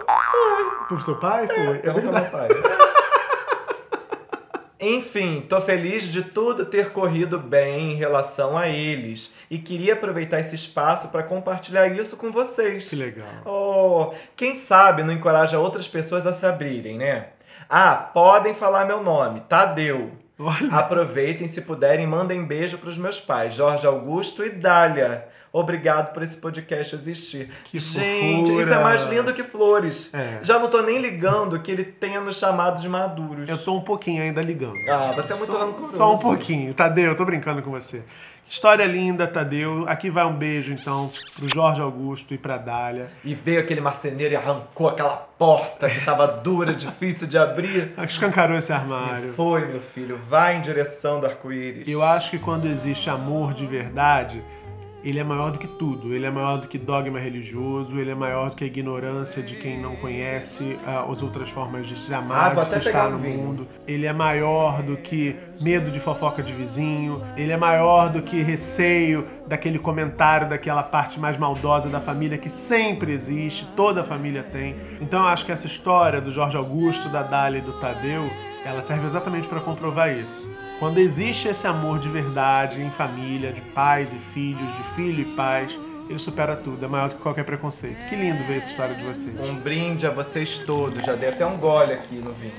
Pro 0.89 1.01
seu 1.01 1.15
pai? 1.15 1.47
Foi. 1.47 1.57
É 1.57 1.79
Pergunta 1.79 2.11
verdade. 2.11 2.29
meu 2.53 2.63
pai. 2.63 2.77
Enfim, 4.79 5.43
tô 5.49 5.59
feliz 5.59 6.03
de 6.11 6.21
tudo 6.21 6.63
ter 6.65 6.91
corrido 6.91 7.39
bem 7.39 7.93
em 7.93 7.95
relação 7.95 8.55
a 8.55 8.67
eles 8.69 9.33
e 9.49 9.57
queria 9.57 9.93
aproveitar 9.93 10.39
esse 10.39 10.53
espaço 10.53 11.07
para 11.07 11.23
compartilhar 11.23 11.87
isso 11.87 12.15
com 12.15 12.31
vocês. 12.31 12.87
Que 12.89 12.95
legal. 12.95 13.25
Oh, 13.43 14.13
quem 14.35 14.55
sabe 14.55 15.01
não 15.01 15.11
encoraja 15.11 15.57
outras 15.57 15.87
pessoas 15.87 16.27
a 16.27 16.33
se 16.33 16.45
abrirem, 16.45 16.97
né? 16.97 17.27
Ah, 17.69 17.95
podem 17.95 18.53
falar 18.53 18.85
meu 18.85 19.03
nome, 19.03 19.41
Tadeu. 19.41 20.11
Olha. 20.39 20.71
Aproveitem 20.71 21.47
se 21.47 21.61
puderem, 21.61 22.05
mandem 22.05 22.45
beijo 22.45 22.77
pros 22.77 22.97
meus 22.97 23.19
pais, 23.19 23.55
Jorge 23.55 23.87
Augusto 23.87 24.45
e 24.45 24.49
Dália. 24.49 25.27
Obrigado 25.59 26.13
por 26.13 26.21
esse 26.23 26.37
podcast 26.37 26.95
existir. 26.95 27.49
Que 27.65 27.79
Gente, 27.79 28.45
fofura. 28.47 28.63
isso 28.63 28.73
é 28.73 28.83
mais 28.83 29.03
lindo 29.05 29.33
que 29.33 29.43
flores. 29.43 30.13
É. 30.13 30.39
Já 30.43 30.59
não 30.59 30.69
tô 30.69 30.81
nem 30.81 30.99
ligando 30.99 31.59
que 31.59 31.71
ele 31.71 31.83
tenha 31.83 32.21
nos 32.21 32.37
chamado 32.37 32.79
de 32.81 32.87
maduros. 32.87 33.49
Eu 33.49 33.57
tô 33.57 33.75
um 33.75 33.81
pouquinho 33.81 34.21
ainda 34.21 34.41
ligando. 34.41 34.77
Ah, 34.89 35.09
você 35.13 35.33
é 35.33 35.35
muito 35.35 35.51
só, 35.51 35.59
rancoroso. 35.65 35.97
Só 35.97 36.13
um 36.13 36.17
pouquinho. 36.17 36.73
Tadeu, 36.73 37.05
eu 37.11 37.15
tô 37.17 37.25
brincando 37.25 37.61
com 37.61 37.71
você. 37.71 38.03
História 38.49 38.85
linda, 38.85 39.27
Tadeu. 39.27 39.83
Aqui 39.89 40.09
vai 40.09 40.25
um 40.25 40.33
beijo, 40.33 40.71
então, 40.71 41.11
pro 41.35 41.49
Jorge 41.53 41.81
Augusto 41.81 42.33
e 42.33 42.37
pra 42.37 42.57
Dália. 42.57 43.09
E 43.21 43.35
veio 43.35 43.59
aquele 43.59 43.81
marceneiro 43.81 44.33
e 44.33 44.37
arrancou 44.37 44.87
aquela 44.87 45.17
porta 45.17 45.89
que 45.89 45.99
tava 46.05 46.25
dura, 46.27 46.71
difícil 46.73 47.27
de 47.27 47.37
abrir. 47.37 47.91
Escancarou 48.07 48.57
esse 48.57 48.71
E 48.71 48.75
armário. 48.75 49.33
foi, 49.33 49.65
meu 49.65 49.81
filho. 49.81 50.17
Vai 50.17 50.55
em 50.55 50.61
direção 50.61 51.19
do 51.19 51.25
arco-íris. 51.25 51.89
Eu 51.89 52.01
acho 52.01 52.29
que 52.29 52.39
quando 52.39 52.67
existe 52.67 53.09
amor 53.09 53.53
de 53.53 53.65
verdade, 53.65 54.41
ele 55.09 55.19
é 55.19 55.23
maior 55.23 55.51
do 55.51 55.59
que 55.59 55.67
tudo. 55.67 56.13
Ele 56.13 56.25
é 56.25 56.29
maior 56.29 56.57
do 56.57 56.67
que 56.67 56.77
dogma 56.77 57.19
religioso, 57.19 57.97
ele 57.97 58.11
é 58.11 58.15
maior 58.15 58.49
do 58.49 58.55
que 58.55 58.63
a 58.63 58.67
ignorância 58.67 59.41
de 59.41 59.55
quem 59.55 59.79
não 59.79 59.95
conhece 59.95 60.77
ah, 60.85 61.05
as 61.09 61.21
outras 61.21 61.49
formas 61.49 61.87
de 61.87 61.97
se 61.97 62.13
Ah, 62.13 62.17
amar, 62.17 62.53
vou 62.53 62.63
de 62.63 62.69
se 62.69 62.77
estar 62.79 63.09
no 63.09 63.17
vinho. 63.17 63.37
mundo. 63.37 63.67
Ele 63.87 64.05
é 64.05 64.13
maior 64.13 64.81
do 64.83 64.97
que 64.97 65.35
medo 65.61 65.91
de 65.91 65.99
fofoca 65.99 66.43
de 66.43 66.51
vizinho. 66.53 67.21
Ele 67.37 67.51
é 67.51 67.57
maior 67.57 68.09
do 68.09 68.21
que 68.21 68.41
receio 68.41 69.25
daquele 69.47 69.79
comentário, 69.79 70.49
daquela 70.49 70.83
parte 70.83 71.19
mais 71.19 71.37
maldosa 71.37 71.89
da 71.89 71.99
família 72.01 72.37
que 72.37 72.49
sempre 72.49 73.13
existe, 73.13 73.65
toda 73.75 74.01
a 74.01 74.03
família 74.03 74.43
tem. 74.43 74.75
Então 74.99 75.21
eu 75.21 75.27
acho 75.27 75.45
que 75.45 75.51
essa 75.51 75.67
história 75.67 76.19
do 76.19 76.31
Jorge 76.31 76.57
Augusto, 76.57 77.07
da 77.09 77.23
Dália 77.23 77.59
e 77.59 77.61
do 77.61 77.73
Tadeu, 77.79 78.29
ela 78.65 78.81
serve 78.81 79.05
exatamente 79.05 79.47
para 79.47 79.61
comprovar 79.61 80.11
isso. 80.13 80.51
Quando 80.79 80.99
existe 80.99 81.47
esse 81.47 81.65
amor 81.65 81.97
de 81.97 82.07
verdade 82.07 82.81
em 82.81 82.91
família, 82.91 83.51
de 83.51 83.61
pais 83.61 84.13
e 84.13 84.17
filhos, 84.17 84.75
de 84.77 84.83
filho 84.95 85.21
e 85.21 85.35
pais, 85.35 85.77
ele 86.07 86.19
supera 86.19 86.55
tudo, 86.55 86.85
é 86.85 86.87
maior 86.87 87.09
do 87.09 87.15
que 87.15 87.21
qualquer 87.21 87.43
preconceito. 87.43 88.07
Que 88.07 88.15
lindo 88.15 88.43
ver 88.43 88.57
essa 88.57 88.69
história 88.69 88.93
de 88.93 89.03
vocês. 89.03 89.35
Um 89.39 89.55
brinde 89.55 90.05
a 90.05 90.11
vocês 90.11 90.59
todos. 90.59 91.01
Já 91.01 91.15
dei 91.15 91.29
até 91.29 91.45
um 91.47 91.57
gole 91.57 91.93
aqui 91.93 92.15
no 92.15 92.31
vinho. 92.33 92.53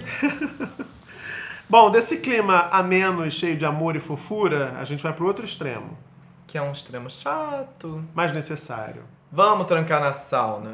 Bom, 1.71 1.91
desse 1.93 2.17
clima 2.17 2.69
ameno 2.73 3.25
e 3.25 3.31
cheio 3.31 3.57
de 3.57 3.65
amor 3.65 3.95
e 3.95 4.01
fofura, 4.01 4.75
a 4.81 4.85
gente 4.85 5.03
vai 5.03 5.13
pro 5.13 5.27
outro 5.27 5.45
extremo. 5.45 5.97
Que 6.47 6.59
é 6.59 6.63
um 6.63 6.73
extremo 6.73 7.09
chato. 7.09 8.05
Mas 8.13 8.33
necessário. 8.33 9.03
Vamos 9.31 9.67
trancar 9.67 10.01
na 10.01 10.13
sauna. 10.13 10.73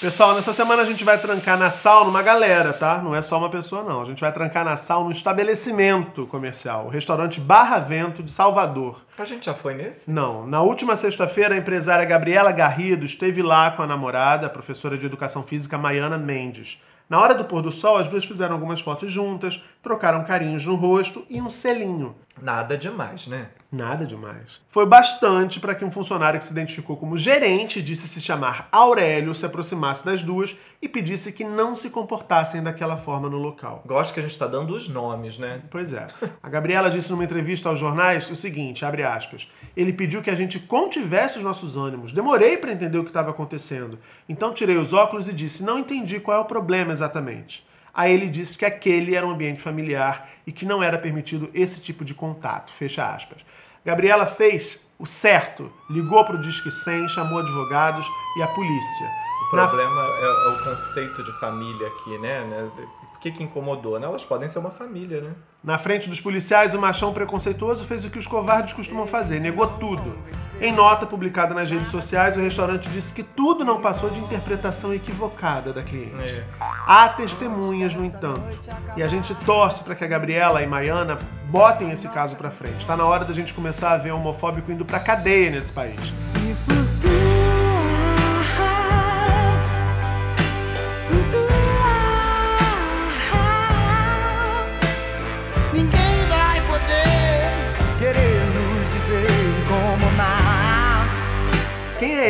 Pessoal, 0.00 0.32
nessa 0.32 0.52
semana 0.52 0.82
a 0.82 0.84
gente 0.84 1.02
vai 1.02 1.18
trancar 1.18 1.58
na 1.58 1.70
sauna 1.70 2.08
uma 2.08 2.22
galera, 2.22 2.72
tá? 2.72 3.02
Não 3.02 3.16
é 3.16 3.20
só 3.20 3.36
uma 3.36 3.50
pessoa, 3.50 3.82
não. 3.82 4.00
A 4.00 4.04
gente 4.04 4.20
vai 4.20 4.30
trancar 4.30 4.64
na 4.64 4.76
sauna 4.76 5.08
um 5.08 5.10
estabelecimento 5.10 6.24
comercial, 6.28 6.86
o 6.86 6.88
restaurante 6.88 7.40
Barra 7.40 7.80
Vento 7.80 8.22
de 8.22 8.30
Salvador. 8.30 9.04
A 9.18 9.24
gente 9.24 9.46
já 9.46 9.54
foi 9.54 9.74
nesse? 9.74 10.08
Não. 10.08 10.46
Na 10.46 10.62
última 10.62 10.94
sexta-feira, 10.94 11.56
a 11.56 11.58
empresária 11.58 12.04
Gabriela 12.04 12.52
Garrido 12.52 13.04
esteve 13.04 13.42
lá 13.42 13.72
com 13.72 13.82
a 13.82 13.88
namorada, 13.88 14.46
a 14.46 14.50
professora 14.50 14.96
de 14.96 15.04
educação 15.04 15.42
física 15.42 15.76
Maiana 15.76 16.16
Mendes. 16.16 16.80
Na 17.10 17.18
hora 17.18 17.34
do 17.34 17.44
pôr 17.44 17.60
do 17.60 17.72
sol, 17.72 17.96
as 17.96 18.06
duas 18.06 18.24
fizeram 18.24 18.54
algumas 18.54 18.80
fotos 18.80 19.10
juntas, 19.10 19.60
trocaram 19.82 20.22
carinhos 20.22 20.64
no 20.64 20.76
rosto 20.76 21.26
e 21.28 21.42
um 21.42 21.50
selinho. 21.50 22.14
Nada 22.40 22.78
demais, 22.78 23.26
né? 23.26 23.48
Nada 23.70 24.06
demais. 24.06 24.62
Foi 24.70 24.86
bastante 24.86 25.60
para 25.60 25.74
que 25.74 25.84
um 25.84 25.90
funcionário 25.90 26.40
que 26.40 26.46
se 26.46 26.52
identificou 26.52 26.96
como 26.96 27.18
gerente 27.18 27.82
disse 27.82 28.08
se 28.08 28.18
chamar 28.18 28.66
Aurélio 28.72 29.34
se 29.34 29.44
aproximasse 29.44 30.06
das 30.06 30.22
duas 30.22 30.56
e 30.80 30.88
pedisse 30.88 31.34
que 31.34 31.44
não 31.44 31.74
se 31.74 31.90
comportassem 31.90 32.62
daquela 32.62 32.96
forma 32.96 33.28
no 33.28 33.36
local. 33.36 33.82
Gosto 33.84 34.14
que 34.14 34.20
a 34.20 34.22
gente 34.22 34.38
tá 34.38 34.46
dando 34.46 34.74
os 34.74 34.88
nomes, 34.88 35.36
né? 35.36 35.60
Pois 35.70 35.92
é. 35.92 36.06
A 36.42 36.48
Gabriela 36.48 36.90
disse 36.90 37.10
numa 37.10 37.24
entrevista 37.24 37.68
aos 37.68 37.78
jornais 37.78 38.30
o 38.30 38.36
seguinte, 38.36 38.86
abre 38.86 39.02
aspas, 39.02 39.46
ele 39.76 39.92
pediu 39.92 40.22
que 40.22 40.30
a 40.30 40.34
gente 40.34 40.58
contivesse 40.60 41.36
os 41.36 41.44
nossos 41.44 41.76
ânimos. 41.76 42.10
Demorei 42.10 42.56
para 42.56 42.72
entender 42.72 42.96
o 42.96 43.04
que 43.04 43.10
estava 43.10 43.32
acontecendo. 43.32 43.98
Então 44.26 44.54
tirei 44.54 44.78
os 44.78 44.94
óculos 44.94 45.28
e 45.28 45.32
disse, 45.34 45.62
não 45.62 45.78
entendi 45.78 46.20
qual 46.20 46.38
é 46.38 46.40
o 46.40 46.46
problema 46.46 46.90
exatamente. 46.90 47.68
Aí 47.92 48.14
ele 48.14 48.28
disse 48.28 48.56
que 48.56 48.64
aquele 48.64 49.16
era 49.16 49.26
um 49.26 49.32
ambiente 49.32 49.60
familiar 49.60 50.30
e 50.46 50.52
que 50.52 50.64
não 50.64 50.82
era 50.82 50.96
permitido 50.96 51.50
esse 51.52 51.82
tipo 51.82 52.04
de 52.04 52.14
contato. 52.14 52.72
Fecha 52.72 53.04
aspas. 53.04 53.44
Gabriela 53.84 54.26
fez 54.26 54.80
o 54.98 55.06
certo, 55.06 55.72
ligou 55.88 56.24
para 56.24 56.34
o 56.36 56.40
Disque 56.40 56.70
100, 56.70 57.08
chamou 57.08 57.38
advogados 57.38 58.06
e 58.36 58.42
a 58.42 58.48
polícia. 58.48 59.08
O 59.52 59.56
Na- 59.56 59.66
problema 59.66 60.02
é, 60.02 60.24
é 60.24 60.48
o 60.50 60.64
conceito 60.64 61.22
de 61.22 61.32
família 61.40 61.86
aqui, 61.88 62.18
né? 62.18 62.44
né? 62.44 62.70
Por 63.12 63.20
que, 63.20 63.30
que 63.30 63.42
incomodou? 63.42 63.98
né? 63.98 64.06
Elas 64.06 64.24
podem 64.24 64.48
ser 64.48 64.58
uma 64.58 64.70
família, 64.70 65.20
né? 65.20 65.34
Na 65.68 65.76
frente 65.76 66.08
dos 66.08 66.18
policiais, 66.18 66.74
o 66.74 66.80
machão 66.80 67.12
preconceituoso 67.12 67.84
fez 67.84 68.02
o 68.02 68.08
que 68.08 68.18
os 68.18 68.26
covardes 68.26 68.72
costumam 68.72 69.06
fazer, 69.06 69.38
negou 69.38 69.66
tudo. 69.66 70.16
Em 70.62 70.72
nota 70.72 71.04
publicada 71.04 71.52
nas 71.52 71.70
redes 71.70 71.88
sociais, 71.88 72.38
o 72.38 72.40
restaurante 72.40 72.88
disse 72.88 73.12
que 73.12 73.22
tudo 73.22 73.66
não 73.66 73.78
passou 73.78 74.08
de 74.08 74.18
interpretação 74.18 74.94
equivocada 74.94 75.70
da 75.70 75.82
cliente. 75.82 76.36
É. 76.36 76.44
Há 76.58 77.10
testemunhas, 77.10 77.94
no 77.94 78.02
entanto. 78.02 78.58
E 78.96 79.02
a 79.02 79.08
gente 79.08 79.34
torce 79.44 79.84
para 79.84 79.94
que 79.94 80.02
a 80.02 80.08
Gabriela 80.08 80.62
e 80.62 80.66
Maiana 80.66 81.18
botem 81.50 81.90
esse 81.90 82.08
caso 82.08 82.34
pra 82.34 82.50
frente. 82.50 82.86
Tá 82.86 82.96
na 82.96 83.04
hora 83.04 83.26
da 83.26 83.34
gente 83.34 83.52
começar 83.52 83.92
a 83.92 83.98
ver 83.98 84.12
homofóbico 84.12 84.72
indo 84.72 84.86
pra 84.86 84.98
cadeia 84.98 85.50
nesse 85.50 85.70
país. 85.70 86.14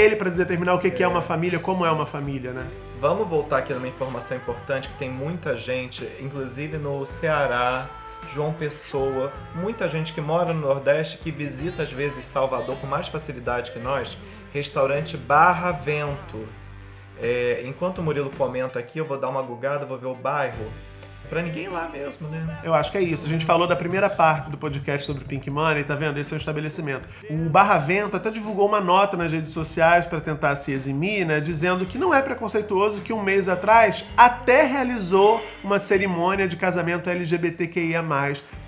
Ele 0.09 0.17
para 0.17 0.31
determinar 0.31 0.75
o 0.75 0.79
que 0.79 0.91
que 0.91 1.03
é 1.03 1.09
uma 1.09 1.23
família, 1.23 1.59
como 1.59 1.85
é 1.85 1.91
uma 1.91 2.07
família, 2.07 2.53
né? 2.53 2.67
Vamos 3.01 3.29
voltar 3.29 3.59
aqui 3.59 3.73
numa 3.73 3.87
informação 3.87 4.37
importante 4.37 4.89
que 4.89 4.95
tem 4.95 5.11
muita 5.11 5.57
gente, 5.57 6.09
inclusive 6.21 6.79
no 6.79 7.07
Ceará, 7.07 7.87
João 8.33 8.53
Pessoa, 8.53 9.33
muita 9.55 9.89
gente 9.89 10.13
que 10.13 10.21
mora 10.21 10.53
no 10.53 10.61
Nordeste 10.61 11.19
que 11.19 11.31
visita 11.31 11.83
às 11.83 11.93
vezes 11.93 12.25
Salvador 12.25 12.77
com 12.77 12.87
mais 12.87 13.09
facilidade 13.09 13.71
que 13.71 13.79
nós, 13.79 14.19
restaurante 14.53 15.17
Barra 15.17 15.73
Vento. 15.73 16.47
É, 17.21 17.63
enquanto 17.67 17.99
o 17.99 18.03
Murilo 18.03 18.31
comenta 18.31 18.79
aqui, 18.79 18.99
eu 18.99 19.05
vou 19.05 19.19
dar 19.19 19.29
uma 19.29 19.43
gugada, 19.43 19.85
vou 19.85 19.99
ver 19.99 20.07
o 20.07 20.15
bairro. 20.15 20.71
Pra 21.29 21.43
ninguém 21.43 21.65
ir 21.65 21.69
lá 21.69 21.89
mesmo, 21.93 22.29
né? 22.29 22.59
Eu 22.65 22.73
acho 22.75 22.91
que 22.91 22.99
é 22.99 23.03
isso. 23.03 23.27
A 23.27 23.29
gente 23.29 23.45
falou 23.45 23.67
da 23.67 23.77
primeira 23.77 24.09
parte 24.09 24.51
do 24.51 24.57
podcast 24.57 25.07
sobre 25.07 25.25
Pink 25.25 25.51
Money, 25.51 25.85
tá 25.85 25.95
vendo? 25.95 26.19
Esse 26.19 26.33
é 26.33 26.37
o 26.37 26.39
estabelecimento. 26.39 27.07
O 27.29 27.49
Barra 27.51 27.79
Vento 27.79 28.17
até 28.17 28.31
divulgou 28.31 28.67
uma 28.67 28.81
nota 28.81 29.17
nas 29.17 29.31
redes 29.33 29.53
sociais 29.53 30.07
para 30.07 30.21
tentar 30.21 30.57
se 30.57 30.73
eximir, 30.73 31.27
né? 31.27 31.41
Dizendo 31.41 31.85
que 31.87 31.99
não 31.99 32.15
é 32.15 32.23
preconceituoso, 32.23 33.01
que 33.01 33.13
um 33.13 33.23
mês 33.23 33.49
atrás 33.49 34.05
até 34.17 34.63
realizou 34.65 35.43
uma 35.63 35.79
cerimônia 35.79 36.49
de 36.49 36.57
casamento 36.57 37.11
LGBTQIA+, 37.11 38.03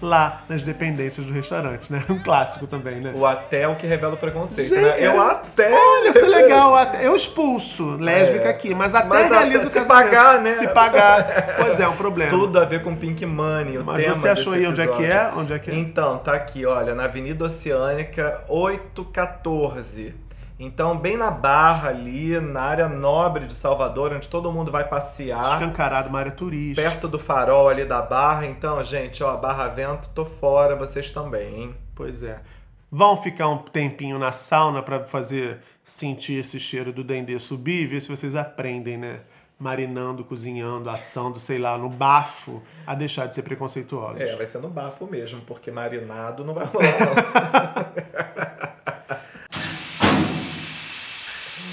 lá 0.02 0.42
nas 0.48 0.62
dependências 0.62 1.26
do 1.26 1.32
restaurante, 1.32 1.92
né? 1.92 2.02
Um 2.08 2.18
clássico 2.18 2.66
também, 2.66 3.00
né? 3.00 3.12
O 3.14 3.24
até 3.26 3.62
é 3.62 3.68
o 3.68 3.76
que 3.76 3.86
revela 3.86 4.14
o 4.14 4.16
preconceito, 4.16 4.68
Gente, 4.70 4.80
né? 4.80 4.96
Eu 4.98 5.20
até. 5.20 5.70
Olha, 5.72 6.08
isso 6.10 6.24
é 6.24 6.28
legal. 6.28 6.74
até- 6.74 7.06
Eu 7.06 7.14
expulso 7.14 7.96
lésbica 7.96 8.46
É. 8.46 8.50
aqui, 8.50 8.74
mas 8.74 8.94
até 8.94 9.08
Mas 9.08 9.26
até 9.26 9.38
realizo 9.44 9.66
o 9.66 9.70
se 9.70 9.78
casamento. 9.78 10.04
pagar, 10.10 10.40
né? 10.40 10.50
Se 10.50 10.68
pagar. 10.68 11.54
Pois 11.58 11.78
é, 11.80 11.88
um 11.88 11.96
problema. 11.96 12.30
Tudo 12.30 12.49
a 12.58 12.64
ver 12.64 12.82
com 12.82 12.94
Pink 12.94 13.24
Money, 13.26 13.78
o 13.78 13.84
Mas 13.84 14.02
tema 14.02 14.14
você 14.14 14.28
achou 14.28 14.52
aí 14.52 14.66
onde 14.66 14.80
é 14.80 14.86
que 14.86 15.04
é? 15.04 15.32
Onde 15.36 15.52
é 15.52 15.58
que 15.58 15.70
é? 15.70 15.74
Então, 15.74 16.18
tá 16.18 16.34
aqui, 16.34 16.64
olha, 16.64 16.94
na 16.94 17.04
Avenida 17.04 17.44
Oceânica 17.44 18.42
814. 18.48 20.14
Então, 20.58 20.98
bem 20.98 21.16
na 21.16 21.30
Barra 21.30 21.88
ali, 21.88 22.38
na 22.38 22.60
área 22.60 22.86
nobre 22.86 23.46
de 23.46 23.54
Salvador, 23.54 24.12
onde 24.12 24.28
todo 24.28 24.52
mundo 24.52 24.70
vai 24.70 24.86
passear, 24.86 25.40
Escancarado, 25.40 26.10
uma 26.10 26.18
área 26.18 26.32
turística. 26.32 26.82
perto 26.82 27.08
do 27.08 27.18
farol 27.18 27.68
ali 27.68 27.86
da 27.86 28.02
Barra. 28.02 28.46
Então, 28.46 28.84
gente, 28.84 29.22
ó, 29.22 29.34
Barra 29.38 29.68
Vento, 29.68 30.10
tô 30.10 30.26
fora, 30.26 30.76
vocês 30.76 31.10
também, 31.10 31.62
hein? 31.62 31.74
Pois 31.94 32.22
é. 32.22 32.40
Vão 32.92 33.16
ficar 33.16 33.48
um 33.48 33.58
tempinho 33.58 34.18
na 34.18 34.32
sauna 34.32 34.82
pra 34.82 35.04
fazer 35.04 35.60
sentir 35.82 36.40
esse 36.40 36.60
cheiro 36.60 36.92
do 36.92 37.02
dendê 37.02 37.38
subir 37.38 37.82
e 37.82 37.86
ver 37.86 38.02
se 38.02 38.14
vocês 38.14 38.34
aprendem, 38.34 38.98
né? 38.98 39.20
Marinando, 39.60 40.24
cozinhando, 40.24 40.88
assando, 40.88 41.38
sei 41.38 41.58
lá, 41.58 41.76
no 41.76 41.90
bafo, 41.90 42.62
a 42.86 42.94
deixar 42.94 43.26
de 43.26 43.34
ser 43.34 43.42
preconceituosos. 43.42 44.20
É, 44.20 44.34
vai 44.34 44.46
ser 44.46 44.58
no 44.58 44.70
bafo 44.70 45.06
mesmo, 45.06 45.42
porque 45.42 45.70
marinado 45.70 46.42
não 46.44 46.54
vai 46.54 46.64
rolar, 46.64 46.98
não. 46.98 48.40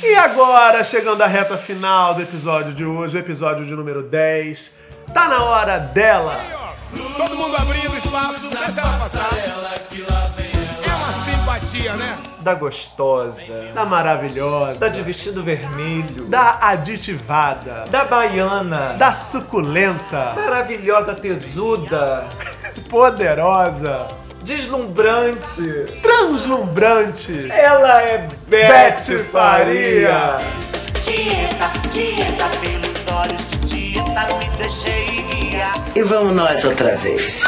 E 0.04 0.14
agora, 0.16 0.84
chegando 0.84 1.22
à 1.24 1.28
reta 1.28 1.58
final 1.58 2.14
do 2.14 2.22
episódio 2.22 2.72
de 2.74 2.86
hoje, 2.86 3.18
o 3.18 3.20
episódio 3.20 3.66
de 3.66 3.74
número 3.74 4.04
10, 4.04 4.76
tá 5.14 5.28
na 5.28 5.44
hora 5.44 5.80
dela. 5.80 6.40
Todo 7.18 7.36
mundo 7.36 7.56
abrindo 7.56 7.98
espaço, 7.98 8.48
deixa 8.50 8.82
ela 8.82 8.98
passar. 9.00 9.30
É 10.86 10.94
uma 10.94 11.14
simpatia, 11.26 11.94
né? 11.96 12.18
Da 12.48 12.54
gostosa, 12.54 13.42
Da 13.74 13.86
maravilhosa, 13.86 14.80
da 14.80 14.88
de 14.88 15.02
vestido 15.02 15.44
vermelho, 15.44 16.24
da 16.30 16.58
aditivada, 16.62 17.84
da 17.90 18.06
baiana, 18.06 18.96
da 18.98 19.12
suculenta, 19.12 20.32
maravilhosa 20.34 21.14
tesuda, 21.14 22.24
poderosa, 22.90 24.08
deslumbrante. 24.44 25.88
translumbrante. 26.02 27.52
Ela 27.52 28.02
é 28.04 28.28
Beth 28.48 29.26
Faria. 29.30 30.38
Dieta, 31.04 31.70
dieta, 31.92 32.50
pelos 32.62 33.08
olhos 33.12 33.46
de 33.50 33.58
dieta, 33.58 34.26
me 34.40 34.58
deixei 34.58 35.22
guiar. 35.24 35.74
E 35.94 36.02
vamos 36.02 36.32
nós 36.34 36.64
outra 36.64 36.96
vez. 36.96 37.44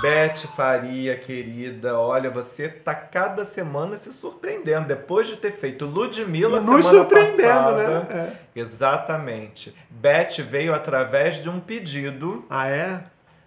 Beth 0.00 0.46
Faria, 0.56 1.16
querida, 1.16 1.98
olha, 1.98 2.30
você 2.30 2.68
tá 2.68 2.94
cada 2.94 3.44
semana 3.44 3.96
se 3.98 4.12
surpreendendo. 4.12 4.86
Depois 4.88 5.26
de 5.26 5.36
ter 5.36 5.50
feito 5.52 5.84
Ludmilla 5.84 6.58
E 6.58 6.62
nos 6.62 6.84
semana 6.86 7.04
surpreendendo, 7.04 7.36
passada. 7.42 8.00
né? 8.14 8.36
Exatamente. 8.56 9.74
Beth 9.90 10.38
veio 10.42 10.74
através 10.74 11.42
de 11.42 11.50
um 11.50 11.60
pedido 11.60 12.44
Ah, 12.48 12.68
é? 12.68 13.00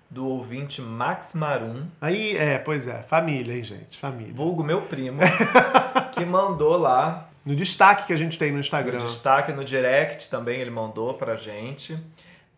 do 0.09 0.27
ouvinte 0.27 0.79
Max 0.79 1.33
Marum, 1.33 1.87
Aí, 1.99 2.37
é, 2.37 2.59
pois 2.59 2.87
é, 2.87 3.01
família, 3.01 3.55
hein, 3.55 3.63
gente? 3.63 3.97
Família. 3.97 4.31
vulgo 4.31 4.63
meu 4.63 4.83
primo, 4.83 5.19
que 6.13 6.23
mandou 6.23 6.77
lá 6.77 7.29
No 7.43 7.55
destaque 7.55 8.05
que 8.05 8.13
a 8.13 8.17
gente 8.17 8.37
tem 8.37 8.49
no 8.49 8.55
no 8.55 8.59
Instagram. 8.59 8.99
destaque 8.99 9.51
no 9.51 9.63
direct 9.63 10.29
também 10.29 10.59
ele 10.61 10.69
mandou 10.69 11.15
pra 11.15 11.35
gente. 11.35 11.97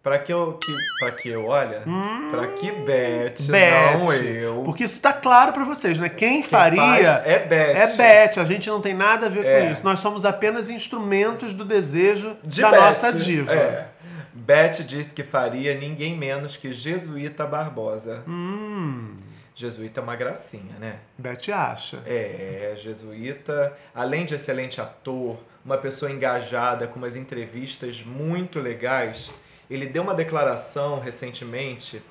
Pra 0.05 0.19
que 0.19 0.31
eu, 0.31 0.53
que, 0.63 0.71
pra 0.99 1.11
que 1.13 1.29
eu, 1.29 1.45
olha, 1.47 1.81
pra 2.29 2.45
que 2.49 2.71
Beth, 2.71 3.41
Hum. 3.41 3.51
Beth. 3.51 3.97
não 3.97 4.13
eu. 4.13 4.61
Porque 4.63 4.83
isso 4.83 5.01
tá 5.01 5.11
claro 5.11 5.51
pra 5.51 5.63
vocês, 5.63 5.97
né? 5.97 6.09
Quem, 6.09 6.41
Quem 6.41 6.43
faria 6.43 7.23
é 7.25 7.39
Beth. 7.39 7.75
é 7.75 7.87
Beth. 7.97 8.39
A 8.39 8.45
gente 8.45 8.69
não 8.69 8.79
tem 8.79 8.93
nada 8.93 9.25
a 9.25 9.29
ver 9.29 9.43
É. 9.43 9.65
com 9.65 9.71
isso. 9.73 9.83
Nós 9.83 9.99
somos 9.99 10.23
apenas 10.23 10.69
instrumentos 10.69 11.55
do 11.55 11.65
desejo 11.65 12.37
de 12.43 12.61
da 12.61 12.69
Beth. 12.69 12.79
nossa 12.81 13.13
diva. 13.13 13.51
É. 13.51 13.87
Beth 14.31 14.83
disse 14.85 15.09
que 15.11 15.23
faria 15.23 15.73
ninguém 15.73 16.15
menos 16.15 16.55
que 16.55 16.71
Jesuíta 16.71 17.43
Barbosa. 17.47 18.21
Hum, 18.27 19.15
Jesuíta 19.55 20.01
é 20.01 20.03
uma 20.03 20.15
gracinha, 20.15 20.75
né? 20.79 20.97
Beth 21.17 21.51
acha. 21.51 21.97
É, 22.05 22.75
Jesuíta, 22.77 23.73
além 23.95 24.23
de 24.23 24.35
excelente 24.35 24.79
ator, 24.79 25.39
uma 25.65 25.77
pessoa 25.77 26.11
engajada 26.11 26.85
com 26.85 26.99
umas 26.99 27.15
entrevistas 27.15 28.03
muito 28.03 28.59
legais, 28.59 29.31
ele 29.69 29.87
deu 29.87 30.03
uma 30.03 30.13
declaração 30.13 30.99
recentemente 30.99 32.01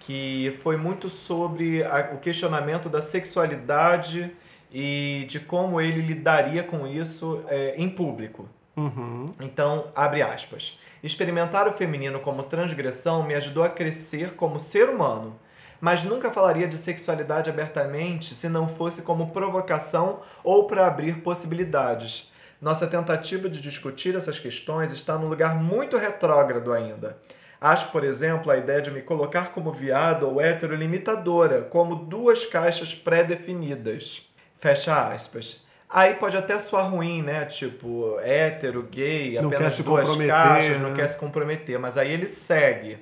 que 0.00 0.56
foi 0.60 0.76
muito 0.76 1.10
sobre 1.10 1.82
a- 1.84 2.10
o 2.14 2.18
questionamento 2.18 2.88
da 2.88 3.02
sexualidade 3.02 4.30
e 4.72 5.24
de 5.28 5.40
como 5.40 5.80
ele 5.80 6.00
lidaria 6.00 6.62
com 6.62 6.86
isso 6.86 7.42
é, 7.48 7.74
em 7.76 7.88
público. 7.88 8.48
Uhum. 8.76 9.26
Então, 9.40 9.86
abre 9.94 10.22
aspas. 10.22 10.78
Experimentar 11.02 11.66
o 11.66 11.72
feminino 11.72 12.20
como 12.20 12.42
transgressão 12.44 13.22
me 13.22 13.34
ajudou 13.34 13.64
a 13.64 13.68
crescer 13.68 14.34
como 14.34 14.60
ser 14.60 14.88
humano, 14.88 15.36
mas 15.80 16.04
nunca 16.04 16.30
falaria 16.30 16.66
de 16.66 16.76
sexualidade 16.76 17.48
abertamente 17.50 18.34
se 18.34 18.48
não 18.48 18.68
fosse 18.68 19.02
como 19.02 19.30
provocação 19.30 20.20
ou 20.44 20.66
para 20.66 20.86
abrir 20.86 21.18
possibilidades. 21.22 22.32
Nossa 22.60 22.86
tentativa 22.86 23.48
de 23.48 23.60
discutir 23.60 24.16
essas 24.16 24.38
questões 24.38 24.92
está 24.92 25.16
num 25.16 25.28
lugar 25.28 25.54
muito 25.54 25.96
retrógrado 25.96 26.72
ainda. 26.72 27.16
Acho, 27.60 27.90
por 27.90 28.04
exemplo, 28.04 28.50
a 28.50 28.56
ideia 28.56 28.80
de 28.80 28.90
me 28.90 29.02
colocar 29.02 29.50
como 29.52 29.72
viado 29.72 30.28
ou 30.28 30.40
hétero 30.40 30.76
limitadora, 30.76 31.62
como 31.62 31.94
duas 31.94 32.44
caixas 32.46 32.94
pré-definidas. 32.94 34.28
Fecha 34.56 35.08
aspas. 35.08 35.64
Aí 35.88 36.14
pode 36.14 36.36
até 36.36 36.58
soar 36.58 36.90
ruim, 36.90 37.22
né? 37.22 37.46
Tipo, 37.46 38.18
hétero, 38.20 38.82
gay, 38.82 39.40
Não 39.40 39.48
apenas 39.48 39.78
duas 39.78 40.16
caixas, 40.16 40.78
não 40.80 40.90
né? 40.90 40.96
quer 40.96 41.08
se 41.08 41.18
comprometer. 41.18 41.78
Mas 41.78 41.96
aí 41.96 42.12
ele 42.12 42.28
segue. 42.28 42.98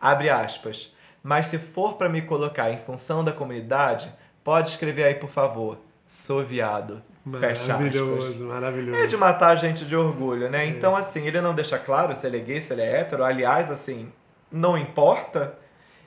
Abre 0.00 0.28
aspas. 0.28 0.94
Mas 1.22 1.46
se 1.46 1.58
for 1.58 1.94
pra 1.94 2.08
me 2.08 2.22
colocar 2.22 2.70
em 2.70 2.78
função 2.78 3.24
da 3.24 3.32
comunidade, 3.32 4.12
pode 4.44 4.68
escrever 4.68 5.04
aí, 5.04 5.14
por 5.14 5.30
favor. 5.30 5.78
Sou 6.06 6.44
viado. 6.44 7.02
Maravilhoso, 7.26 8.46
maravilhoso. 8.46 9.00
É 9.00 9.06
de 9.06 9.16
matar 9.16 9.48
a 9.48 9.56
gente 9.56 9.84
de 9.84 9.96
orgulho, 9.96 10.48
né? 10.48 10.64
Então, 10.66 10.94
assim, 10.94 11.26
ele 11.26 11.40
não 11.40 11.56
deixa 11.56 11.76
claro 11.76 12.14
se 12.14 12.24
ele 12.24 12.36
é 12.36 12.40
gay, 12.40 12.60
se 12.60 12.72
ele 12.72 12.82
é 12.82 13.00
hétero. 13.00 13.24
Aliás, 13.24 13.68
assim, 13.68 14.12
não 14.50 14.78
importa. 14.78 15.58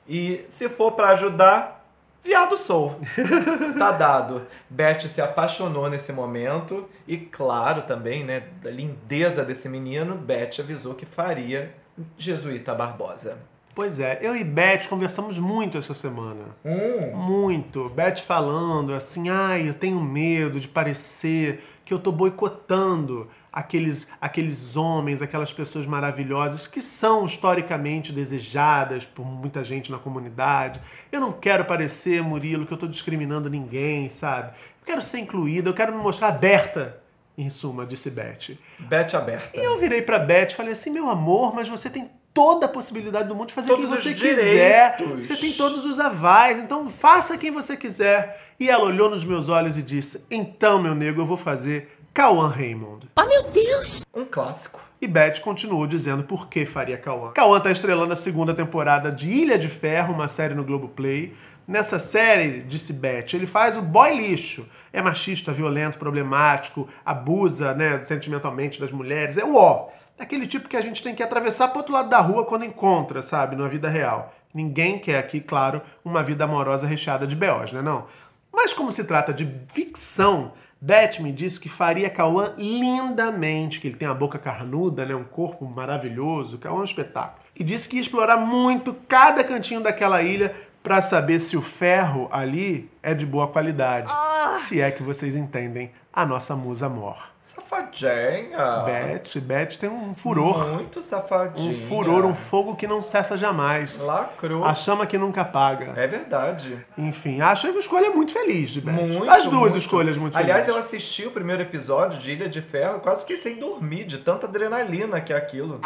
E 0.07 0.45
se 0.47 0.70
for 0.70 0.93
pra 0.93 1.09
ajudar, 1.09 1.86
viado 2.24 2.57
sou. 2.57 3.01
tá 3.78 3.91
dado. 3.91 4.47
Beth 4.70 5.01
se 5.01 5.22
apaixonou 5.22 5.89
nesse 5.89 6.13
momento. 6.13 6.88
E, 7.05 7.17
claro, 7.17 7.82
também, 7.82 8.24
né, 8.24 8.43
da 8.61 8.72
lindeza 8.72 9.43
desse 9.43 9.67
menino, 9.67 10.15
Beth 10.15 10.59
avisou 10.59 10.95
que 10.95 11.05
faria 11.05 11.76
Jesuíta 12.17 12.74
Barbosa. 12.74 13.39
Pois 13.80 13.97
é, 13.97 14.19
eu 14.21 14.36
e 14.36 14.43
Beth 14.43 14.89
conversamos 14.89 15.39
muito 15.39 15.77
essa 15.77 15.93
semana. 15.93 16.47
Hum. 16.65 17.15
Muito. 17.15 17.88
Beth 17.88 18.17
falando 18.17 18.93
assim, 18.93 19.30
ai, 19.30 19.69
eu 19.69 19.73
tenho 19.73 20.01
medo 20.01 20.59
de 20.59 20.67
parecer 20.67 21.63
que 21.86 21.93
eu 21.93 21.97
tô 21.97 22.11
boicotando 22.11 23.30
aqueles, 23.53 24.09
aqueles 24.19 24.75
homens, 24.75 25.21
aquelas 25.21 25.53
pessoas 25.53 25.86
maravilhosas 25.86 26.67
que 26.67 26.82
são 26.82 27.25
historicamente 27.25 28.11
desejadas 28.11 29.05
por 29.05 29.25
muita 29.25 29.63
gente 29.63 29.89
na 29.89 29.97
comunidade. 29.97 30.82
Eu 31.09 31.21
não 31.21 31.32
quero 31.32 31.63
parecer, 31.63 32.21
Murilo, 32.21 32.65
que 32.65 32.73
eu 32.73 32.77
tô 32.77 32.86
discriminando 32.86 33.49
ninguém, 33.49 34.09
sabe? 34.09 34.49
Eu 34.82 34.86
quero 34.88 35.01
ser 35.01 35.19
incluída, 35.19 35.69
eu 35.69 35.73
quero 35.73 35.95
me 35.95 36.03
mostrar 36.03 36.27
aberta, 36.27 37.01
em 37.38 37.49
suma, 37.49 37.86
disse 37.86 38.11
Beth. 38.11 38.57
Beth 38.77 39.15
aberta. 39.15 39.57
E 39.57 39.63
eu 39.63 39.77
virei 39.77 40.01
pra 40.01 40.19
Beth 40.19 40.49
e 40.49 40.55
falei 40.55 40.73
assim, 40.73 40.89
meu 40.89 41.09
amor, 41.09 41.55
mas 41.55 41.69
você 41.69 41.89
tem 41.89 42.18
toda 42.34 42.65
a 42.65 42.69
possibilidade 42.69 43.27
do 43.27 43.36
mundo 43.36 43.47
de 43.47 43.53
fazer 43.53 43.71
o 43.71 43.75
que 43.75 43.84
Todos 43.84 44.03
você 44.03 44.13
quiser. 44.13 44.97
Você 45.17 45.36
tem 45.36 45.51
todos 45.53 45.86
os 45.86 45.99
avais, 45.99 46.59
então 46.59 46.88
faça 46.89 47.38
quem 47.38 47.51
você 47.51 47.75
quiser. 47.75 48.53
E 48.59 48.69
ela 48.69 48.86
olhou 48.86 49.09
nos 49.09 49.23
meus 49.23 49.49
olhos 49.49 49.77
e 49.77 49.84
disse, 49.84 50.25
então, 50.30 50.82
meu 50.82 50.95
nego, 50.95 51.21
eu 51.21 51.25
vou 51.25 51.38
fazer 51.38 51.97
Cauã 52.13 52.49
Raymond. 52.49 53.07
Oh, 53.17 53.25
meu 53.25 53.43
Deus! 53.43 54.05
Um 54.13 54.25
clássico. 54.25 54.82
E 55.01 55.07
Beth 55.07 55.39
continuou 55.39 55.88
dizendo 55.88 56.23
por 56.23 56.49
que 56.49 56.65
faria 56.65 56.97
Cauã. 56.97 57.32
Cauã 57.32 57.59
tá 57.59 57.71
estrelando 57.71 58.11
a 58.11 58.17
segunda 58.17 58.53
temporada 58.53 59.11
de 59.11 59.30
Ilha 59.30 59.57
de 59.57 59.69
Ferro, 59.69 60.13
uma 60.13 60.27
série 60.27 60.53
no 60.53 60.63
Globoplay. 60.63 61.34
Nessa 61.65 61.99
série, 61.99 62.61
disse 62.61 62.91
Beth, 62.91 63.34
ele 63.34 63.47
faz 63.47 63.77
o 63.77 63.82
boy 63.82 64.13
lixo. 64.13 64.67
É 64.91 65.01
machista, 65.01 65.53
violento, 65.53 65.97
problemático, 65.97 66.89
abusa 67.05 67.73
né, 67.73 67.99
sentimentalmente 67.99 68.80
das 68.80 68.91
mulheres. 68.91 69.38
É 69.38 69.45
o 69.45 69.55
ó. 69.55 69.89
Daquele 70.20 70.45
tipo 70.45 70.67
que 70.67 70.76
a 70.76 70.82
gente 70.82 71.01
tem 71.01 71.15
que 71.15 71.24
atravessar 71.24 71.70
pro 71.70 71.78
outro 71.78 71.93
lado 71.93 72.09
da 72.09 72.20
rua 72.20 72.45
quando 72.45 72.65
encontra, 72.65 73.22
sabe, 73.22 73.55
na 73.55 73.70
vida 73.70 73.88
real. 73.89 74.34
Ninguém 74.53 74.99
quer 74.99 75.17
aqui, 75.17 75.39
claro, 75.39 75.82
uma 76.03 76.22
vida 76.22 76.43
amorosa 76.43 76.86
recheada 76.86 77.26
de 77.26 77.38
B.O.s, 77.38 77.74
né 77.74 77.82
não? 77.82 78.05
Mas 78.51 78.74
como 78.74 78.91
se 78.91 79.05
trata 79.05 79.34
de 79.34 79.49
ficção, 79.70 80.51
Beth 80.82 81.22
me 81.22 81.32
disse 81.32 81.57
que 81.57 81.70
faria 81.70 82.09
Cauã 82.09 82.53
lindamente, 82.57 83.80
que 83.80 83.88
ele 83.88 83.95
tem 83.95 84.09
a 84.09 84.13
boca 84.13 84.38
carnuda, 84.38 85.05
né, 85.05 85.15
um 85.15 85.24
corpo 85.24 85.65
maravilhoso, 85.65 86.57
Cauã 86.57 86.80
é 86.80 86.82
um 86.82 86.84
espetáculo. 86.84 87.41
E 87.55 87.63
disse 87.63 87.88
que 87.88 87.95
ia 87.95 88.01
explorar 88.01 88.36
muito 88.36 88.93
cada 89.07 89.41
cantinho 89.41 89.80
daquela 89.80 90.22
ilha 90.22 90.53
para 90.84 91.01
saber 91.01 91.39
se 91.39 91.55
o 91.55 91.61
ferro 91.61 92.28
ali 92.30 92.91
é 93.01 93.13
de 93.13 93.26
boa 93.26 93.47
qualidade. 93.47 94.11
Se 94.57 94.82
é 94.82 94.91
que 94.91 95.03
vocês 95.03 95.36
entendem 95.36 95.91
a 96.14 96.26
nossa 96.26 96.55
musa 96.55 96.89
mor. 96.89 97.30
Safadinha. 97.41 98.84
Beth, 98.86 99.39
Beth 99.41 99.78
tem 99.80 99.89
um 99.89 100.14
furor. 100.14 100.68
Muito 100.74 101.01
safadinha. 101.01 101.72
Um 101.72 101.88
furor, 101.88 102.26
um 102.26 102.36
fogo 102.36 102.76
que 102.76 102.86
não 102.86 103.01
cessa 103.01 103.38
jamais. 103.38 103.99
Lacrou. 104.03 104.64
A 104.66 104.76
chama 104.76 105.07
que 105.07 105.18
nunca 105.18 105.41
apaga. 105.41 105.93
É 105.95 106.05
verdade. 106.05 106.86
Enfim, 106.97 107.41
acho 107.41 107.68
uma 107.70 107.80
escolha 107.80 108.12
muito 108.12 108.34
feliz 108.34 108.70
de 108.70 108.82
Beth. 108.82 108.91
Muito, 108.91 109.30
As 109.30 109.45
duas 109.47 109.72
muito. 109.72 109.78
escolhas 109.78 110.18
muito 110.18 110.38
Aliás, 110.38 110.68
eu 110.68 110.74
felizes. 110.76 110.93
assisti 110.93 111.26
o 111.26 111.32
primeiro 111.32 111.62
episódio 111.62 112.20
de 112.20 112.32
Ilha 112.32 112.49
de 112.49 112.62
Ferro 112.62 112.99
quase 112.99 113.26
que 113.26 113.36
sem 113.38 113.55
dormir, 113.60 114.03
de 114.05 114.18
tanta 114.20 114.45
adrenalina 114.45 115.20
que 115.22 115.34
é 115.34 115.38
aquilo. 115.38 115.80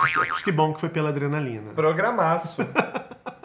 Que 0.43 0.51
bom 0.51 0.73
que 0.73 0.81
foi 0.81 0.89
pela 0.89 1.09
adrenalina. 1.09 1.71
Programaço. 1.73 2.65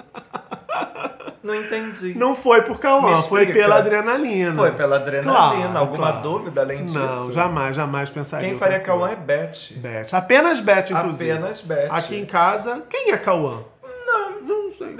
Não 1.42 1.54
entendi. 1.54 2.14
Não 2.16 2.34
foi 2.34 2.62
por 2.62 2.78
Cauã, 2.80 3.16
foi 3.22 3.46
pela 3.46 3.76
adrenalina. 3.76 4.54
Foi 4.54 4.72
pela 4.72 4.96
adrenalina. 4.96 5.68
Claro, 5.68 5.78
Alguma 5.78 6.12
claro. 6.12 6.22
dúvida 6.22 6.60
além 6.60 6.86
disso? 6.86 6.98
Não, 6.98 7.32
jamais, 7.32 7.76
jamais 7.76 8.10
pensaria. 8.10 8.48
Quem 8.48 8.58
faria 8.58 8.80
Cauã 8.80 9.10
é. 9.10 9.16
Beth. 9.16 9.72
Beth. 9.76 10.08
Apenas 10.12 10.60
Beth, 10.60 10.90
inclusive. 10.90 11.30
Apenas 11.32 11.60
Beth. 11.62 11.88
Aqui 11.90 12.16
em 12.16 12.24
casa, 12.26 12.82
quem 12.90 13.12
é 13.12 13.16
Cauã? 13.16 13.62
Não, 14.06 14.40
não 14.42 14.72
sei. 14.72 14.96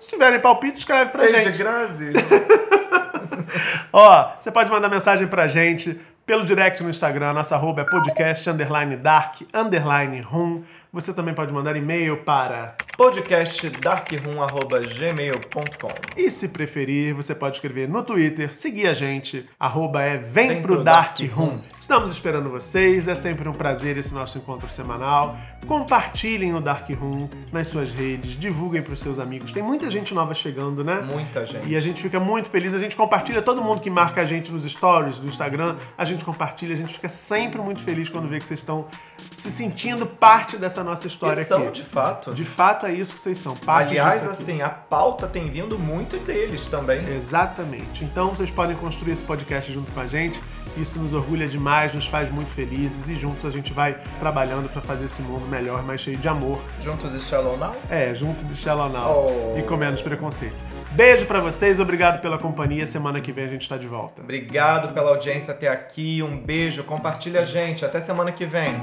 Se 0.00 0.08
tiverem 0.08 0.40
palpite, 0.40 0.78
escreve 0.78 1.10
pra 1.10 1.22
Beijo, 1.22 1.36
gente. 1.42 1.58
Grazi. 1.58 2.12
Ó, 3.92 4.32
você 4.40 4.50
pode 4.50 4.70
mandar 4.70 4.88
mensagem 4.88 5.26
pra 5.26 5.46
gente 5.46 6.00
pelo 6.26 6.44
direct 6.44 6.82
no 6.82 6.88
Instagram, 6.88 7.34
nossa 7.34 7.54
arroba 7.54 7.82
é 7.82 7.84
podcast 7.84 8.48
underline 8.48 8.96
dark 8.96 9.42
underline 9.52 10.20
room. 10.22 10.62
Você 10.94 11.12
também 11.12 11.34
pode 11.34 11.52
mandar 11.52 11.74
e-mail 11.74 12.18
para 12.18 12.76
podcastdarkroom.gmail.com 12.96 15.88
E 16.16 16.30
se 16.30 16.50
preferir, 16.50 17.12
você 17.12 17.34
pode 17.34 17.56
escrever 17.56 17.88
no 17.88 18.00
Twitter, 18.04 18.54
seguir 18.54 18.86
a 18.86 18.94
gente, 18.94 19.44
arroba 19.58 20.02
é 20.02 20.14
Vem, 20.14 20.50
Vem 20.50 20.62
pro 20.62 20.76
pro 20.76 20.84
Dark 20.84 21.18
Dark 21.18 21.32
Room. 21.32 21.74
Estamos 21.80 22.12
esperando 22.12 22.48
vocês, 22.48 23.08
é 23.08 23.14
sempre 23.14 23.48
um 23.48 23.52
prazer 23.52 23.98
esse 23.98 24.14
nosso 24.14 24.38
encontro 24.38 24.70
semanal. 24.70 25.36
Compartilhem 25.66 26.54
o 26.54 26.60
Dark 26.60 26.88
Room 26.90 27.28
nas 27.52 27.68
suas 27.68 27.92
redes, 27.92 28.38
divulguem 28.38 28.80
pros 28.80 29.00
seus 29.00 29.18
amigos. 29.18 29.52
Tem 29.52 29.62
muita 29.62 29.90
gente 29.90 30.14
nova 30.14 30.32
chegando, 30.32 30.82
né? 30.82 31.02
Muita 31.02 31.44
gente. 31.44 31.68
E 31.68 31.76
a 31.76 31.80
gente 31.80 32.00
fica 32.00 32.20
muito 32.20 32.48
feliz, 32.48 32.72
a 32.72 32.78
gente 32.78 32.94
compartilha, 32.94 33.42
todo 33.42 33.62
mundo 33.62 33.80
que 33.80 33.90
marca 33.90 34.20
a 34.20 34.24
gente 34.24 34.52
nos 34.52 34.62
stories 34.62 35.18
do 35.18 35.26
Instagram, 35.26 35.76
a 35.98 36.04
gente 36.04 36.24
compartilha, 36.24 36.72
a 36.72 36.78
gente 36.78 36.94
fica 36.94 37.08
sempre 37.08 37.60
muito 37.60 37.82
feliz 37.82 38.08
quando 38.08 38.28
vê 38.28 38.38
que 38.38 38.46
vocês 38.46 38.60
estão 38.60 38.86
se 39.32 39.50
sentindo 39.50 40.06
parte 40.06 40.56
dessa 40.56 40.83
nossa 40.84 41.06
história 41.06 41.40
E 41.40 41.44
são, 41.44 41.62
aqui. 41.64 41.72
de 41.72 41.82
fato. 41.82 42.32
De 42.32 42.44
fato 42.44 42.86
é 42.86 42.92
isso 42.92 43.14
que 43.14 43.20
vocês 43.20 43.38
são, 43.38 43.56
Aliás, 43.66 44.26
assim, 44.26 44.62
a 44.62 44.68
pauta 44.68 45.26
tem 45.26 45.50
vindo 45.50 45.78
muito 45.78 46.16
deles 46.18 46.68
também. 46.68 47.04
Exatamente. 47.14 48.04
Então 48.04 48.28
vocês 48.30 48.50
podem 48.50 48.76
construir 48.76 49.12
esse 49.12 49.24
podcast 49.24 49.72
junto 49.72 49.90
com 49.92 50.00
a 50.00 50.06
gente. 50.06 50.40
Isso 50.76 50.98
nos 50.98 51.12
orgulha 51.12 51.46
demais, 51.46 51.94
nos 51.94 52.06
faz 52.06 52.30
muito 52.32 52.50
felizes 52.50 53.08
e 53.08 53.14
juntos 53.16 53.44
a 53.44 53.50
gente 53.50 53.72
vai 53.72 53.96
trabalhando 54.18 54.68
para 54.68 54.82
fazer 54.82 55.04
esse 55.04 55.22
mundo 55.22 55.46
melhor, 55.46 55.82
mais 55.84 56.00
cheio 56.00 56.16
de 56.16 56.26
amor. 56.26 56.60
Juntos 56.80 57.14
e 57.14 57.20
Shallow 57.20 57.56
Now? 57.56 57.76
É, 57.88 58.12
juntos 58.12 58.50
e 58.50 58.56
Shallow 58.56 58.88
Now. 58.88 59.54
Oh. 59.54 59.58
E 59.58 59.62
com 59.62 59.76
menos 59.76 60.02
preconceito. 60.02 60.54
Beijo 60.90 61.26
pra 61.26 61.40
vocês, 61.40 61.80
obrigado 61.80 62.20
pela 62.20 62.38
companhia. 62.38 62.86
Semana 62.86 63.20
que 63.20 63.32
vem 63.32 63.44
a 63.44 63.48
gente 63.48 63.68
tá 63.68 63.76
de 63.76 63.86
volta. 63.86 64.22
Obrigado 64.22 64.92
pela 64.92 65.10
audiência 65.10 65.52
até 65.52 65.68
aqui. 65.68 66.22
Um 66.22 66.36
beijo, 66.36 66.82
compartilha 66.84 67.40
a 67.40 67.44
gente. 67.44 67.84
Até 67.84 68.00
semana 68.00 68.30
que 68.32 68.46
vem. 68.46 68.74